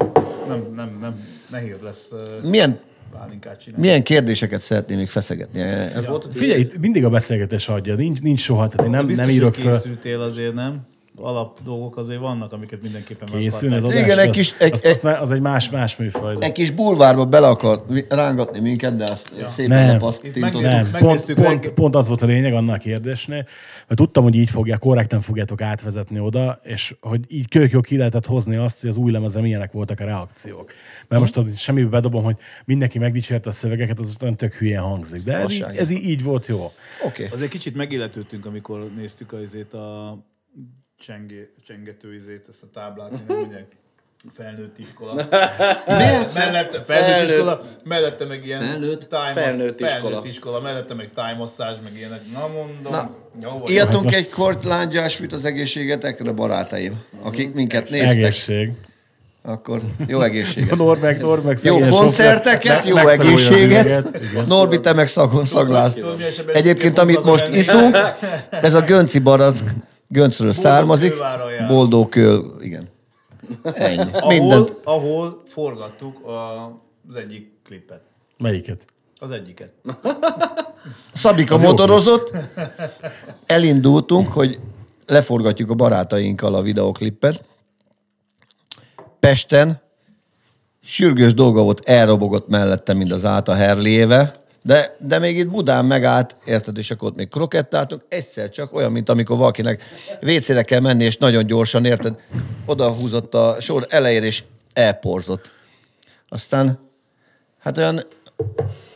nem, 0.49 0.63
nem, 0.77 0.99
nem 1.01 1.27
nehéz 1.51 1.79
lesz 1.83 2.09
Milyen, 2.43 2.81
pálinkát 3.19 3.61
csinálni. 3.61 3.87
milyen 3.87 4.03
kérdéseket 4.03 4.61
szeretném 4.61 4.99
még 4.99 5.09
feszegetni? 5.09 5.61
Ez 5.61 6.07
volt 6.07 6.25
a 6.25 6.29
Figyelj, 6.33 6.61
itt 6.61 6.79
mindig 6.79 7.05
a 7.05 7.09
beszélgetés 7.09 7.69
adja. 7.69 7.95
Nincs, 7.95 8.21
nincs 8.21 8.41
soha, 8.41 8.69
tehát 8.69 8.87
én 8.87 8.93
nem, 8.93 9.07
nem 9.07 9.29
írok 9.29 9.55
hogy 9.55 9.63
föl. 9.63 9.73
készültél 9.73 10.21
azért, 10.21 10.55
nem? 10.55 10.87
Alap 11.19 11.63
dolgok 11.65 11.97
azért 11.97 12.21
vannak, 12.21 12.53
amiket 12.53 12.83
mindenképpen 12.83 13.29
meg 13.33 13.41
Készülni 13.41 13.77
az 13.77 13.85
adás. 13.85 14.03
Igen, 14.03 14.19
egy 14.19 14.31
kis- 14.31 14.55
egy- 14.59 14.73
azt- 14.73 14.87
azt 14.87 15.05
Az 15.05 15.31
egy 15.31 15.41
más, 15.41 15.71
más 15.71 15.97
műfaj. 15.97 16.37
Egy 16.39 16.53
kis 16.53 16.71
bulvárba 16.71 17.25
bele 17.25 17.49
akart 17.49 18.05
rángatni 18.09 18.61
minket, 18.61 18.97
de 18.97 19.05
azt 19.05 19.33
ja. 19.39 19.49
szépen 19.49 19.79
Nem. 19.79 19.99
megnézzük. 19.99 20.35
Nem, 20.35 20.51
pont, 20.83 20.93
megnéztük 20.93 21.37
pont, 21.37 21.69
pont 21.69 21.97
az 21.97 22.09
volt 22.09 22.23
a 22.23 22.27
lényeg 22.27 22.55
annál 22.55 22.75
a 22.75 22.79
kérdésnél, 22.79 23.45
mert 23.87 23.97
tudtam, 24.01 24.23
hogy 24.23 24.35
így 24.35 24.51
fogják, 24.51 24.79
korrekten 24.79 25.21
fogjátok 25.21 25.61
átvezetni 25.61 26.21
oda, 26.21 26.61
és 26.63 26.97
hogy 27.01 27.21
így 27.29 27.49
kök 27.49 27.71
jó 27.71 27.81
ki 27.81 27.97
lehetett 27.97 28.27
hozni 28.27 28.57
azt, 28.57 28.81
hogy 28.81 28.91
az 28.91 28.97
új 28.97 29.13
lemezen 29.13 29.43
milyenek 29.43 29.73
voltak 29.73 30.01
a 30.01 30.05
reakciók. 30.05 30.73
Mert 31.09 31.21
most 31.21 31.37
az 31.37 31.59
semmibe 31.59 31.89
bedobom, 31.89 32.25
hogy 32.25 32.37
mindenki 32.65 32.99
megdicsérte 32.99 33.49
a 33.49 33.53
szövegeket, 33.53 33.99
az 33.99 34.17
olyan 34.23 34.37
tök 34.37 34.55
hülyén 34.55 34.81
hangzik. 34.81 35.23
De 35.23 35.37
ez, 35.37 35.51
így, 35.51 35.65
ez 35.75 35.91
így, 35.91 36.05
így 36.05 36.23
volt 36.23 36.47
jó. 36.47 36.65
Oké. 36.65 36.73
Okay. 37.07 37.27
Azért 37.33 37.51
kicsit 37.51 37.77
megilletődtünk, 37.77 38.47
amikor 38.47 38.91
néztük 38.97 39.33
a, 39.33 39.41
izét 39.41 39.73
a 39.75 40.19
csengé, 41.01 41.51
csengető 41.67 42.15
izét, 42.15 42.47
ezt 42.49 42.63
a 42.63 42.67
táblát, 42.75 43.11
nem 43.11 43.23
mondják. 43.39 43.67
Felnőtt 44.35 44.79
iskola. 44.79 45.15
Milyen? 45.87 46.27
mellette, 46.35 46.83
felnőtt, 46.83 46.87
Felnőtt. 46.87 47.31
iskola, 47.31 47.61
mellette 47.85 48.25
meg 48.25 48.47
ilyen 48.47 48.61
Felnőtt? 48.63 49.09
time 49.09 49.33
Felnőtt 49.35 49.81
iskola. 49.81 50.01
felnőtt 50.01 50.25
iskola, 50.25 50.61
mellette 50.61 50.95
meg 50.95 51.11
time 51.15 51.35
massage, 51.39 51.79
meg 51.83 51.97
ilyenek. 51.97 52.21
Na 52.33 52.49
mondom, 52.49 52.93
Na, 52.93 53.11
jó. 53.43 53.63
Írtunk 53.69 54.05
most- 54.05 54.17
egy 54.17 54.31
kort 54.31 54.65
lángyásvit 54.65 55.33
az 55.33 55.45
egészségetekre, 55.45 56.33
barátaim, 56.33 57.03
akik 57.23 57.55
minket 57.55 57.91
néztek. 57.91 58.11
Egészség. 58.11 58.71
Akkor 59.43 59.81
jó 60.07 60.21
egészséget. 60.21 60.77
Norberg, 60.85 61.21
Norberg 61.21 61.59
Jó 61.63 61.79
koncerteket, 61.79 62.87
jó 62.87 62.97
egészséget. 62.97 64.19
Norbi, 64.47 64.81
te 64.81 64.93
meg 64.93 65.09
szagon 65.09 65.45
szaglálsz. 65.45 65.95
Egyébként, 66.53 66.99
amit 66.99 67.25
most 67.25 67.49
iszunk, 67.49 67.97
ez 68.51 68.75
a 68.75 68.81
Gönci 68.81 69.19
barack 69.19 69.59
Göncről 70.17 70.53
származik. 70.53 71.13
kőváron 71.13 71.51
jár. 71.53 71.69
Boldog 71.69 72.09
kő, 72.09 72.43
igen. 72.61 72.89
Ennyi. 73.63 74.11
ahol, 74.13 74.33
Mindent. 74.33 74.77
ahol 74.85 75.43
forgattuk 75.49 76.27
a, 76.27 76.65
az 77.09 77.15
egyik 77.15 77.53
klipet. 77.65 78.01
Melyiket? 78.39 78.85
Az 79.19 79.31
egyiket. 79.31 79.73
Szabika 81.13 81.55
Az 81.55 81.63
motorozott, 81.63 82.37
elindultunk, 83.47 84.29
hogy 84.29 84.59
leforgatjuk 85.07 85.71
a 85.71 85.75
barátainkkal 85.75 86.55
a 86.55 86.63
videoklipet. 86.63 87.45
Pesten 89.21 89.81
sürgős 90.83 91.35
dolga 91.35 91.63
volt, 91.63 91.81
elrobogott 91.85 92.49
mellette, 92.49 92.93
mint 92.95 93.13
az 93.13 93.25
át 93.25 93.49
a 93.49 93.55
Herléve, 93.55 94.33
de, 94.67 94.97
de 94.99 95.19
még 95.19 95.37
itt 95.37 95.49
Budán 95.51 95.85
megállt, 95.85 96.37
érted, 96.45 96.79
és 96.79 96.91
akkor 96.91 97.09
ott 97.09 97.17
még 97.17 97.29
krokettáltunk, 97.29 98.03
egyszer 98.09 98.51
csak 98.51 98.75
olyan, 98.75 98.93
mint 98.93 99.09
amikor 99.09 99.37
valakinek 99.37 99.83
WC-re 100.23 100.63
kell 100.63 100.81
menni, 100.81 101.05
és 101.05 101.17
nagyon 101.17 101.47
gyorsan, 101.47 101.85
érted, 101.85 102.15
oda 102.65 102.91
húzott 102.91 103.35
a 103.35 103.57
sor 103.61 103.87
elejére, 103.89 104.27
és 104.27 104.43
elporzott. 104.73 105.51
Aztán, 106.29 106.79
hát 107.59 107.79
olyan 107.79 108.03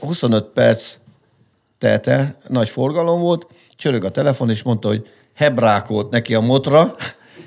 25 0.00 0.44
perc 0.44 0.94
telt 1.78 2.06
el, 2.06 2.36
nagy 2.48 2.68
forgalom 2.68 3.20
volt, 3.20 3.46
csörög 3.76 4.04
a 4.04 4.10
telefon, 4.10 4.50
és 4.50 4.62
mondta, 4.62 4.88
hogy 4.88 5.08
hebrákolt 5.34 6.10
neki 6.10 6.34
a 6.34 6.40
motra, 6.40 6.94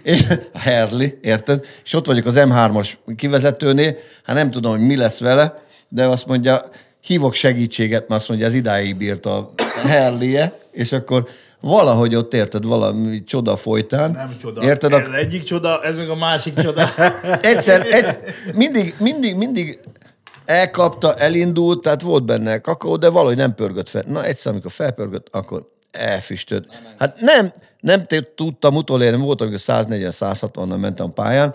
és 0.03 0.25
a 0.53 0.59
Herli, 0.59 1.17
érted? 1.21 1.65
És 1.83 1.93
ott 1.93 2.05
vagyok 2.05 2.25
az 2.25 2.35
M3-as 2.37 2.93
kivezetőnél, 3.15 3.97
hát 4.23 4.35
nem 4.35 4.51
tudom, 4.51 4.71
hogy 4.71 4.85
mi 4.85 4.95
lesz 4.95 5.19
vele, 5.19 5.63
de 5.87 6.07
azt 6.07 6.25
mondja, 6.25 6.65
hívok 7.03 7.33
segítséget, 7.33 8.07
mert 8.07 8.21
azt 8.21 8.29
mondja, 8.29 8.47
ez 8.47 8.53
idáig 8.53 8.97
bírt 8.97 9.25
a 9.25 9.53
Herlie, 9.83 10.53
és 10.71 10.91
akkor 10.91 11.27
valahogy 11.59 12.15
ott 12.15 12.33
érted, 12.33 12.65
valami 12.65 13.23
csoda 13.23 13.57
folytán. 13.57 14.11
Nem 14.11 14.35
csoda. 14.41 14.63
Érted? 14.63 14.93
Ez 14.93 15.07
A, 15.07 15.15
egyik 15.15 15.43
csoda, 15.43 15.81
ez 15.83 15.95
meg 15.95 16.09
a 16.09 16.15
másik 16.15 16.55
csoda. 16.55 16.89
egyszer, 17.41 17.85
egy, 17.91 18.17
mindig, 18.55 18.95
mindig, 18.99 19.35
mindig 19.35 19.79
elkapta, 20.45 21.15
elindult, 21.15 21.81
tehát 21.81 22.01
volt 22.01 22.25
benne 22.25 22.57
kakaó, 22.57 22.97
de 22.97 23.09
valahogy 23.09 23.37
nem 23.37 23.55
pörgött 23.55 23.89
fel. 23.89 24.03
Na 24.07 24.23
egyszer, 24.23 24.51
amikor 24.51 24.71
felpörgött, 24.71 25.27
akkor 25.31 25.71
elfüstölt. 25.91 26.81
Hát 26.99 27.21
nem, 27.21 27.51
nem 27.79 28.05
tudtam 28.35 28.75
utolérni, 28.75 29.23
volt, 29.23 29.41
amikor 29.41 29.59
140-160-nal 29.61 30.79
mentem 30.79 31.05
a 31.05 31.09
pályán, 31.09 31.53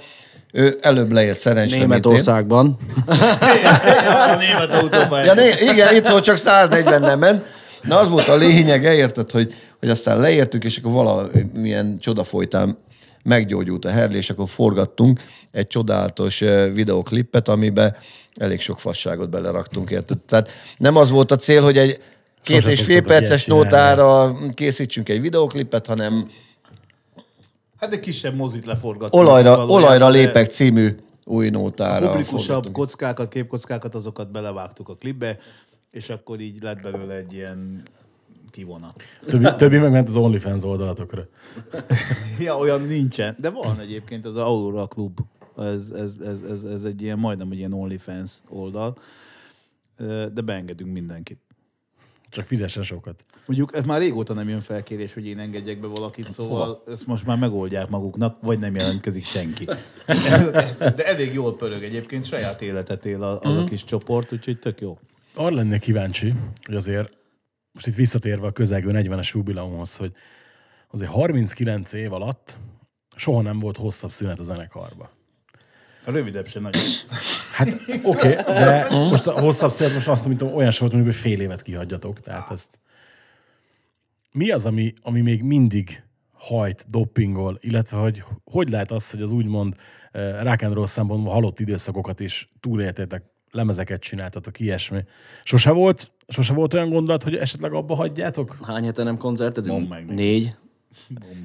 ő 0.53 0.79
előbb 0.81 1.13
leért 1.13 1.39
szerencsére. 1.39 1.81
Németországban. 1.81 2.77
a 3.07 4.37
német 4.39 4.73
autópályán. 4.73 5.25
Ja, 5.25 5.35
né, 5.35 5.73
igen, 5.73 5.95
itt 5.95 6.21
csak 6.21 6.37
140 6.37 7.01
nem 7.01 7.19
ment. 7.19 7.45
Na 7.83 7.99
az 7.99 8.09
volt 8.09 8.29
a 8.29 8.37
lényege, 8.37 8.95
érted, 8.95 9.31
hogy, 9.31 9.55
hogy 9.81 9.91
aztán 9.91 10.21
leértünk, 10.21 10.65
és 10.65 10.77
akkor 10.77 10.93
valamilyen 10.93 11.99
csoda 12.01 12.25
folytán 12.25 12.77
meggyógyult 13.23 13.85
a 13.85 13.91
herlé, 13.91 14.17
és 14.17 14.31
akkor 14.31 14.49
forgattunk 14.49 15.21
egy 15.53 15.67
csodálatos 15.67 16.39
videoklipet, 16.73 17.49
amiben 17.49 17.97
elég 18.37 18.61
sok 18.61 18.81
fasságot 18.81 19.31
beleraktunk, 19.31 19.91
érted? 19.91 20.19
Tehát 20.19 20.51
nem 20.77 20.97
az 20.97 21.11
volt 21.11 21.31
a 21.31 21.37
cél, 21.37 21.63
hogy 21.63 21.79
egy 21.79 22.01
két 22.43 22.61
Sose 22.61 22.71
és 22.71 22.83
fél 22.83 23.03
perces 23.03 23.47
nótára 23.47 24.37
készítsünk 24.55 25.09
egy 25.09 25.21
videoklipet, 25.21 25.87
hanem 25.87 26.29
Hát 27.79 27.93
egy 27.93 28.01
kisebb 28.01 28.35
mozit 28.35 28.67
leforgattunk. 28.67 29.23
olajra, 29.23 29.51
valójában, 29.51 29.83
olajra 29.83 30.11
de 30.11 30.19
lépek 30.19 30.51
című 30.51 30.97
új 31.25 31.51
nótára. 31.51 32.07
Publikusabb 32.11 32.47
forgattunk. 32.47 32.75
kockákat, 32.75 33.29
képkockákat, 33.29 33.95
azokat 33.95 34.31
belevágtuk 34.31 34.89
a 34.89 34.95
klipbe, 34.95 35.39
és 35.91 36.09
akkor 36.09 36.41
így 36.41 36.63
lett 36.63 36.81
belőle 36.81 37.15
egy 37.15 37.33
ilyen 37.33 37.83
kivonat. 38.51 39.03
Többi, 39.27 39.47
többi 39.57 39.79
megment 39.79 40.09
az 40.09 40.17
OnlyFans 40.17 40.63
oldalatokra. 40.63 41.23
Ja, 42.39 42.57
olyan 42.57 42.83
nincsen. 42.83 43.37
De 43.39 43.51
van 43.51 43.81
egyébként 43.81 44.27
az 44.27 44.37
Aurora 44.37 44.87
Club. 44.87 45.19
Ez, 45.57 45.91
ez, 45.91 46.15
ez, 46.21 46.41
ez, 46.43 46.63
ez 46.63 46.85
egy 46.85 47.03
ilyen, 47.03 47.19
majdnem 47.19 47.51
egy 47.51 47.59
ilyen 47.59 47.73
OnlyFans 47.73 48.31
oldal. 48.49 48.97
De 50.33 50.41
beengedünk 50.45 50.93
mindenkit. 50.93 51.41
Csak 52.31 52.45
fizessen 52.45 52.83
sokat. 52.83 53.25
Mondjuk 53.47 53.77
ez 53.77 53.85
már 53.85 54.01
régóta 54.01 54.35
nem 54.35 54.49
jön 54.49 54.61
felkérés, 54.61 55.15
hogy 55.15 55.27
én 55.27 55.39
engedjek 55.39 55.81
be 55.81 55.87
valakit, 55.87 56.31
szóval 56.31 56.83
ezt 56.87 57.07
most 57.07 57.27
már 57.27 57.39
megoldják 57.39 57.89
maguknak, 57.89 58.39
vagy 58.43 58.59
nem 58.59 58.75
jelentkezik 58.75 59.25
senki. 59.25 59.65
De 60.97 61.07
elég 61.07 61.33
jól 61.33 61.57
pörög 61.57 61.83
egyébként, 61.83 62.25
saját 62.25 62.63
életet 62.63 63.07
él 63.07 63.23
az 63.23 63.57
a 63.57 63.65
kis 63.65 63.85
csoport, 63.85 64.33
úgyhogy 64.33 64.59
tök 64.59 64.81
jó. 64.81 64.99
Arra 65.35 65.55
lennék 65.55 65.81
kíváncsi, 65.81 66.35
hogy 66.65 66.75
azért 66.75 67.13
most 67.73 67.87
itt 67.87 67.95
visszatérve 67.95 68.47
a 68.47 68.53
közelgő 68.53 68.91
40-es 68.93 69.35
jubileumhoz, 69.35 69.97
hogy 69.97 70.13
azért 70.91 71.11
39 71.11 71.93
év 71.93 72.13
alatt 72.13 72.57
soha 73.17 73.43
nem 73.43 73.59
volt 73.59 73.77
hosszabb 73.77 74.11
szünet 74.11 74.39
a 74.39 74.43
zenekarba. 74.43 75.11
A 76.05 76.11
rövidebb 76.11 76.47
se 76.47 76.61
nagyon. 76.61 76.83
Hát 77.59 77.75
oké, 78.03 78.39
okay, 78.39 78.55
de 78.55 78.87
most 78.91 79.27
a 79.27 79.41
hosszabb 79.41 79.71
szünet 79.71 79.95
most 79.95 80.09
azt 80.09 80.27
mondom, 80.27 80.55
olyan 80.55 80.71
sem 80.71 80.87
volt, 80.87 80.93
mondjuk, 80.93 81.15
hogy 81.15 81.33
fél 81.33 81.41
évet 81.41 81.63
kihagyjatok. 81.63 82.21
Tehát 82.21 82.51
ezt... 82.51 82.81
Mi 84.33 84.51
az, 84.51 84.67
ami, 84.67 84.93
ami 85.03 85.21
még 85.21 85.43
mindig 85.43 86.03
hajt, 86.33 86.85
doppingol, 86.91 87.59
illetve 87.61 87.97
hogy 87.97 88.23
hogy 88.45 88.69
lehet 88.69 88.91
az, 88.91 89.11
hogy 89.11 89.23
az 89.23 89.33
úgymond 89.33 89.75
eh, 90.13 90.43
rock 90.43 90.63
and 90.63 90.75
roll 90.75 90.87
szempontból 90.87 91.33
halott 91.33 91.61
időszakokat 91.61 92.21
is 92.21 92.49
túléltétek, 92.61 93.23
lemezeket 93.51 94.01
csináltatok, 94.01 94.61
ilyesmi. 94.61 95.05
Sose 95.43 95.71
volt, 95.71 96.11
sose 96.29 96.53
volt 96.53 96.75
olyan 96.75 96.91
gondolat, 96.91 97.23
hogy 97.23 97.37
esetleg 97.37 97.73
abba 97.73 97.95
hagyjátok? 97.95 98.57
Hány 98.67 98.85
hete 98.85 99.03
nem 99.03 99.17
koncertezünk? 99.17 100.07
Négy. 100.07 100.57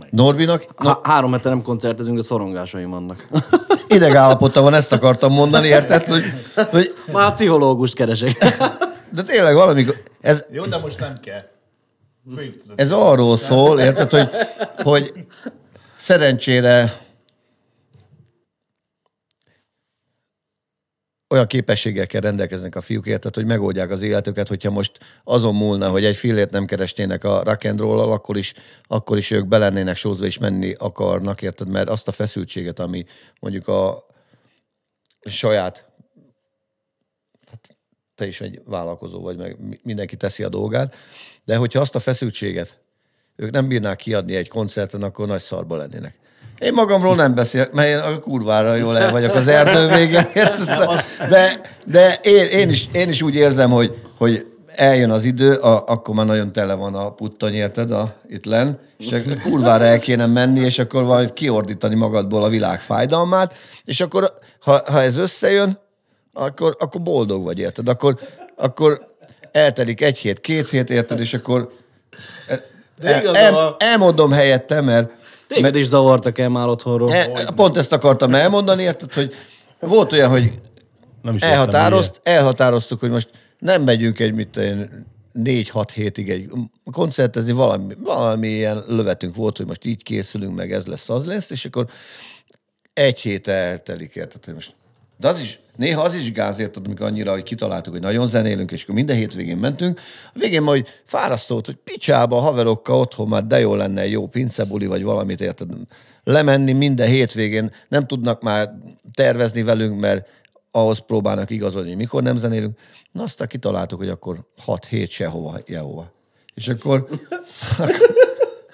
Norbinak 0.09 0.65
Há- 0.77 1.05
három 1.07 1.31
hete 1.31 1.49
nem 1.49 1.61
koncertezünk, 1.61 2.17
de 2.17 2.23
szorongásaim 2.23 2.89
vannak. 2.89 3.27
idegállapota 3.87 4.61
van, 4.61 4.73
ezt 4.73 4.91
akartam 4.91 5.33
mondani, 5.33 5.67
érted? 5.67 6.03
Hogy, 6.03 6.23
hogy, 6.69 6.93
Már 7.11 7.33
pszichológust 7.33 7.93
keresek. 7.93 8.37
de 9.09 9.23
tényleg 9.23 9.55
valami, 9.55 9.85
ez, 10.21 10.45
Jó, 10.51 10.65
de 10.65 10.77
most 10.77 10.99
nem 10.99 11.13
kell. 11.21 11.41
Ez 12.75 12.91
arról 12.91 13.37
szól, 13.37 13.79
érted, 13.79 14.09
hogy, 14.09 14.29
hogy 14.83 15.13
szerencsére 15.97 16.93
olyan 21.33 21.47
képességekkel 21.47 22.21
rendelkeznek 22.21 22.75
a 22.75 22.81
fiúk, 22.81 23.05
érted, 23.05 23.35
hogy 23.35 23.45
megoldják 23.45 23.89
az 23.89 24.01
életüket, 24.01 24.47
hogyha 24.47 24.69
most 24.71 24.99
azon 25.23 25.55
múlna, 25.55 25.89
hogy 25.89 26.05
egy 26.05 26.15
fillért 26.15 26.51
nem 26.51 26.65
keresnének 26.65 27.23
a 27.23 27.43
rock 27.43 27.63
and 27.63 27.79
roll 27.79 28.11
akkor 28.11 28.37
is, 28.37 28.53
akkor 28.87 29.17
is 29.17 29.31
ők 29.31 29.47
belennének 29.47 29.95
sózva 29.95 30.25
és 30.25 30.37
menni 30.37 30.73
akarnak, 30.77 31.41
érted, 31.41 31.69
mert 31.69 31.89
azt 31.89 32.07
a 32.07 32.11
feszültséget, 32.11 32.79
ami 32.79 33.05
mondjuk 33.39 33.67
a 33.67 34.05
saját 35.21 35.91
te 38.15 38.27
is 38.27 38.41
egy 38.41 38.61
vállalkozó 38.65 39.21
vagy, 39.21 39.37
meg 39.37 39.59
mi- 39.59 39.79
mindenki 39.83 40.15
teszi 40.15 40.43
a 40.43 40.49
dolgát, 40.49 40.95
de 41.45 41.55
hogyha 41.55 41.79
azt 41.79 41.95
a 41.95 41.99
feszültséget 41.99 42.79
ők 43.35 43.51
nem 43.51 43.67
bírnák 43.67 43.97
kiadni 43.97 44.35
egy 44.35 44.47
koncerten, 44.47 45.03
akkor 45.03 45.27
nagy 45.27 45.41
szarba 45.41 45.75
lennének. 45.75 46.19
Én 46.63 46.73
magamról 46.73 47.15
nem 47.15 47.35
beszélek, 47.35 47.71
mert 47.71 47.87
én 47.87 47.97
a 47.97 48.19
kurvára 48.19 48.75
jól 48.75 48.97
el 48.97 49.11
vagyok 49.11 49.35
az 49.35 49.47
erdő 49.47 49.95
végén, 49.95 50.27
de, 51.29 51.61
de 51.85 52.19
én, 52.21 52.45
én, 52.45 52.69
is, 52.69 52.87
én 52.91 53.09
is 53.09 53.21
úgy 53.21 53.35
érzem, 53.35 53.69
hogy, 53.69 53.95
hogy 54.17 54.45
eljön 54.75 55.09
az 55.09 55.23
idő, 55.23 55.53
a, 55.53 55.83
akkor 55.87 56.15
már 56.15 56.25
nagyon 56.25 56.51
tele 56.51 56.73
van 56.73 56.95
a 56.95 57.09
puttany, 57.09 57.53
érted, 57.53 57.91
a, 57.91 58.13
itt 58.27 58.45
len, 58.45 58.79
és 58.97 59.11
akkor 59.11 59.37
kurvára 59.41 59.83
el 59.83 59.99
kéne 59.99 60.25
menni, 60.25 60.59
és 60.59 60.79
akkor 60.79 61.03
valahogy 61.03 61.33
kiordítani 61.33 61.95
magadból 61.95 62.43
a 62.43 62.49
világ 62.49 62.81
fájdalmát, 62.81 63.53
és 63.85 64.01
akkor, 64.01 64.33
ha, 64.59 64.81
ha 64.85 65.01
ez 65.01 65.17
összejön, 65.17 65.79
akkor, 66.33 66.75
akkor 66.79 67.01
boldog 67.01 67.43
vagy, 67.43 67.59
érted? 67.59 67.87
Akkor, 67.87 68.19
akkor 68.55 69.07
eltelik 69.51 70.01
egy 70.01 70.17
hét, 70.17 70.41
két 70.41 70.69
hét, 70.69 70.89
érted, 70.89 71.19
és 71.19 71.33
akkor 71.33 71.71
De 72.99 73.21
el, 73.21 73.35
el, 73.35 73.51
van. 73.51 73.75
elmondom 73.77 74.31
helyette, 74.31 74.81
mert 74.81 75.11
Téged 75.53 75.75
is 75.75 75.85
zavartak 75.85 76.37
el 76.37 76.49
már 76.49 76.67
otthonról. 76.67 77.13
e, 77.13 77.51
pont 77.55 77.77
ezt 77.77 77.91
akartam 77.91 78.33
elmondani, 78.33 78.83
érted, 78.83 79.13
hogy 79.13 79.33
volt 79.79 80.11
olyan, 80.11 80.29
hogy 80.29 80.53
Nem 81.21 81.35
is 81.35 81.41
elhatározt, 81.41 82.19
elhatároztuk, 82.23 82.99
hogy 82.99 83.09
most 83.09 83.29
nem 83.59 83.81
megyünk 83.81 84.19
egy, 84.19 84.33
mit 84.33 84.59
négy-hat 85.31 85.91
hétig 85.91 86.29
egy 86.29 86.49
koncertezni, 86.91 87.51
valami, 87.51 87.93
valami 88.03 88.47
ilyen 88.47 88.83
lövetünk 88.87 89.35
volt, 89.35 89.57
hogy 89.57 89.65
most 89.65 89.85
így 89.85 90.03
készülünk, 90.03 90.55
meg 90.55 90.71
ez 90.71 90.85
lesz, 90.85 91.09
az 91.09 91.25
lesz, 91.25 91.49
és 91.49 91.65
akkor 91.65 91.87
egy 92.93 93.19
hét 93.19 93.47
eltelik, 93.47 94.15
érted, 94.15 94.45
hogy 94.45 94.53
most 94.53 94.73
de 95.17 95.27
az 95.27 95.39
is, 95.39 95.59
néha 95.75 96.01
az 96.01 96.15
is 96.15 96.31
gáz, 96.31 96.59
érted, 96.59 96.85
amikor 96.85 97.05
annyira, 97.05 97.31
hogy 97.31 97.43
kitaláltuk, 97.43 97.93
hogy 97.93 98.01
nagyon 98.01 98.27
zenélünk, 98.27 98.71
és 98.71 98.83
akkor 98.83 98.95
minden 98.95 99.15
hétvégén 99.15 99.57
mentünk. 99.57 99.99
A 100.33 100.39
végén 100.39 100.61
majd 100.61 100.87
fárasztó 101.05 101.53
volt, 101.53 101.65
hogy 101.65 101.77
picsába 101.83 102.37
a 102.37 102.41
haverokkal 102.41 102.99
otthon 102.99 103.27
már 103.27 103.45
de 103.45 103.59
jó 103.59 103.75
lenne 103.75 104.07
jó 104.07 104.27
pincebuli, 104.27 104.85
vagy 104.85 105.03
valamit, 105.03 105.41
érted, 105.41 105.69
lemenni 106.23 106.71
minden 106.71 107.07
hétvégén, 107.07 107.71
nem 107.87 108.07
tudnak 108.07 108.41
már 108.41 108.73
tervezni 109.13 109.63
velünk, 109.63 109.99
mert 109.99 110.27
ahhoz 110.71 110.99
próbálnak 110.99 111.49
igazodni, 111.49 111.89
hogy 111.89 111.97
mikor 111.97 112.23
nem 112.23 112.37
zenélünk. 112.37 112.79
Na 113.11 113.23
aztán 113.23 113.47
kitaláltuk, 113.47 113.99
hogy 113.99 114.09
akkor 114.09 114.37
6 114.61 114.85
hét 114.85 115.09
sehova, 115.09 115.59
jehova. 115.65 116.11
És 116.53 116.67
akkor, 116.67 117.07
akkor, 117.77 118.15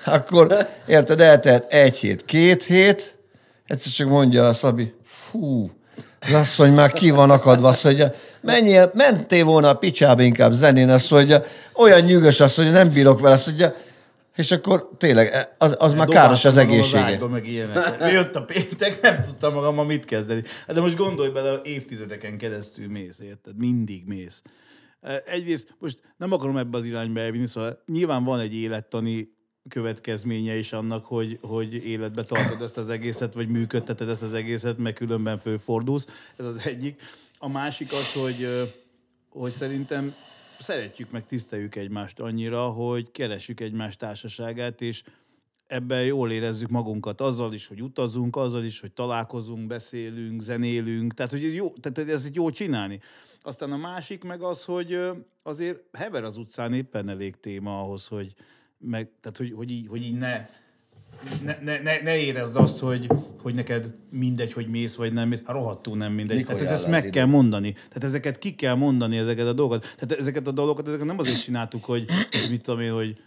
akkor 0.15 0.67
érted, 0.87 1.21
eltelt 1.21 1.73
egy 1.73 1.95
hét, 1.95 2.25
két 2.25 2.63
hét, 2.63 3.17
egyszer 3.67 3.91
csak 3.91 4.07
mondja 4.07 4.47
a 4.47 4.53
Szabi, 4.53 4.93
fú, 5.03 5.71
mondja, 6.57 6.75
már 6.75 6.91
ki 6.91 7.09
van 7.09 7.29
akadva, 7.29 7.67
azt 7.67 7.83
mondja, 7.83 8.11
menjél, 8.41 8.91
mentél 8.93 9.45
volna 9.45 9.69
a 9.69 9.73
picsába 9.73 10.21
inkább 10.21 10.51
zenén, 10.51 10.89
azt 10.89 11.11
mondja, 11.11 11.43
olyan 11.75 12.01
nyűgös, 12.01 12.39
azt 12.39 12.57
mondja, 12.57 12.75
nem 12.75 12.93
bírok 12.93 13.19
vele, 13.19 13.33
azt 13.35 13.45
mondja, 13.45 13.75
és 14.35 14.51
akkor 14.51 14.89
tényleg, 14.97 15.47
az, 15.57 15.75
az 15.77 15.93
már 15.93 16.07
káros 16.07 16.45
az 16.45 16.57
egészsége. 16.57 17.03
ágyba, 17.03 17.27
meg 17.27 17.47
ilyenek. 17.47 18.11
Jött 18.11 18.35
a 18.35 18.43
péntek, 18.43 19.01
nem 19.01 19.21
tudtam 19.21 19.53
magammal 19.53 19.85
mit 19.85 20.05
kezdeni. 20.05 20.43
Hát 20.67 20.75
de 20.75 20.81
most 20.81 20.95
gondolj 20.95 21.29
bele, 21.29 21.59
évtizedeken 21.63 22.37
keresztül 22.37 22.87
mész, 22.87 23.19
érted? 23.19 23.57
Mindig 23.57 24.03
mész. 24.05 24.41
Egyrészt 25.25 25.75
most 25.79 25.99
nem 26.17 26.31
akarom 26.31 26.57
ebbe 26.57 26.77
az 26.77 26.85
irányba 26.85 27.19
elvinni, 27.19 27.47
szóval 27.47 27.83
nyilván 27.85 28.23
van 28.23 28.39
egy 28.39 28.55
élettani 28.55 29.29
következménye 29.69 30.57
is 30.57 30.73
annak, 30.73 31.05
hogy, 31.05 31.39
hogy 31.41 31.73
életbe 31.73 32.23
tartod 32.23 32.61
ezt 32.61 32.77
az 32.77 32.89
egészet, 32.89 33.33
vagy 33.33 33.47
működteted 33.47 34.09
ezt 34.09 34.23
az 34.23 34.33
egészet, 34.33 34.77
meg 34.77 34.93
különben 34.93 35.37
fölfordulsz. 35.37 36.07
Ez 36.37 36.45
az 36.45 36.65
egyik. 36.65 37.01
A 37.37 37.47
másik 37.47 37.91
az, 37.91 38.13
hogy, 38.13 38.67
hogy 39.29 39.51
szerintem 39.51 40.13
szeretjük 40.59 41.11
meg 41.11 41.25
tiszteljük 41.25 41.75
egymást 41.75 42.19
annyira, 42.19 42.67
hogy 42.67 43.11
keressük 43.11 43.59
egymás 43.59 43.97
társaságát, 43.97 44.81
és 44.81 45.03
ebben 45.67 46.03
jól 46.03 46.31
érezzük 46.31 46.69
magunkat 46.69 47.21
azzal 47.21 47.53
is, 47.53 47.67
hogy 47.67 47.81
utazunk, 47.81 48.35
azzal 48.35 48.63
is, 48.63 48.79
hogy 48.79 48.91
találkozunk, 48.91 49.67
beszélünk, 49.67 50.41
zenélünk, 50.41 51.13
tehát 51.13 51.31
hogy 51.31 51.43
ez 51.43 51.53
jó, 51.53 51.73
tehát 51.73 52.09
ez 52.09 52.29
jó 52.33 52.49
csinálni. 52.49 52.99
Aztán 53.41 53.71
a 53.71 53.77
másik 53.77 54.23
meg 54.23 54.41
az, 54.41 54.65
hogy 54.65 54.99
azért 55.43 55.83
hever 55.93 56.23
az 56.23 56.37
utcán 56.37 56.73
éppen 56.73 57.09
elég 57.09 57.35
téma 57.35 57.79
ahhoz, 57.79 58.07
hogy, 58.07 58.33
meg, 58.79 59.09
tehát 59.21 59.37
hogy, 59.37 59.53
hogy, 59.55 59.71
így, 59.71 59.87
hogy 59.87 60.03
így 60.03 60.17
ne, 60.17 60.49
ne, 61.43 61.57
ne, 61.63 61.81
ne, 61.81 62.01
ne 62.01 62.17
érezd 62.17 62.55
azt, 62.55 62.79
hogy, 62.79 63.07
hogy 63.41 63.53
neked 63.53 63.93
mindegy, 64.09 64.53
hogy 64.53 64.67
mész 64.67 64.95
vagy 64.95 65.13
nem 65.13 65.27
mész, 65.27 65.41
hát 65.45 65.55
rohadtul 65.55 65.97
nem 65.97 66.13
mindegy. 66.13 66.37
Mikor 66.37 66.53
Tehát 66.53 66.69
jár 66.69 66.73
ezt 66.73 66.87
meg 66.87 67.03
az 67.03 67.09
kell 67.09 67.25
mondani. 67.25 67.71
Tehát 67.71 68.03
ezeket 68.03 68.37
ki 68.37 68.55
kell 68.55 68.75
mondani, 68.75 69.17
ezeket 69.17 69.45
a 69.45 69.53
dolgokat. 69.53 69.95
Tehát 69.95 70.11
ezeket 70.11 70.47
a 70.47 70.51
dolgokat 70.51 70.87
ezeket 70.87 71.05
nem 71.05 71.19
azért 71.19 71.41
csináltuk, 71.41 71.85
hogy 71.85 72.05
hogy 72.31 72.47
mit 72.49 72.61
tudom 72.61 72.79
én, 72.79 72.91
hogy 72.93 73.17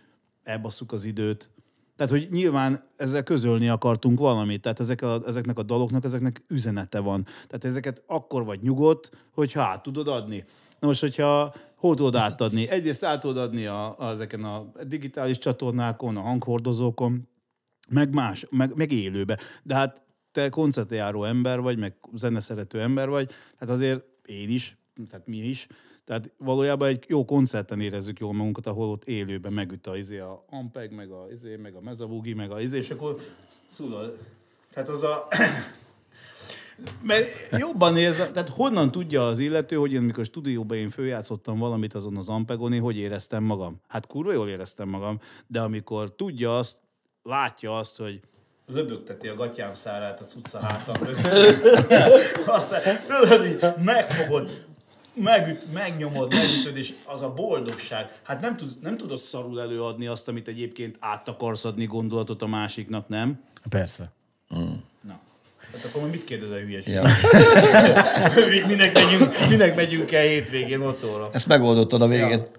elbasszuk 0.44 0.92
az 0.92 1.04
időt. 1.04 1.50
Tehát, 1.96 2.12
hogy 2.12 2.28
nyilván 2.30 2.84
ezzel 2.96 3.22
közölni 3.22 3.68
akartunk 3.68 4.18
valamit. 4.18 4.60
Tehát 4.60 4.80
ezek 4.80 5.02
a, 5.02 5.20
ezeknek 5.26 5.58
a 5.58 5.62
daloknak, 5.62 6.04
ezeknek 6.04 6.42
üzenete 6.48 7.00
van. 7.00 7.24
Tehát 7.24 7.64
ezeket 7.64 8.02
akkor 8.06 8.44
vagy 8.44 8.60
nyugodt, 8.62 9.10
hogyha 9.34 9.62
át 9.62 9.82
tudod 9.82 10.08
adni. 10.08 10.44
Na 10.80 10.86
most, 10.86 11.00
hogyha 11.00 11.54
hol 11.82 11.94
tudod 11.94 12.14
átadni? 12.14 12.68
Egyrészt 12.68 13.04
át 13.04 13.20
tudod 13.20 13.36
adni 13.36 13.66
a, 13.66 13.98
a, 13.98 14.10
ezeken 14.10 14.44
a 14.44 14.72
digitális 14.86 15.38
csatornákon, 15.38 16.16
a 16.16 16.20
hanghordozókon, 16.20 17.28
meg 17.88 18.14
más, 18.14 18.46
meg, 18.50 18.76
meg 18.76 18.92
élőbe. 18.92 19.38
De 19.62 19.74
hát 19.74 20.02
te 20.32 20.48
koncertjáró 20.48 21.24
ember 21.24 21.60
vagy, 21.60 21.78
meg 21.78 21.94
zeneszerető 22.14 22.80
ember 22.80 23.08
vagy, 23.08 23.26
tehát 23.58 23.74
azért 23.74 24.04
én 24.26 24.48
is, 24.48 24.76
tehát 25.10 25.26
mi 25.26 25.36
is, 25.36 25.66
tehát 26.04 26.34
valójában 26.38 26.88
egy 26.88 27.04
jó 27.08 27.24
koncerten 27.24 27.80
érezzük 27.80 28.18
jól 28.18 28.32
magunkat, 28.32 28.66
ahol 28.66 28.88
ott 28.88 29.04
élőben 29.04 29.52
megüt 29.52 29.86
a, 29.86 29.96
izé, 29.96 30.18
a 30.18 30.44
Ampeg, 30.50 30.94
meg 30.94 31.10
a, 31.10 31.26
izé, 31.32 31.56
meg 31.56 31.74
a 31.74 31.80
Mezabugi, 31.80 32.32
meg 32.34 32.50
a 32.50 32.60
izé, 32.60 32.78
és 32.78 32.90
akkor 32.90 33.16
tudod, 33.76 34.18
tehát 34.72 34.88
az 34.88 35.02
a... 35.02 35.28
Mert 37.02 37.26
jobban 37.50 37.96
érzem, 37.96 38.32
tehát 38.32 38.48
honnan 38.48 38.90
tudja 38.90 39.26
az 39.26 39.38
illető, 39.38 39.76
hogy 39.76 39.92
én 39.92 40.02
mikor 40.02 40.24
stúdióban 40.24 40.76
én 40.76 40.90
főjátszottam 40.90 41.58
valamit 41.58 41.94
azon 41.94 42.16
az 42.16 42.28
Ampegon, 42.28 42.72
én 42.72 42.80
hogy 42.80 42.96
éreztem 42.96 43.42
magam? 43.42 43.80
Hát 43.88 44.06
kurva 44.06 44.32
jól 44.32 44.48
éreztem 44.48 44.88
magam, 44.88 45.18
de 45.46 45.60
amikor 45.60 46.14
tudja 46.14 46.58
azt, 46.58 46.80
látja 47.22 47.78
azt, 47.78 47.96
hogy 47.96 48.20
löbögteti 48.66 49.28
a 49.28 49.34
gatyám 49.34 49.74
szárát 49.74 50.20
a 50.20 50.24
cucca 50.24 50.58
hátam. 50.58 50.94
Aztán 52.46 52.82
tudod, 53.06 53.46
így 53.46 53.84
megfogod, 53.84 54.64
megüt, 55.14 55.72
megnyomod, 55.72 56.34
megütöd, 56.34 56.76
és 56.76 56.94
az 57.06 57.22
a 57.22 57.34
boldogság. 57.34 58.20
Hát 58.22 58.40
nem, 58.40 58.56
tud, 58.56 58.78
nem 58.80 58.96
tudod 58.96 59.18
szarul 59.18 59.60
előadni 59.60 60.06
azt, 60.06 60.28
amit 60.28 60.48
egyébként 60.48 60.96
át 61.00 61.28
akarsz 61.28 61.64
adni 61.64 61.84
gondolatot 61.84 62.42
a 62.42 62.46
másiknak, 62.46 63.08
nem? 63.08 63.40
Persze. 63.68 64.12
Na. 65.00 65.20
Hát 65.72 65.84
akkor 65.84 66.10
mit 66.10 66.24
kérdezel 66.24 66.58
hülyeség? 66.58 66.94
Ja. 66.94 67.02
minek, 68.66 68.92
megyünk, 68.92 69.48
minek 69.48 69.74
megyünk 69.74 70.12
el 70.12 70.22
hétvégén 70.26 70.80
otthonra? 70.80 71.30
Ezt 71.32 71.46
megoldottad 71.46 72.02
a 72.02 72.06
végén. 72.06 72.42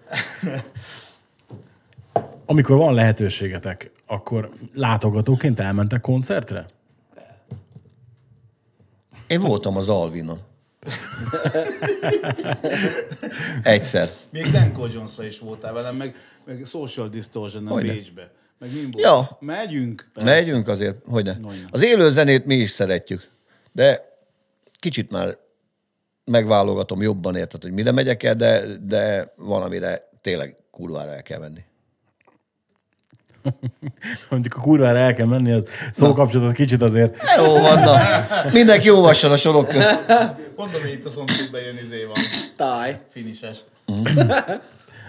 Amikor 2.45 2.77
van 2.77 2.93
lehetőségetek, 2.93 3.91
akkor 4.05 4.49
látogatóként 4.73 5.59
elmentek 5.59 6.01
koncertre? 6.01 6.65
Én 9.27 9.39
voltam 9.39 9.77
az 9.77 9.89
Alvinon. 9.89 10.39
Egyszer. 13.63 14.09
Még 14.29 14.51
Dan 14.51 14.71
Jones 14.93 15.11
is 15.27 15.39
voltál 15.39 15.73
velem, 15.73 15.95
meg, 15.95 16.15
meg 16.45 16.63
Social 16.65 17.07
Distortion 17.07 17.67
a. 17.67 17.75
Bécsbe. 17.75 18.31
Meg? 18.59 18.69
Ja. 18.97 19.37
Megyünk. 19.39 20.09
persze. 20.13 20.29
Megyünk 20.29 20.67
azért, 20.67 20.95
hogy 21.05 21.23
ne. 21.23 21.33
Nagyon. 21.33 21.67
Az 21.71 21.83
élő 21.83 22.11
zenét 22.11 22.45
mi 22.45 22.55
is 22.55 22.69
szeretjük, 22.69 23.29
de 23.71 24.17
kicsit 24.79 25.11
már 25.11 25.37
megválogatom 26.25 27.01
jobban, 27.01 27.35
érted, 27.35 27.61
hogy 27.61 27.71
mire 27.71 27.91
megyek 27.91 28.23
el, 28.23 28.35
de, 28.35 28.63
de 28.81 29.33
van, 29.35 29.61
amire 29.61 30.09
tényleg 30.21 30.55
kurvára 30.71 31.11
el 31.11 31.21
kell 31.21 31.39
menni. 31.39 31.63
Mondjuk 34.29 34.55
a 34.55 34.59
kurvára 34.61 34.97
el 34.97 35.13
kell 35.13 35.25
menni, 35.25 35.51
az 35.51 35.67
szókapcsolatot 35.91 36.53
kicsit 36.53 36.81
azért 36.81 37.17
Jó 37.37 37.53
van, 37.53 37.79
na. 37.83 37.97
Mindenki 38.51 38.89
olvasson 38.89 39.31
a 39.31 39.35
sorok 39.35 39.67
közt. 39.67 40.05
Mondom, 40.55 40.81
hogy 40.81 40.91
itt 40.91 41.05
a 41.05 41.09
szomszédban 41.09 41.61
jön 41.61 41.77
izé 41.83 42.03
van. 42.03 42.15
Táj. 42.55 42.99
Finises. 43.11 43.57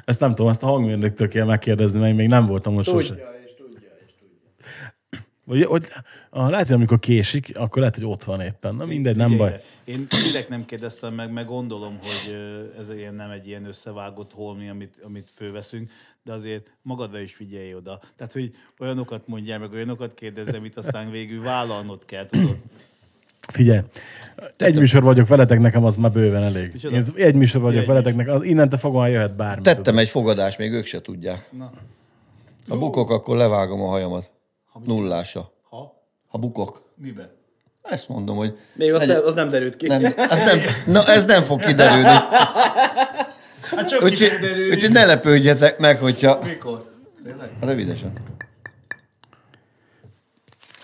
Ezt 0.04 0.20
nem 0.20 0.34
tudom, 0.34 0.50
ezt 0.50 0.62
a 0.62 0.66
hangmérnöktől 0.66 1.28
kell 1.28 1.46
megkérdezni, 1.46 1.98
mert 1.98 2.10
én 2.10 2.16
még 2.16 2.28
nem 2.28 2.46
voltam 2.46 2.72
most 2.72 2.88
sose. 2.88 3.08
Tudja, 3.08 3.30
és 3.44 3.54
tudja, 3.54 3.88
és 4.06 4.12
tudja. 4.18 5.20
Vagy, 5.44 5.64
hogy, 5.64 5.86
ah, 6.30 6.50
lehet, 6.50 6.66
hogy 6.66 6.76
amikor 6.76 6.98
késik, 6.98 7.52
akkor 7.58 7.78
lehet, 7.78 7.96
hogy 7.96 8.04
ott 8.06 8.24
van 8.24 8.40
éppen. 8.40 8.74
Na 8.74 8.84
mindegy, 8.84 9.16
nem 9.16 9.36
baj. 9.36 9.60
Én 9.84 10.06
direkt 10.30 10.48
nem 10.48 10.64
kérdeztem 10.64 11.14
meg, 11.14 11.32
meg 11.32 11.46
gondolom, 11.46 11.98
hogy 12.02 12.34
ez 12.78 12.90
ilyen, 12.90 13.14
nem 13.14 13.30
egy 13.30 13.46
ilyen 13.46 13.64
összevágott 13.64 14.32
holmi, 14.32 14.68
amit, 14.68 15.00
amit 15.02 15.30
fölveszünk, 15.34 15.90
de 16.22 16.32
azért 16.32 16.70
magadra 16.82 17.18
is 17.18 17.34
figyelj 17.34 17.74
oda. 17.74 18.00
Tehát, 18.16 18.32
hogy 18.32 18.50
olyanokat 18.78 19.26
mondjál 19.26 19.58
meg, 19.58 19.72
olyanokat 19.72 20.14
kérdezzem, 20.14 20.54
amit 20.58 20.76
aztán 20.76 21.10
végül 21.10 21.42
vállalnod 21.42 22.04
kell, 22.04 22.26
tudod. 22.26 22.56
Figyelj, 23.52 23.80
egy 24.56 24.76
műsor 24.78 25.02
vagyok 25.02 25.28
veletek, 25.28 25.60
nekem 25.60 25.84
az 25.84 25.96
már 25.96 26.10
bőven 26.10 26.42
elég. 26.42 26.70
Micsoda? 26.72 26.96
Én 26.96 27.04
egy 27.14 27.34
műsor 27.34 27.60
vagyok 27.60 27.80
Egy 27.80 27.86
veletek, 27.86 28.14
nekem, 28.14 28.34
az 28.34 28.42
innentől 28.42 28.78
fogva 28.78 29.06
jöhet 29.06 29.36
bármi. 29.36 29.62
Tettem 29.62 29.98
egy 29.98 30.08
fogadást, 30.08 30.58
még 30.58 30.72
ők 30.72 30.86
se 30.86 31.00
tudják. 31.00 31.48
Na. 31.58 31.72
Ha 32.68 32.78
bukok, 32.78 33.10
akkor 33.10 33.36
levágom 33.36 33.82
a 33.82 33.86
hajamat. 33.86 34.30
mit 34.74 34.86
Nullása. 34.86 35.52
Ha? 35.70 36.02
Ha 36.28 36.38
bukok. 36.38 36.92
Miben? 36.96 37.30
Ezt 37.82 38.08
mondom, 38.08 38.36
hogy... 38.36 38.58
Még 38.74 38.92
az, 38.92 39.00
legyen- 39.00 39.16
nem, 39.16 39.26
az 39.26 39.34
nem 39.34 39.48
derült 39.48 39.76
ki. 39.76 39.86
nem, 39.86 40.04
ez 40.04 40.44
nem, 40.44 40.58
na, 40.86 41.04
ez 41.04 41.24
nem 41.24 41.42
fog 41.42 41.60
kiderülni. 41.60 42.08
Hát 43.76 43.88
csak 43.88 44.02
Úgyhogy, 44.02 44.30
úgyhogy 44.70 44.90
ne 44.92 45.04
lepődjetek 45.04 45.78
meg, 45.78 45.98
hogyha... 45.98 46.38
Mikor? 46.42 46.90
Tényleg? 47.24 47.50
Rövidesen. 47.60 48.12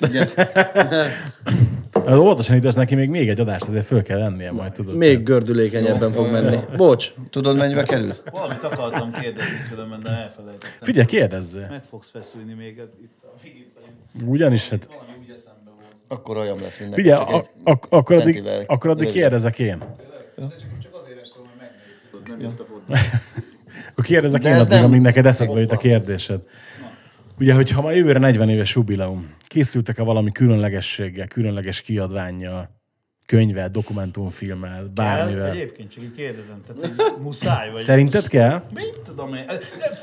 Ugye? 0.00 0.26
Az 2.05 2.16
óvatosan 2.16 2.57
idősz 2.57 2.74
neki 2.74 2.94
még 2.94 3.09
még 3.09 3.28
egy 3.28 3.40
adást, 3.40 3.66
azért 3.66 3.84
föl 3.84 4.03
kell 4.03 4.18
lennie 4.18 4.53
majd, 4.53 4.72
tudod. 4.72 4.96
Még 4.96 5.22
gördülékenyebben 5.22 6.12
fog 6.12 6.30
menni. 6.30 6.59
Bocs. 6.76 7.12
Tudod, 7.30 7.57
mennyibe 7.57 7.82
került? 7.82 8.22
Valamit 8.30 8.62
akartam 8.62 9.12
kérdezni 9.12 9.57
különben, 9.70 10.01
de 10.03 10.09
elfelejtettem. 10.09 10.70
Figyelj, 10.80 11.07
kérdezzél. 11.07 11.66
Meg 11.70 11.82
fogsz 11.90 12.11
feszülni 12.11 12.55
még 12.55 12.76
itt, 12.76 13.12
amíg 13.40 13.57
itt 13.57 13.70
vagyunk. 13.74 14.32
Ugyanis, 14.32 14.68
hát 14.68 14.88
Valami 14.88 15.09
úgy 15.22 15.30
eszembe 15.30 15.70
volt. 15.76 15.94
Akkor 16.09 16.36
olyan 16.36 16.59
lesz 16.61 16.78
mindenki. 16.78 17.03
Figyelj, 17.03 17.20
csak 17.20 17.30
a, 17.30 17.36
egy 17.36 17.78
a, 17.90 17.96
akkor, 17.96 18.16
addig, 18.16 18.42
akkor 18.66 18.90
addig 18.90 19.09
kérdezek 19.09 19.59
én. 19.59 19.78
Csak 19.78 20.94
azért 21.01 21.18
akkor 21.18 21.44
majd 21.44 21.59
megnézzük, 21.59 22.11
tudod, 22.11 22.28
nem 22.28 22.40
jött 22.40 22.61
a 22.61 22.64
fotó. 22.64 22.94
Akkor 23.90 24.05
kérdezek 24.05 24.42
De 24.42 24.48
én 24.48 24.57
addig, 24.57 24.82
amíg 24.82 25.01
neked 25.01 25.26
eszedbe 25.26 25.61
jut 25.61 25.72
a 25.72 25.76
kérdésed. 25.76 26.40
Ugye, 27.41 27.55
hogy 27.55 27.70
ha 27.70 27.80
ma 27.80 27.91
jövőre 27.91 28.18
40 28.18 28.49
éves 28.49 28.74
jubileum, 28.74 29.34
készültek-e 29.47 30.03
valami 30.03 30.32
különlegességgel, 30.32 31.26
különleges 31.26 31.82
kiadványjal, 31.82 32.78
könyvvel, 33.26 33.68
dokumentumfilmmel, 33.68 34.76
El, 34.76 34.91
bármivel? 34.95 35.51
egyébként 35.51 35.91
csak 35.91 36.03
így 36.03 36.12
kérdezem, 36.12 36.62
tehát 36.66 36.86
így 36.86 37.22
muszáj 37.22 37.70
vagy. 37.70 37.80
Szerinted 37.80 38.26
kell? 38.26 38.62
Mit 38.74 39.01
tudom 39.05 39.34
én? 39.34 39.45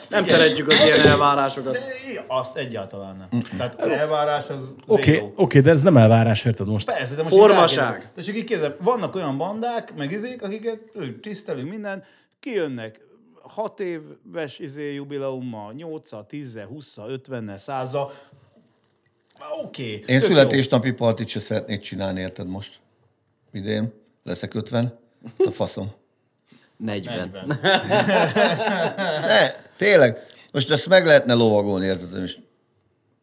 Nem 0.09 0.23
szeretjük 0.23 0.67
az 0.67 0.83
ilyen 0.85 1.07
elvárásokat. 1.07 1.73
De 1.73 1.79
azt 2.27 2.57
egyáltalán 2.57 3.27
nem. 3.29 3.41
Tehát 3.57 3.79
elvárás 3.79 4.49
az 4.49 4.75
Oké, 4.85 5.13
zero. 5.13 5.29
okay, 5.35 5.61
de 5.61 5.71
ez 5.71 5.81
nem 5.81 5.97
elvárás, 5.97 6.45
érted 6.45 6.67
most? 6.67 6.85
Persze, 6.85 7.15
de 7.15 7.23
most 7.23 7.35
Formaság. 7.35 7.97
így. 7.99 8.07
De 8.15 8.21
csak 8.21 8.35
így 8.35 8.43
kérdezem, 8.43 8.75
vannak 8.79 9.15
olyan 9.15 9.37
bandák, 9.37 9.93
meg 9.97 10.11
izék, 10.11 10.43
akiket 10.43 10.81
tisztelünk 11.21 11.69
minden, 11.69 12.03
kijönnek 12.39 13.06
hat 13.57 13.79
éves 13.79 14.59
izé 14.59 14.93
jubileummal, 14.93 15.73
8 15.73 16.09
10 16.27 16.59
20 16.69 16.97
50 17.07 17.57
100 17.57 17.97
Oké. 19.63 19.91
Én 19.91 20.19
tök 20.19 20.21
születésnapi 20.21 20.91
partit 20.91 21.27
se 21.27 21.39
szeretnék 21.39 21.81
csinálni, 21.81 22.19
érted 22.19 22.47
most? 22.47 22.79
Idén 23.51 23.93
leszek 24.23 24.53
50. 24.53 24.99
A 25.37 25.51
faszom. 25.51 25.91
40. 26.77 27.31
jó. 27.33 27.39
Ne, 29.21 29.49
tényleg. 29.77 30.17
Most 30.51 30.71
ezt 30.71 30.89
meg 30.89 31.05
lehetne 31.05 31.33
lovagolni, 31.33 31.85
érted? 31.85 32.19
Most 32.19 32.39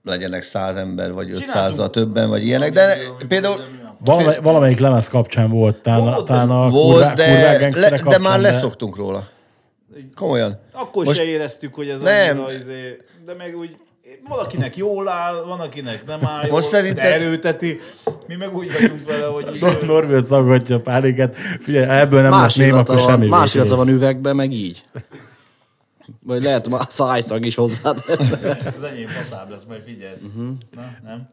legyenek 0.03 0.43
száz 0.43 0.77
ember, 0.77 1.13
vagy 1.13 1.31
ötszázzal 1.31 1.71
Csináltunk 1.71 1.93
többen, 1.93 2.29
vagy 2.29 2.45
ilyenek, 2.45 2.73
de 2.73 2.97
például 3.29 3.61
Valamely, 4.01 4.39
valamelyik 4.43 4.79
lemez 4.79 5.09
kapcsán 5.09 5.51
volt, 5.51 5.83
talán, 5.83 6.01
Volt, 6.01 6.25
talán 6.25 6.51
a 6.51 6.69
volt, 6.69 6.73
kurvák, 6.73 7.17
de, 7.17 7.25
kurvák 7.25 7.77
le, 7.77 8.03
de 8.09 8.19
már 8.19 8.41
leszoktunk 8.41 8.97
róla. 8.97 9.33
Komolyan. 10.15 10.59
Akkor 10.73 11.05
Most- 11.05 11.17
se 11.17 11.25
éreztük, 11.25 11.75
hogy 11.75 11.89
ez 11.89 12.01
Nem. 12.01 12.39
annyira 12.39 12.53
izé, 12.59 12.97
de 13.27 13.35
meg 13.35 13.57
úgy 13.59 13.77
valakinek 14.29 14.77
jól 14.77 15.09
áll, 15.09 15.45
van, 15.47 15.61
akinek 15.61 16.03
nem 16.07 16.27
áll 16.27 16.43
jól, 16.47 16.53
Most 16.55 16.69
szerinted- 16.69 17.03
de 17.05 17.13
erőteti. 17.15 17.81
Mi 18.27 18.35
meg 18.35 18.57
úgy 18.57 18.73
vagyunk 18.81 19.07
vele, 19.07 19.25
hogy 19.27 19.47
Nor- 19.61 19.83
Norvért 19.87 20.25
szaggatja 20.25 20.77
a 20.77 20.81
pálinkát. 20.81 21.35
Figyelj, 21.61 22.01
ebből 22.01 22.23
nem 22.23 22.31
lesz 22.31 22.41
Más 22.41 22.55
ném, 22.55 22.67
illata 22.69 22.93
akkor 22.93 23.05
van, 23.05 23.11
semmi. 23.11 23.27
más 23.27 23.55
illata 23.55 23.77
van 23.77 23.89
üvegben, 23.89 24.37
meg 24.37 24.53
így. 24.53 24.85
Vagy 26.23 26.43
lehet, 26.43 26.69
már 26.69 26.87
szájszag 26.89 27.45
is 27.47 27.55
hozzátesz. 27.55 28.31
az 28.77 28.83
enyém 28.83 29.07
faszább 29.07 29.51
lesz, 29.51 29.65
majd 29.69 29.83
figyelj. 29.83 30.15
Mhm. 30.35 30.49
Na, 30.75 30.83
nem? 31.05 31.29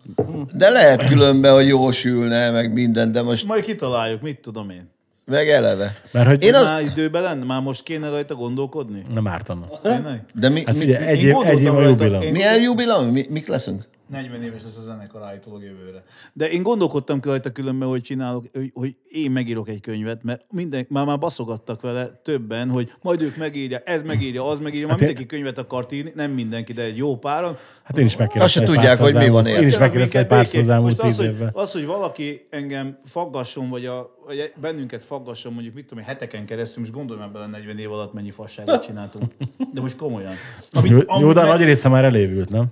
De 0.54 0.70
lehet 0.70 1.08
különben, 1.08 1.54
hogy 1.54 1.68
jól 1.68 1.92
sülne, 1.92 2.50
meg 2.50 2.74
minden, 2.74 3.12
de 3.12 3.22
most 3.22 3.46
Majd 3.46 3.64
kitaláljuk, 3.64 4.22
mit 4.22 4.40
tudom 4.40 4.70
én. 4.70 4.90
Meg 5.26 5.50
eleve. 5.50 5.96
Mert 6.12 6.28
hogy 6.28 6.44
Én 6.44 6.54
az- 6.56 6.64
Már 6.64 6.82
időben 6.82 7.22
lenne? 7.22 7.46
Már 7.46 7.62
most 7.62 7.84
kéne 7.84 8.10
rajta 8.10 8.36
gondolkodni? 8.36 9.02
nem 9.14 9.28
ártana. 9.28 9.66
Tényleg? 9.82 10.24
De 10.34 10.50
mi, 10.50 10.64
Hát 10.66 10.76
mi, 10.76 10.80
figyelj, 10.82 11.06
egy 11.06 11.24
év, 11.24 11.32
gondoltam 11.34 11.58
egy 11.58 11.64
év 11.64 11.70
a 11.70 11.74
rajta, 11.80 11.90
jubileum. 12.04 12.32
milyen 12.32 12.62
jubileum? 12.62 13.08
Mi, 13.08 13.26
mik 13.30 13.48
leszünk? 13.48 13.84
40 14.12 14.44
éves 14.44 14.64
lesz 14.64 14.78
a 14.78 14.82
zenekar 14.82 15.22
állítólag 15.24 15.64
jövőre. 15.64 16.04
De 16.34 16.50
én 16.50 16.64
gondolkodtam 16.64 17.20
ki 17.20 17.28
rajta 17.28 17.50
különben, 17.52 17.88
hogy 17.88 18.02
csinálok, 18.02 18.46
hogy, 18.54 18.72
hogy 18.74 18.96
én 19.10 19.32
megírok 19.32 19.70
egy 19.70 19.82
könyvet, 19.82 20.24
mert 20.24 20.46
minden, 20.50 20.86
már, 20.90 21.06
már 21.06 21.18
baszogattak 21.18 21.82
vele 21.82 22.08
többen, 22.24 22.70
hogy 22.70 22.92
majd 23.02 23.22
ők 23.22 23.38
megírja, 23.38 23.78
ez 23.78 24.04
megírja, 24.04 24.48
az 24.48 24.60
megírja, 24.60 24.88
már 24.88 24.90
Hát 25.00 25.02
én- 25.02 25.08
mindenki 25.08 25.36
könyvet 25.36 25.58
akart 25.58 25.92
írni, 25.92 26.12
nem 26.16 26.32
mindenki, 26.32 26.74
de 26.74 26.82
egy 26.82 26.98
jó 26.98 27.18
páran. 27.18 27.58
Hát 27.84 27.98
én 27.98 28.06
is 28.06 28.10
Azt 28.12 28.20
megkérdeztem 28.20 28.64
se 28.64 28.70
egy 28.70 28.76
tudják, 28.76 28.98
hogy 28.98 29.16
az 29.16 29.24
mi 29.24 29.30
van 29.30 29.46
érte. 29.48 29.62
Én 29.62 29.68
is 29.68 29.78
megkérdeztem 29.78 30.22
egy 30.22 30.28
párszor 30.28 30.60
az 30.60 30.70
elmúlt 30.70 31.00
az, 31.00 31.06
tíz 31.06 31.18
hogy, 31.18 31.26
évben. 31.26 31.50
az, 31.54 31.72
hogy 31.72 31.86
valaki 31.86 32.48
engem 32.50 32.98
faggasson, 33.06 33.70
vagy, 33.70 33.86
a, 33.86 34.16
vagy 34.26 34.54
bennünket 34.62 35.04
faggasson, 35.04 35.54
mondjuk 35.54 35.76
mit 35.76 35.86
tudom 35.86 36.00
én, 36.04 36.10
heteken 36.10 36.46
keresztül, 36.46 36.80
most 36.82 36.94
gondolj 36.94 37.20
már 37.20 37.32
bele 37.32 37.48
40 37.48 37.78
év 37.78 37.92
alatt 37.92 38.14
mennyi 38.14 38.32
fasságot 38.32 38.84
csináltunk. 38.86 39.26
De 39.74 39.82
most 39.82 39.96
komolyan. 39.96 40.34
Amit 40.72 40.90
Jó, 40.90 41.00
jó, 41.20 41.34
de 41.34 41.42
meg- 41.42 41.50
nagy 41.50 41.64
része 41.64 41.90
már 41.90 42.04
elévült, 42.04 42.50
nem? 42.50 42.66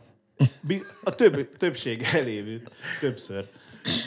A 1.03 1.15
több, 1.15 1.57
többség 1.57 2.07
elévült, 2.13 2.71
többször. 2.99 3.49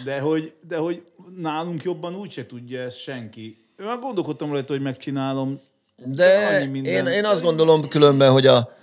De 0.04 0.20
hogy, 0.20 0.54
de 0.68 0.76
hogy 0.76 1.02
nálunk 1.36 1.82
jobban 1.82 2.14
úgyse 2.14 2.46
tudja 2.46 2.80
ezt 2.80 2.98
senki. 2.98 3.66
Én 3.80 3.86
már 3.86 3.98
gondolkodtam 3.98 4.52
rajta, 4.52 4.72
hogy 4.72 4.82
megcsinálom. 4.82 5.60
De 6.04 6.46
annyi 6.46 6.66
minden. 6.66 7.06
én, 7.06 7.12
én 7.12 7.24
azt 7.24 7.42
gondolom 7.42 7.88
különben, 7.88 8.32
hogy 8.32 8.46
a, 8.46 8.76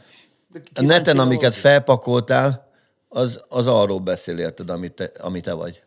De 0.51 0.61
a 0.73 0.81
neten, 0.81 1.19
amiket 1.19 1.41
valaki. 1.41 1.59
felpakoltál, 1.59 2.71
az, 3.07 3.41
az 3.47 3.67
arról 3.67 3.99
beszél, 3.99 4.37
érted, 4.37 4.69
amit 4.69 4.91
te, 4.91 5.11
amit 5.19 5.43
te 5.43 5.53
vagy. 5.53 5.81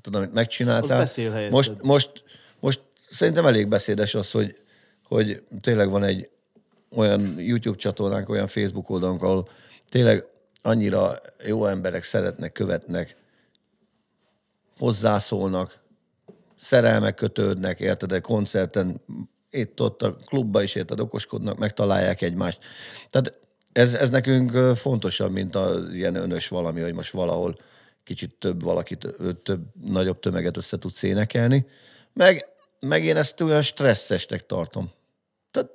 Tudod, 0.00 0.20
amit 0.20 0.34
megcsináltál. 0.34 1.06
Most, 1.50 1.82
most, 1.82 2.10
most 2.60 2.80
szerintem 3.10 3.46
elég 3.46 3.68
beszédes 3.68 4.14
az, 4.14 4.30
hogy, 4.30 4.56
hogy 5.02 5.42
tényleg 5.60 5.90
van 5.90 6.02
egy 6.04 6.28
olyan 6.90 7.34
YouTube 7.38 7.76
csatornánk, 7.76 8.28
olyan 8.28 8.46
Facebook 8.46 8.90
oldalunk, 8.90 9.22
ahol 9.22 9.48
tényleg 9.88 10.24
annyira 10.62 11.12
jó 11.46 11.66
emberek 11.66 12.02
szeretnek, 12.02 12.52
követnek, 12.52 13.16
hozzászólnak, 14.78 15.80
szerelmek 16.58 17.14
kötődnek, 17.14 17.80
érted, 17.80 18.12
egy 18.12 18.20
koncerten, 18.20 19.00
itt 19.50 19.80
ott 19.80 20.02
a 20.02 20.16
klubba 20.16 20.62
is 20.62 20.74
érted, 20.74 21.00
okoskodnak, 21.00 21.58
megtalálják 21.58 22.22
egymást. 22.22 22.58
Tehát 23.10 23.38
ez, 23.72 23.94
ez 23.94 24.10
nekünk 24.10 24.76
fontosabb, 24.76 25.32
mint 25.32 25.54
az 25.54 25.94
ilyen 25.94 26.14
önös 26.14 26.48
valami, 26.48 26.80
hogy 26.80 26.94
most 26.94 27.12
valahol 27.12 27.56
kicsit 28.04 28.34
több 28.34 28.62
valakit, 28.62 29.06
több, 29.42 29.62
nagyobb 29.80 30.20
tömeget 30.20 30.56
össze 30.56 30.78
tudsz 30.78 31.02
énekelni. 31.02 31.66
Meg, 32.12 32.46
meg 32.80 33.04
én 33.04 33.16
ezt 33.16 33.40
olyan 33.40 33.62
stresszesnek 33.62 34.46
tartom. 34.46 34.90
Tehát 35.50 35.70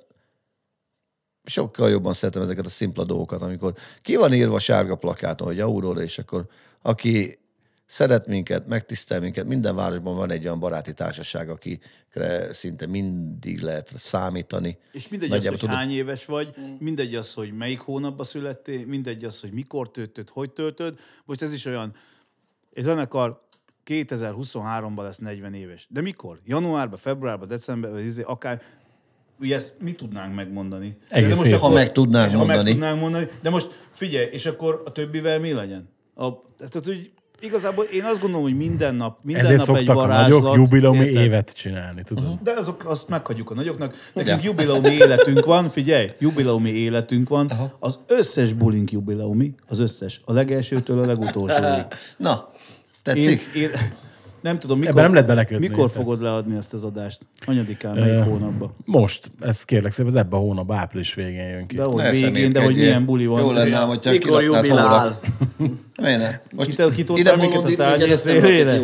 sokkal 1.44 1.90
jobban 1.90 2.14
szeretem 2.14 2.42
ezeket 2.42 2.66
a 2.66 2.70
szimpla 2.70 3.04
dolgokat, 3.04 3.42
amikor 3.42 3.74
ki 4.02 4.16
van 4.16 4.32
írva 4.34 4.58
sárga 4.58 4.94
plakáton, 4.96 5.46
hogy 5.46 5.60
Aurora, 5.60 6.02
és 6.02 6.18
akkor 6.18 6.46
aki 6.82 7.38
szeret 7.86 8.26
minket, 8.26 8.66
megtisztel 8.66 9.20
minket. 9.20 9.46
Minden 9.46 9.74
városban 9.74 10.16
van 10.16 10.30
egy 10.30 10.44
olyan 10.44 10.60
baráti 10.60 10.92
társaság, 10.92 11.48
akikre 11.48 12.52
szinte 12.52 12.86
mindig 12.86 13.60
lehet 13.60 13.92
számítani. 13.96 14.78
És 14.92 15.08
mindegy 15.08 15.30
az, 15.30 15.34
Nagyjából 15.34 15.58
hogy 15.60 15.68
tudod- 15.68 15.84
hány 15.84 15.90
éves 15.90 16.24
vagy, 16.24 16.54
mindegy 16.78 17.14
az, 17.14 17.32
hogy 17.32 17.52
melyik 17.52 17.80
hónapban 17.80 18.26
születtél, 18.26 18.86
mindegy 18.86 19.24
az, 19.24 19.40
hogy 19.40 19.52
mikor 19.52 19.90
töltöd, 19.90 20.28
hogy 20.28 20.50
töltöd. 20.50 20.98
Most 21.24 21.42
ez 21.42 21.52
is 21.52 21.64
olyan, 21.64 21.94
egy 22.72 22.84
zenekar 22.84 23.42
2023-ban 23.86 25.02
lesz 25.02 25.18
40 25.18 25.54
éves. 25.54 25.86
De 25.90 26.00
mikor? 26.00 26.38
Januárban, 26.44 26.98
februárban, 26.98 27.48
decemberben, 27.48 28.02
izé, 28.02 28.22
akár 28.22 28.62
ugye 29.40 29.54
ezt 29.56 29.74
mi 29.80 29.92
tudnánk 29.92 30.34
megmondani. 30.34 30.96
Egész 31.08 31.38
de 31.42 31.50
most. 31.50 31.60
Ha 31.60 31.68
meg 31.68 31.92
tudnánk 31.92 32.30
ha 32.30 32.36
mondani. 32.36 32.62
meg 32.62 32.72
tudnánk 32.72 33.00
mondani. 33.00 33.26
De 33.42 33.50
most 33.50 33.68
figyelj, 33.94 34.26
és 34.32 34.46
akkor 34.46 34.82
a 34.84 34.92
többivel 34.92 35.40
mi 35.40 35.52
legyen? 35.52 35.88
A, 36.14 36.28
tehát, 36.58 36.84
hogy 36.84 37.10
igazából 37.40 37.84
én 37.84 38.04
azt 38.04 38.20
gondolom, 38.20 38.44
hogy 38.44 38.56
minden 38.56 38.94
nap, 38.94 39.18
minden 39.24 39.44
Ezért 39.44 39.66
nap 39.66 39.76
egy 39.76 39.84
szoktak 39.86 39.96
a 40.04 40.06
varázslat. 40.06 40.42
nagyok 40.42 40.56
jubileumi 40.56 40.98
érted? 41.04 41.22
évet 41.22 41.52
csinálni, 41.56 42.02
tudod? 42.02 42.38
De 42.42 42.52
azok, 42.52 42.84
azt 42.86 43.08
meghagyjuk 43.08 43.50
a 43.50 43.54
nagyoknak. 43.54 43.94
Nekünk 44.14 44.42
Ja. 44.42 44.48
jubileumi 44.50 44.90
életünk 44.94 45.44
van, 45.44 45.70
figyelj, 45.70 46.10
jubileumi 46.18 46.70
életünk 46.70 47.28
van. 47.28 47.72
Az 47.78 47.98
összes 48.06 48.52
bulink 48.52 48.92
jubileumi, 48.92 49.54
az 49.68 49.78
összes, 49.78 50.20
a 50.24 50.32
legelsőtől 50.32 50.98
a 50.98 51.06
legutolsóig. 51.06 51.84
Na, 52.16 52.52
Én, 52.54 52.92
tetszik? 53.02 53.42
én, 53.56 53.70
nem 54.44 54.58
tudom, 54.58 54.78
mikor, 54.78 54.90
Ebben 54.90 55.04
nem 55.04 55.12
lehet 55.12 55.28
belekötni, 55.28 55.66
mikor 55.66 55.84
érted? 55.84 55.96
fogod 55.96 56.22
leadni 56.22 56.56
ezt 56.56 56.74
az 56.74 56.84
adást? 56.84 57.26
Hanyadikán, 57.46 57.94
melyik 57.94 58.24
hónapban? 58.24 58.74
Most, 58.84 59.30
ez 59.40 59.64
kérlek 59.64 59.92
szépen, 59.92 60.12
ez 60.12 60.18
ebben 60.18 60.38
a 60.38 60.42
hónapban 60.42 60.76
április 60.76 61.14
végén 61.14 61.48
jön 61.48 61.66
ki. 61.66 61.76
De 61.76 61.82
hogy 61.82 62.10
végén, 62.10 62.52
de 62.52 62.64
hogy 62.64 62.74
milyen 62.74 63.04
buli 63.04 63.26
van. 63.26 63.40
Jó 63.40 63.52
lenne, 63.52 63.76
hogyha 63.76 64.10
Mikor 64.10 64.42
jubilál? 64.42 65.20
Miért 66.02 66.18
ne? 66.18 66.38
Most 66.50 66.68
Ki 66.70 66.76
te- 66.76 66.90
ki 66.90 67.04
ide 67.14 67.36
minket 67.36 67.78
a 67.80 67.92
egyeztem, 67.92 68.40
szélére? 68.40 68.74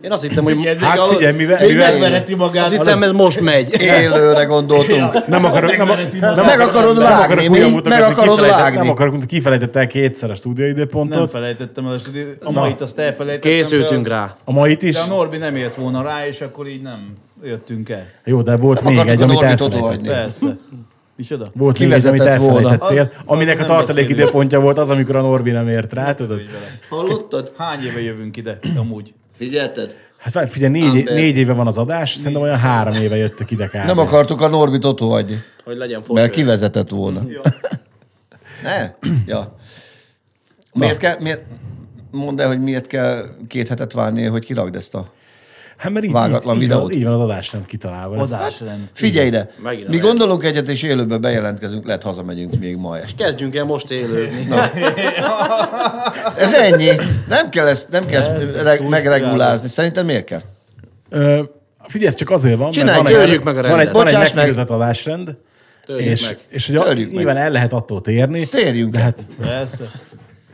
Én 0.00 0.12
azt 0.12 0.22
hittem, 0.22 0.44
hogy 0.44 0.76
Hát 0.80 1.04
figyelj, 1.04 1.36
mivel, 1.36 1.58
Még 1.60 1.68
mivel 1.68 1.90
megvereti 1.92 2.34
magát. 2.34 2.64
azt 2.64 2.76
hittem, 2.76 3.02
ez 3.02 3.12
most 3.12 3.40
megy. 3.40 3.80
Élőre 3.80 4.44
gondoltunk. 4.44 5.26
nem 5.26 5.44
akarok, 5.44 5.76
nem, 5.76 5.86
nem, 6.20 6.44
Meg 6.44 6.60
akarod 6.60 6.94
nem 6.96 7.02
vágni, 7.04 7.24
akarok 7.24 7.48
mi? 7.82 7.88
Meg 7.88 8.02
akarod 8.02 8.40
vágni. 8.40 8.78
Nem 8.78 8.90
akarok, 8.90 9.26
kifelejtett 9.26 9.76
el 9.76 9.86
kétszer 9.86 10.30
a 10.30 10.34
stúdióidőpontot. 10.34 11.18
Nem 11.18 11.28
felejtettem 11.28 11.86
el 11.86 11.92
a 11.92 11.98
stúdiót. 11.98 12.36
A 12.44 12.50
mait 12.50 12.80
azt 12.80 12.98
elfelejtettem. 12.98 13.50
Készültünk 13.50 14.08
rá. 14.08 14.34
A 14.44 14.52
mait 14.52 14.82
is. 14.82 14.94
De 14.94 15.00
a 15.00 15.06
Norbi 15.06 15.36
nem 15.36 15.56
ért 15.56 15.74
volna 15.74 16.02
rá, 16.02 16.26
és 16.26 16.40
akkor 16.40 16.66
így 16.66 16.82
nem 16.82 17.12
jöttünk 17.44 17.88
el. 17.88 18.06
Jó, 18.24 18.42
de 18.42 18.56
volt 18.56 18.82
Nem 18.82 18.92
még 18.94 19.06
egy, 19.06 19.22
amit 19.22 19.60
odahagyni. 19.60 20.08
Persze. 20.08 20.56
Micsoda? 21.18 21.50
Volt 21.54 21.78
még 21.78 21.90
egy, 21.90 22.06
amit 22.06 22.20
elfelejtettél, 22.20 23.00
Az- 23.00 23.12
aminek 23.24 23.58
arról 23.60 23.70
a 23.70 23.76
tartalék 23.76 24.08
időpontja 24.08 24.60
volt 24.60 24.78
az, 24.78 24.90
amikor 24.90 25.16
a 25.16 25.20
Norbi 25.20 25.50
nem 25.50 25.68
ért 25.68 25.92
rá, 25.92 26.14
tudod? 26.14 26.40
Hallottad? 26.88 27.52
Hány 27.56 27.80
éve 27.84 28.00
jövünk 28.02 28.36
ide 28.36 28.58
amúgy? 28.76 29.14
Figyelted? 29.36 29.96
Hát 30.18 30.50
figyelj, 30.50 30.72
négy, 30.72 30.84
Amber. 30.96 31.14
négy 31.14 31.36
éve 31.36 31.52
van 31.52 31.66
az 31.66 31.78
adás, 31.78 32.12
szerintem 32.14 32.42
olyan 32.42 32.58
három 32.58 32.94
éve 32.94 33.16
jöttök 33.16 33.50
ide 33.50 33.66
kb. 33.66 33.86
Nem 33.86 33.98
akartuk 33.98 34.40
a 34.40 34.48
Norbit 34.48 34.84
ott 34.84 34.98
hagyni, 34.98 35.38
Hogy 35.64 35.76
legyen 35.76 36.00
mert 36.06 36.06
foső. 36.06 36.28
kivezetett 36.28 36.90
volna. 36.90 37.20
Ne? 38.62 38.90
Ja. 39.26 39.56
Miért 40.72 40.98
kell, 40.98 41.16
miért, 41.20 41.40
mondd 42.10 42.40
el, 42.40 42.46
hogy 42.46 42.60
miért 42.62 42.86
kell 42.86 43.24
két 43.48 43.68
hetet 43.68 43.92
várni, 43.92 44.24
hogy 44.24 44.44
kirakd 44.44 44.74
ezt 44.76 44.94
a... 44.94 45.12
Hát 45.78 45.92
mert 45.92 46.04
így, 46.04 46.12
Vágatlan 46.12 46.56
így, 46.56 46.62
így, 46.62 46.68
van, 46.68 46.76
videót. 46.78 46.94
így 47.00 47.04
van 47.04 47.12
az 47.12 47.20
adásrend 47.20 47.66
kitalálva. 47.66 48.16
Adásrend. 48.16 48.80
Figyelj 48.92 49.26
ide! 49.26 49.50
Megint 49.62 49.88
Mi 49.88 49.96
gondolunk 49.98 50.44
egyet, 50.44 50.68
és 50.68 50.82
élőben 50.82 51.20
bejelentkezünk, 51.20 51.86
lehet 51.86 52.02
hazamegyünk 52.02 52.58
még 52.60 52.76
ma 52.76 52.98
este. 52.98 53.24
Kezdjünk 53.24 53.56
el 53.56 53.64
most 53.64 53.90
élőzni. 53.90 54.48
Ez 56.36 56.52
ennyi. 56.52 56.88
Nem 57.28 57.48
kell 57.48 57.66
ezt, 57.66 57.88
nem 57.90 58.06
kell 58.06 58.22
ezt 58.22 58.62
reg- 58.62 58.88
megregulázni. 58.88 59.68
Szerintem 59.68 60.06
miért 60.06 60.24
kell? 60.24 60.40
Ö, 61.10 61.42
figyelj, 61.86 62.08
ez 62.08 62.14
csak 62.14 62.30
azért 62.30 62.58
van, 62.58 62.70
Csinálj, 62.70 63.02
mert 63.02 63.16
van 63.16 63.28
egy, 63.30 63.44
meg 63.44 63.56
a 63.56 63.60
van 63.62 63.64
egy, 63.64 63.76
rendet. 63.76 63.92
van 63.92 64.06
egy 64.06 64.10
Bocsáss 64.12 64.26
meg. 64.26 64.34
meghirdetett 64.34 64.70
adásrend, 64.76 65.36
Törjük 65.86 66.06
és, 66.06 66.28
meg. 66.28 66.38
és 66.48 66.66
hogy 66.66 66.76
a, 66.76 66.84
meg. 66.84 67.10
nyilván 67.12 67.36
el 67.36 67.50
lehet 67.50 67.72
attól 67.72 68.00
térni. 68.00 68.46
Térjünk 68.48 68.92
de 68.92 68.98
hát, 68.98 69.26
Persze. 69.40 69.90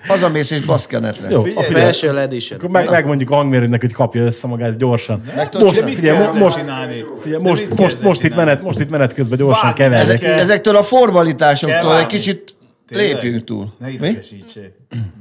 Hazamész 0.08 0.50
és 0.50 0.60
baszki 0.60 0.94
a 0.94 1.00
netre. 1.00 1.26
jó, 1.30 1.40
a 1.40 1.44
Figyelj, 1.44 1.66
figyelj, 1.66 1.92
Special 1.92 2.18
edition. 2.20 2.58
akkor 2.58 2.70
meg, 2.70 2.90
megmondjuk 2.90 3.30
a 3.30 3.34
hangmérőnek, 3.34 3.80
hogy 3.80 3.92
kapja 3.92 4.22
össze 4.22 4.46
magát 4.46 4.76
gyorsan. 4.76 5.22
Most, 5.60 5.88
figyelj, 5.88 6.16
ezzel 6.18 6.32
most, 6.32 6.56
csinálni? 6.58 7.04
figyelj, 7.20 7.42
De 7.42 7.48
most, 7.48 7.78
most, 7.78 8.02
most, 8.02 8.22
itt 8.22 8.34
menet, 8.36 8.62
most 8.62 8.78
itt 8.80 8.90
menet 8.90 9.14
közben 9.14 9.38
gyorsan 9.38 9.72
keverjek. 9.74 10.06
ezek- 10.08 10.22
Ezek, 10.22 10.38
ezektől 10.40 10.76
a 10.76 10.82
formalitásoktól 10.82 11.98
egy 11.98 12.06
kicsit 12.06 12.53
Tényleg? 12.88 13.12
lépjünk 13.12 13.44
túl. 13.44 13.72
Ne 13.78 13.86
Mi? 13.86 13.92
idegesítsél. 13.92 14.72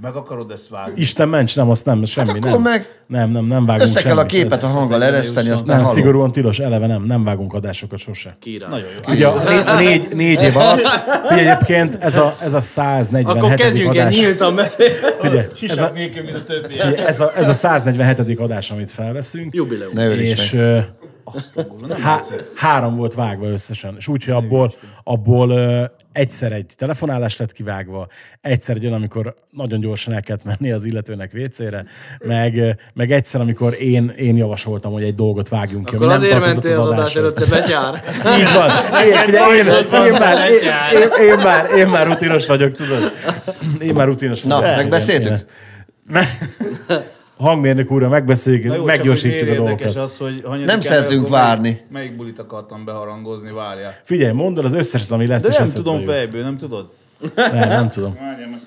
Meg 0.01 0.15
akarod 0.15 0.51
ezt 0.51 0.69
vágni? 0.69 0.93
Isten 1.01 1.29
ments, 1.29 1.55
nem, 1.55 1.69
azt 1.69 1.85
nem, 1.85 2.05
semmi, 2.05 2.29
akkor 2.29 2.41
nem. 2.51 2.61
meg 2.61 2.87
Nem, 3.07 3.29
nem, 3.31 3.45
nem 3.45 3.65
vágunk 3.65 3.87
Össze 3.87 4.01
kell 4.01 4.17
a 4.17 4.25
képet 4.25 4.63
a 4.63 4.67
hanggal 4.67 5.03
ereszteni, 5.03 5.49
aztán 5.49 5.65
Nem, 5.65 5.75
hallom. 5.75 5.91
szigorúan 5.93 6.31
tilos, 6.31 6.59
eleve 6.59 6.87
nem, 6.87 7.03
nem 7.03 7.23
vágunk 7.23 7.53
adásokat 7.53 7.99
sose. 7.99 8.37
Király. 8.39 8.69
Nagyon 8.69 8.87
jó. 9.07 9.13
Ugye 9.13 9.27
a, 9.27 9.49
né- 9.49 9.67
a 9.67 9.75
négy, 9.75 10.07
négy 10.15 10.41
év 10.41 10.57
alatt, 10.57 10.81
figyelj 11.27 11.47
egyébként, 11.47 11.95
ez 11.95 12.17
a, 12.17 12.35
ez 12.41 12.53
a 12.53 12.59
147. 12.59 13.43
Akkor 13.43 13.53
kezdjünk 13.53 13.95
el 13.95 14.09
nyíltan 14.09 14.55
beszélni. 14.55 14.93
Ez 15.21 15.33
a, 15.33 15.45
Sisak 15.55 15.93
nélkül, 15.93 16.23
mint 16.23 16.35
a 16.37 16.43
többi. 16.43 16.67
figyelj, 16.67 16.95
ez, 16.95 17.19
a, 17.19 17.31
ez 17.37 17.47
a 17.47 17.53
147. 17.53 18.39
adás, 18.39 18.71
amit 18.71 18.91
felveszünk. 18.91 19.53
Jubileum. 19.55 19.93
Ne 19.93 20.07
öríts 20.07 20.55
há, 22.01 22.21
három 22.55 22.95
volt 22.95 23.13
vágva 23.13 23.47
összesen. 23.47 23.95
És 23.97 24.07
úgy, 24.07 24.23
hogy 24.23 24.33
abból, 24.33 24.73
abból 25.03 25.49
ö, 25.49 25.83
egyszer 26.11 26.51
egy 26.51 26.73
telefonálás 26.77 27.37
lett 27.37 27.51
kivágva, 27.51 28.07
egyszer 28.41 28.75
egy 28.75 28.83
olyan, 28.85 28.95
amikor 28.97 29.35
nagyon 29.51 29.79
gyorsan 29.79 30.13
el 30.13 30.21
kellett 30.21 30.43
menni 30.43 30.71
az 30.71 30.85
illetőnek 30.85 31.31
WC-re, 31.33 31.85
meg, 32.19 32.77
meg 32.93 33.11
egyszer, 33.11 33.41
amikor 33.41 33.81
én, 33.81 34.09
én 34.15 34.37
javasoltam, 34.37 34.91
hogy 34.91 35.03
egy 35.03 35.15
dolgot 35.15 35.49
vágjunk 35.49 35.85
ki, 35.85 35.95
Akkor 35.95 36.07
nem 36.07 36.15
azért 36.15 36.39
mentél 36.39 36.79
az 36.79 36.85
adás 36.85 37.15
adáshoz. 37.15 37.17
előtt, 37.17 37.35
te 37.35 37.45
betyár. 37.45 37.93
Így 38.39 38.53
van. 38.53 38.69
Én, 39.05 39.13
figyelj, 39.13 39.57
én, 39.57 39.65
én, 40.05 40.11
már, 40.19 40.49
én, 40.49 40.61
én, 41.01 41.27
én, 41.29 41.37
már, 41.37 41.65
én 41.77 41.87
már 41.87 42.07
rutinos 42.07 42.45
vagyok, 42.47 42.71
tudod? 42.73 43.11
Én 43.79 43.93
már 43.93 44.07
rutinos 44.07 44.41
Na, 44.43 44.59
vagyok. 44.59 44.75
megbeszéltük? 44.75 45.45
Me- 47.37 47.47
Hangmérnök 47.47 47.91
úrra 47.91 48.09
megbeszéljük, 48.09 48.85
meggyorsítjuk 48.85 49.49
a 49.49 49.53
dolgokat. 49.55 49.95
az, 49.95 50.17
hogy 50.17 50.43
Nem 50.65 50.81
szeretünk 50.81 51.19
akkor 51.25 51.31
melyik- 51.31 51.45
várni. 51.47 51.81
Melyik 51.91 52.15
bulit 52.15 52.39
akartam 52.39 52.85
beharangozni, 52.85 53.51
várjál. 53.51 53.93
Figyelj, 54.03 54.33
mondd 54.33 54.59
el 54.59 54.65
az 54.65 54.73
összeset, 54.73 55.11
ami 55.11 55.27
lesz, 55.27 55.41
De 55.41 55.55
nem 55.57 55.67
tudom 55.67 56.01
fejből, 56.01 56.41
nem 56.43 56.57
tudod? 56.57 56.89
Nem, 57.35 57.67
nem 57.69 57.89
tudom. 57.89 58.17
Várjál. 58.19 58.59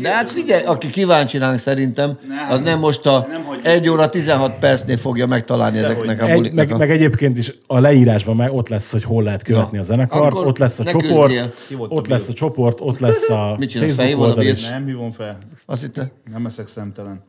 De 0.00 0.10
hát 0.14 0.30
figyelj, 0.30 0.64
aki 0.64 0.90
kíváncsi 0.90 1.38
ránk 1.38 1.58
szerintem, 1.58 2.18
Nem, 2.28 2.50
az 2.50 2.60
nem 2.60 2.78
most 2.78 3.06
a 3.06 3.26
nem 3.28 3.44
hagyjuk. 3.44 3.66
1 3.66 3.88
óra 3.88 4.08
16 4.08 4.58
percnél 4.58 4.96
fogja 4.96 5.26
megtalálni 5.26 5.78
ezeknek 5.78 6.22
a 6.22 6.26
Egy, 6.28 6.36
buliknak. 6.36 6.68
meg, 6.68 6.78
meg 6.78 6.90
egyébként 6.90 7.38
is 7.38 7.52
a 7.66 7.78
leírásban 7.78 8.36
meg 8.36 8.52
ott 8.52 8.68
lesz, 8.68 8.92
hogy 8.92 9.02
hol 9.04 9.22
lehet 9.22 9.42
követni 9.42 9.74
Ja. 9.74 9.80
a 9.80 9.84
zenekart, 9.84 10.32
Akkor 10.32 10.46
ott 10.46 10.58
lesz 10.58 10.78
a 10.78 10.84
csoport, 10.84 11.50
ott 11.88 12.06
lesz 12.06 12.28
a 12.28 12.32
csoport, 12.32 12.80
ott 12.80 12.98
lesz 12.98 13.30
a 13.30 13.54
Mit 13.58 13.70
csinálsz, 13.70 13.94
Facebook 13.94 14.26
oldal 14.28 14.44
is. 14.44 14.68
Nem 14.68 14.86
hívom 14.86 15.12
fel. 15.12 15.38
Azt 15.66 15.80
hitte? 15.80 16.10
Nem 16.32 16.46
eszek 16.46 16.66
szemtelen. 16.66 17.20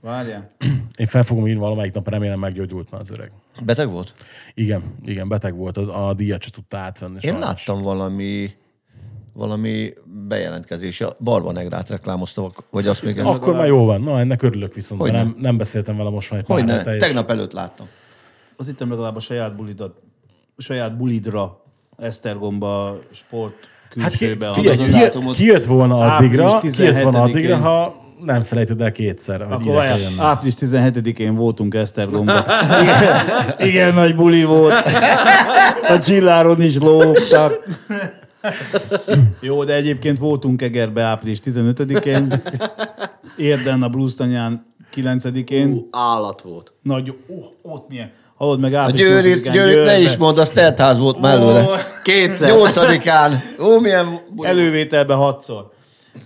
Várjál. 0.00 0.50
Én 0.96 1.06
fel 1.06 1.22
fogom 1.22 1.46
írni 1.46 1.60
valamelyik 1.60 1.92
nap, 1.94 2.08
remélem 2.08 2.38
meggyógyult 2.38 2.90
már 2.90 3.00
az 3.00 3.10
öreg. 3.10 3.30
Beteg 3.64 3.90
volt? 3.90 4.12
Igen, 4.54 4.82
igen, 5.04 5.28
beteg 5.28 5.56
volt, 5.56 5.76
a, 5.76 6.08
a 6.08 6.14
díjat 6.14 6.42
se 6.42 6.50
tudta 6.50 6.78
átvenni. 6.78 7.14
Én 7.14 7.20
sajnos. 7.20 7.40
láttam 7.40 7.82
valami 7.82 8.50
valami 9.32 9.92
bejelentkezés. 10.28 11.00
A 11.00 11.16
Barba 11.20 11.52
Negrát 11.52 11.88
reklámozta, 11.88 12.50
vagy 12.70 12.86
azt 12.86 13.02
még... 13.02 13.18
Akkor 13.20 13.54
már 13.54 13.66
jó 13.66 13.84
van. 13.84 14.00
Na, 14.02 14.18
ennek 14.18 14.42
örülök 14.42 14.74
viszont, 14.74 15.00
mert 15.00 15.14
Hogyne. 15.14 15.26
nem, 15.30 15.36
nem 15.40 15.56
beszéltem 15.56 15.96
vele 15.96 16.10
most 16.10 16.30
már 16.30 16.40
egy 16.40 16.46
pár 16.46 16.56
Hogyne, 16.58 16.72
hete, 16.72 16.94
és- 16.94 17.02
tegnap 17.02 17.30
előtt 17.30 17.52
láttam. 17.52 17.86
Az 18.56 18.68
itt 18.68 18.80
legalább 18.80 19.16
a 19.16 19.20
saját 19.20 19.56
bulidat, 19.56 19.96
a 20.56 20.62
saját 20.62 20.96
bulidra 20.96 21.60
Esztergomba 21.96 22.96
sport 23.10 23.54
Hát 24.00 24.10
ki, 24.10 24.18
külsőbe 24.18 24.52
figyelj, 24.52 24.76
ki, 24.76 24.82
az 24.82 24.94
átomot. 24.94 25.34
kijött 25.34 25.64
volna 25.64 25.98
addigra, 25.98 26.58
kijött 26.58 26.98
volna 26.98 27.18
17-én. 27.18 27.30
addigra, 27.30 27.56
ha 27.56 27.94
nem 28.24 28.42
felejted 28.42 28.80
el 28.80 28.92
kétszer, 28.92 29.42
Akkor 29.42 29.74
várjál, 29.74 29.98
április 30.18 30.54
17-én 30.60 31.34
voltunk 31.34 31.74
Esztergomba. 31.74 32.44
Igen, 32.80 33.14
igen, 33.68 33.94
nagy 33.94 34.14
buli 34.16 34.44
volt. 34.44 34.72
A 35.88 35.98
csilláron 35.98 36.62
is 36.62 36.76
lógtak. 36.78 37.64
Jó, 39.40 39.64
de 39.64 39.74
egyébként 39.74 40.18
voltunk 40.18 40.62
Egerbe 40.62 41.02
április 41.02 41.38
15-én, 41.44 42.42
Érden 43.36 43.82
a 43.82 43.88
Blues 43.88 44.14
tanyán 44.14 44.74
9-én. 44.94 45.72
Ú, 45.72 45.88
állat 45.90 46.42
volt. 46.42 46.72
Nagy, 46.82 47.08
uh, 47.28 47.44
ott 47.62 47.88
milyen. 47.88 48.12
Hallod 48.34 48.60
meg 48.60 48.74
A 48.74 48.78
április 48.78 49.00
Győrit, 49.06 49.44
8-án 49.46 49.52
Győrit 49.52 49.84
ne 49.84 49.98
is 50.00 50.16
mondd, 50.16 50.38
az 50.38 50.48
teltház 50.50 50.98
volt 50.98 51.20
mellőle. 51.20 51.66
Kétszer. 52.02 52.50
Nyolcadikán. 52.50 53.32
Ó, 53.60 53.78
milyen... 53.78 54.18
Elővételbe 54.42 55.14
hatszor. 55.14 55.70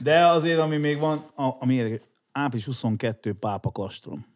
De 0.02 0.26
azért, 0.26 0.58
ami 0.60 0.76
még 0.76 0.98
van, 0.98 1.24
a- 1.34 1.56
ami 1.60 1.74
érdekes, 1.74 2.00
április 2.32 2.64
22 2.64 3.32
Pápa 3.32 3.70
Kastrom. 3.70 4.26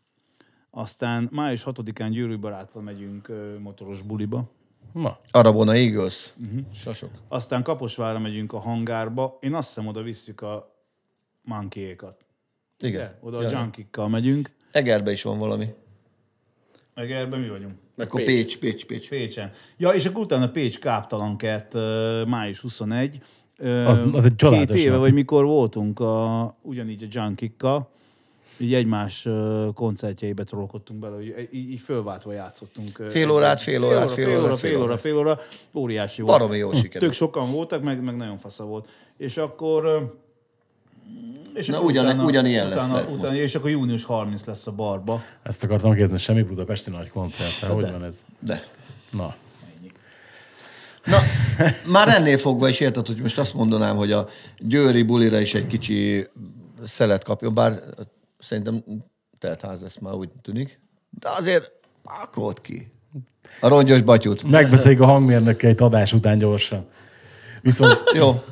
Aztán 0.70 1.28
május 1.32 1.62
6-án 1.66 2.08
Győrű 2.10 2.38
barátval 2.38 2.82
megyünk 2.82 3.28
ö, 3.28 3.58
motoros 3.62 4.02
buliba. 4.02 4.44
Na, 4.92 5.18
Arabona 5.30 5.74
Eagles. 5.74 6.32
Mhm. 6.36 6.58
Sasok. 6.74 7.10
Aztán 7.28 7.62
Kaposvárra 7.62 8.18
megyünk 8.18 8.52
a 8.52 8.58
hangárba. 8.58 9.38
Én 9.40 9.54
azt 9.54 9.68
hiszem, 9.68 9.86
oda 9.86 10.02
visszük 10.02 10.40
a 10.40 10.74
mankékat. 11.42 12.16
Igen. 12.78 13.14
Oda 13.20 13.38
a 13.38 13.42
Ja. 13.42 13.50
junkikkal 13.50 14.08
megyünk. 14.08 14.50
Egerbe 14.72 15.12
is 15.12 15.22
van 15.22 15.38
valami. 15.38 15.66
Egerben 16.94 17.40
mi 17.40 17.48
vagyunk? 17.48 17.74
Akkor 17.96 18.22
Pécs, 18.22 18.58
Pécs, 18.58 18.84
Pécs. 18.86 19.08
Pécsen. 19.08 19.50
Ja, 19.76 19.88
és 19.90 20.06
akkor 20.06 20.22
utána 20.22 20.50
Pécs 20.50 20.78
káptalan 20.78 21.36
kett, 21.36 21.74
ö, 21.74 22.22
május 22.26 22.60
21. 22.60 23.20
Ö, 23.56 23.84
Az- 23.86 24.02
az 24.12 24.24
egy 24.24 24.34
csodálatos 24.36 24.76
Két 24.76 24.84
éve, 24.84 24.92
nap. 24.94 25.00
vagy 25.04 25.12
mikor 25.12 25.44
voltunk 25.44 26.00
a, 26.00 26.56
ugyanígy 26.62 27.02
a 27.02 27.20
junkikkal, 27.24 27.90
így 28.60 28.74
egymás 28.74 29.28
koncertjeibe 29.74 30.44
trollkodtunk 30.44 31.00
bele, 31.00 31.14
hogy 31.14 31.48
így, 31.52 31.70
így 31.70 31.80
fölváltva 31.80 32.32
játszottunk. 32.32 33.02
Fél 33.08 33.30
órát, 33.30 33.60
fél 33.60 33.84
órát, 33.84 33.96
óra, 33.98 34.08
fél 34.08 34.24
fél 34.24 34.36
óra, 34.36 34.44
órát, 34.44 34.58
fél 34.58 34.70
fél 34.70 34.82
óra, 34.82 34.96
fél 34.98 35.16
óra. 35.16 35.38
Óriási 35.74 36.22
volt. 36.22 36.38
Baromi 36.38 36.56
jól 36.58 36.74
sikerült. 36.74 37.02
Tök 37.02 37.12
sokan 37.12 37.50
voltak, 37.52 37.82
meg, 37.82 38.02
meg 38.04 38.16
nagyon 38.16 38.38
fasza 38.38 38.64
volt. 38.64 38.88
És 39.16 39.36
akkor... 39.36 40.12
és 41.54 41.66
Na, 41.66 41.76
akkor 41.76 41.90
ugyan- 41.90 42.22
ugyanilyen 42.22 42.68
lesz 42.68 42.86
utána, 42.86 43.08
utána, 43.08 43.34
És 43.34 43.54
akkor 43.54 43.70
június 43.70 44.04
30 44.04 44.44
lesz 44.44 44.66
a 44.66 44.72
barba. 44.72 45.22
Ezt 45.42 45.64
akartam 45.64 45.90
kérdezni, 45.92 46.18
semmi 46.18 46.42
budapesti 46.42 46.90
nagy 46.90 47.08
koncert. 47.10 47.58
Hogy 47.58 47.90
van 47.90 48.04
ez? 48.04 48.24
De. 48.38 48.64
Na. 49.10 49.34
Na, 51.04 51.18
már 51.86 52.08
ennél 52.08 52.38
fogva 52.38 52.68
is 52.68 52.80
érted, 52.80 53.06
hogy 53.06 53.16
most 53.20 53.38
azt 53.38 53.54
mondanám, 53.54 53.96
hogy 53.96 54.12
a 54.12 54.28
Győri 54.58 55.02
bulira 55.02 55.40
is 55.40 55.54
egy 55.54 55.66
kicsi 55.66 56.28
szelet 56.84 57.24
kapjon, 57.24 57.54
bár 57.54 57.82
szerintem 58.40 58.84
teltház 59.38 59.80
lesz 59.80 59.98
már 59.98 60.14
úgy 60.14 60.28
tűnik. 60.42 60.80
De 61.20 61.28
azért 61.38 61.72
pakolt 62.02 62.60
ki. 62.60 62.92
A 63.60 63.68
rongyos 63.68 64.02
batyut. 64.02 64.50
Megbeszéljük 64.50 65.00
a 65.00 65.04
hangmérnökkel 65.06 65.70
egy 65.70 65.82
adás 65.82 66.12
után 66.12 66.38
gyorsan. 66.38 66.86
Viszont 67.62 68.02
Jó. 68.14 68.42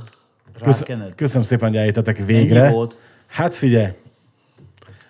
köszönöm 1.15 1.43
szépen, 1.43 1.69
hogy 1.69 1.77
eljöttetek 1.79 2.17
végre. 2.25 2.63
Ennyi 2.65 2.75
volt. 2.75 2.99
Hát 3.27 3.55
figyelj, 3.55 3.93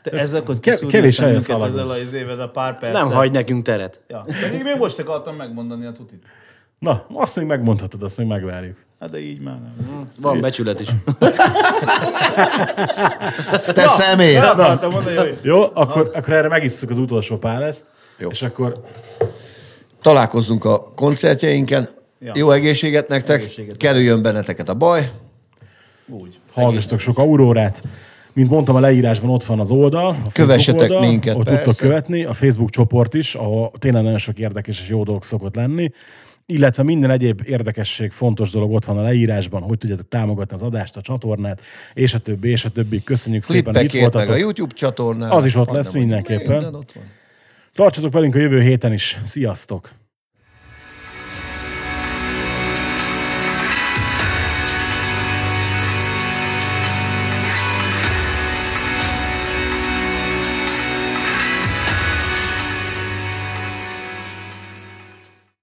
Te 0.02 0.10
ezzel 0.18 0.40
akkor 0.40 0.58
Ke- 0.58 0.86
kevés 0.86 1.18
a 1.18 1.20
szemünket 1.20 1.42
szaladunk. 1.42 1.70
ezzel 1.78 1.90
az 1.90 2.12
évet 2.12 2.38
a 2.38 2.50
pár 2.50 2.78
perccel. 2.78 3.02
Nem 3.02 3.12
hagy 3.12 3.32
nekünk 3.32 3.64
teret. 3.64 4.00
Ja. 4.08 4.24
Pedig 4.42 4.62
még 4.62 4.76
most 4.76 4.98
akartam 4.98 5.36
megmondani 5.36 5.86
a 5.86 5.92
tutit. 5.92 6.22
na, 6.78 7.06
azt 7.12 7.36
még 7.36 7.46
megmondhatod, 7.46 8.02
azt 8.02 8.18
még 8.18 8.26
megvárjuk. 8.26 8.84
Hát 9.01 9.11
de 9.11 9.20
így 9.20 9.40
már 9.40 9.55
nem. 9.55 10.09
Van 10.20 10.40
becsület 10.40 10.80
is. 10.80 10.88
Te 13.74 13.86
személy! 13.88 14.36
El 14.36 14.49
akartam 14.49 14.90
mondani, 14.90 15.16
hogy 15.16 15.38
Jó, 15.42 15.61
akkor, 15.74 16.11
akkor 16.14 16.32
erre 16.32 16.49
megisszuk 16.49 16.90
az 16.90 16.99
utolsó 16.99 17.36
pár 17.36 17.62
ezt, 17.62 17.86
Jó. 18.18 18.28
és 18.28 18.42
akkor 18.42 18.84
Találkozzunk 20.03 20.64
a 20.64 20.92
koncertjeinken. 20.96 21.88
Ja. 22.20 22.32
Jó 22.36 22.51
egészséget 22.51 23.09
nektek, 23.09 23.40
Egészséget. 23.40 23.76
kerüljön 23.76 24.22
benneteket 24.22 24.68
a 24.68 24.74
baj. 24.74 25.11
úgy. 26.09 26.38
hallgassatok 26.53 26.99
sok 26.99 27.18
aurórát. 27.18 27.82
Mint 28.32 28.51
mondtam, 28.51 28.74
a 28.76 28.80
leírásban 28.80 29.30
ott 29.30 29.44
van 29.44 29.61
az 29.61 29.70
oldal, 29.70 30.07
a 30.24 30.32
Kövessetek 30.32 30.80
oldal, 30.80 31.01
minket, 31.01 31.36
ott 31.36 31.44
persze. 31.44 31.62
tudtok 31.62 31.80
követni, 31.80 32.24
a 32.24 32.32
Facebook 32.32 32.70
csoport 32.70 33.14
is, 33.14 33.34
ahol 33.34 33.72
tényleg 33.78 34.03
nagyon 34.03 34.18
sok 34.18 34.38
érdekes 34.38 34.80
és 34.80 34.88
jó 34.88 35.03
dolog 35.03 35.22
szokott 35.22 35.55
lenni, 35.55 35.90
illetve 36.53 36.82
minden 36.82 37.11
egyéb 37.11 37.42
érdekesség, 37.44 38.11
fontos 38.11 38.51
dolog 38.51 38.72
ott 38.72 38.84
van 38.84 38.99
a 38.99 39.03
leírásban, 39.03 39.62
hogy 39.62 39.78
tudjátok 39.78 40.09
támogatni 40.09 40.55
az 40.55 40.62
adást, 40.62 40.96
a 40.96 41.01
csatornát, 41.01 41.61
és 41.94 42.14
a 42.14 42.18
többi, 42.18 42.49
és 42.49 42.64
a 42.64 42.68
többi. 42.68 43.03
Köszönjük 43.03 43.42
szépen, 43.42 43.74
hogy 43.74 43.84
itt 43.84 43.92
meg 43.92 44.03
a 44.03 44.11
voltatok. 44.11 44.38
YouTube 44.38 44.74
csatornán. 44.74 45.30
Az 45.30 45.44
is 45.44 45.57
ott 45.57 45.70
lesz 45.70 45.90
mindenképpen. 45.90 46.57
Minden 46.57 46.74
ott 46.74 46.92
van. 46.92 47.05
Tartsatok 47.74 48.12
velünk 48.12 48.34
a 48.34 48.38
jövő 48.38 48.61
héten 48.61 48.92
is. 48.92 49.18
Sziasztok! 49.22 49.90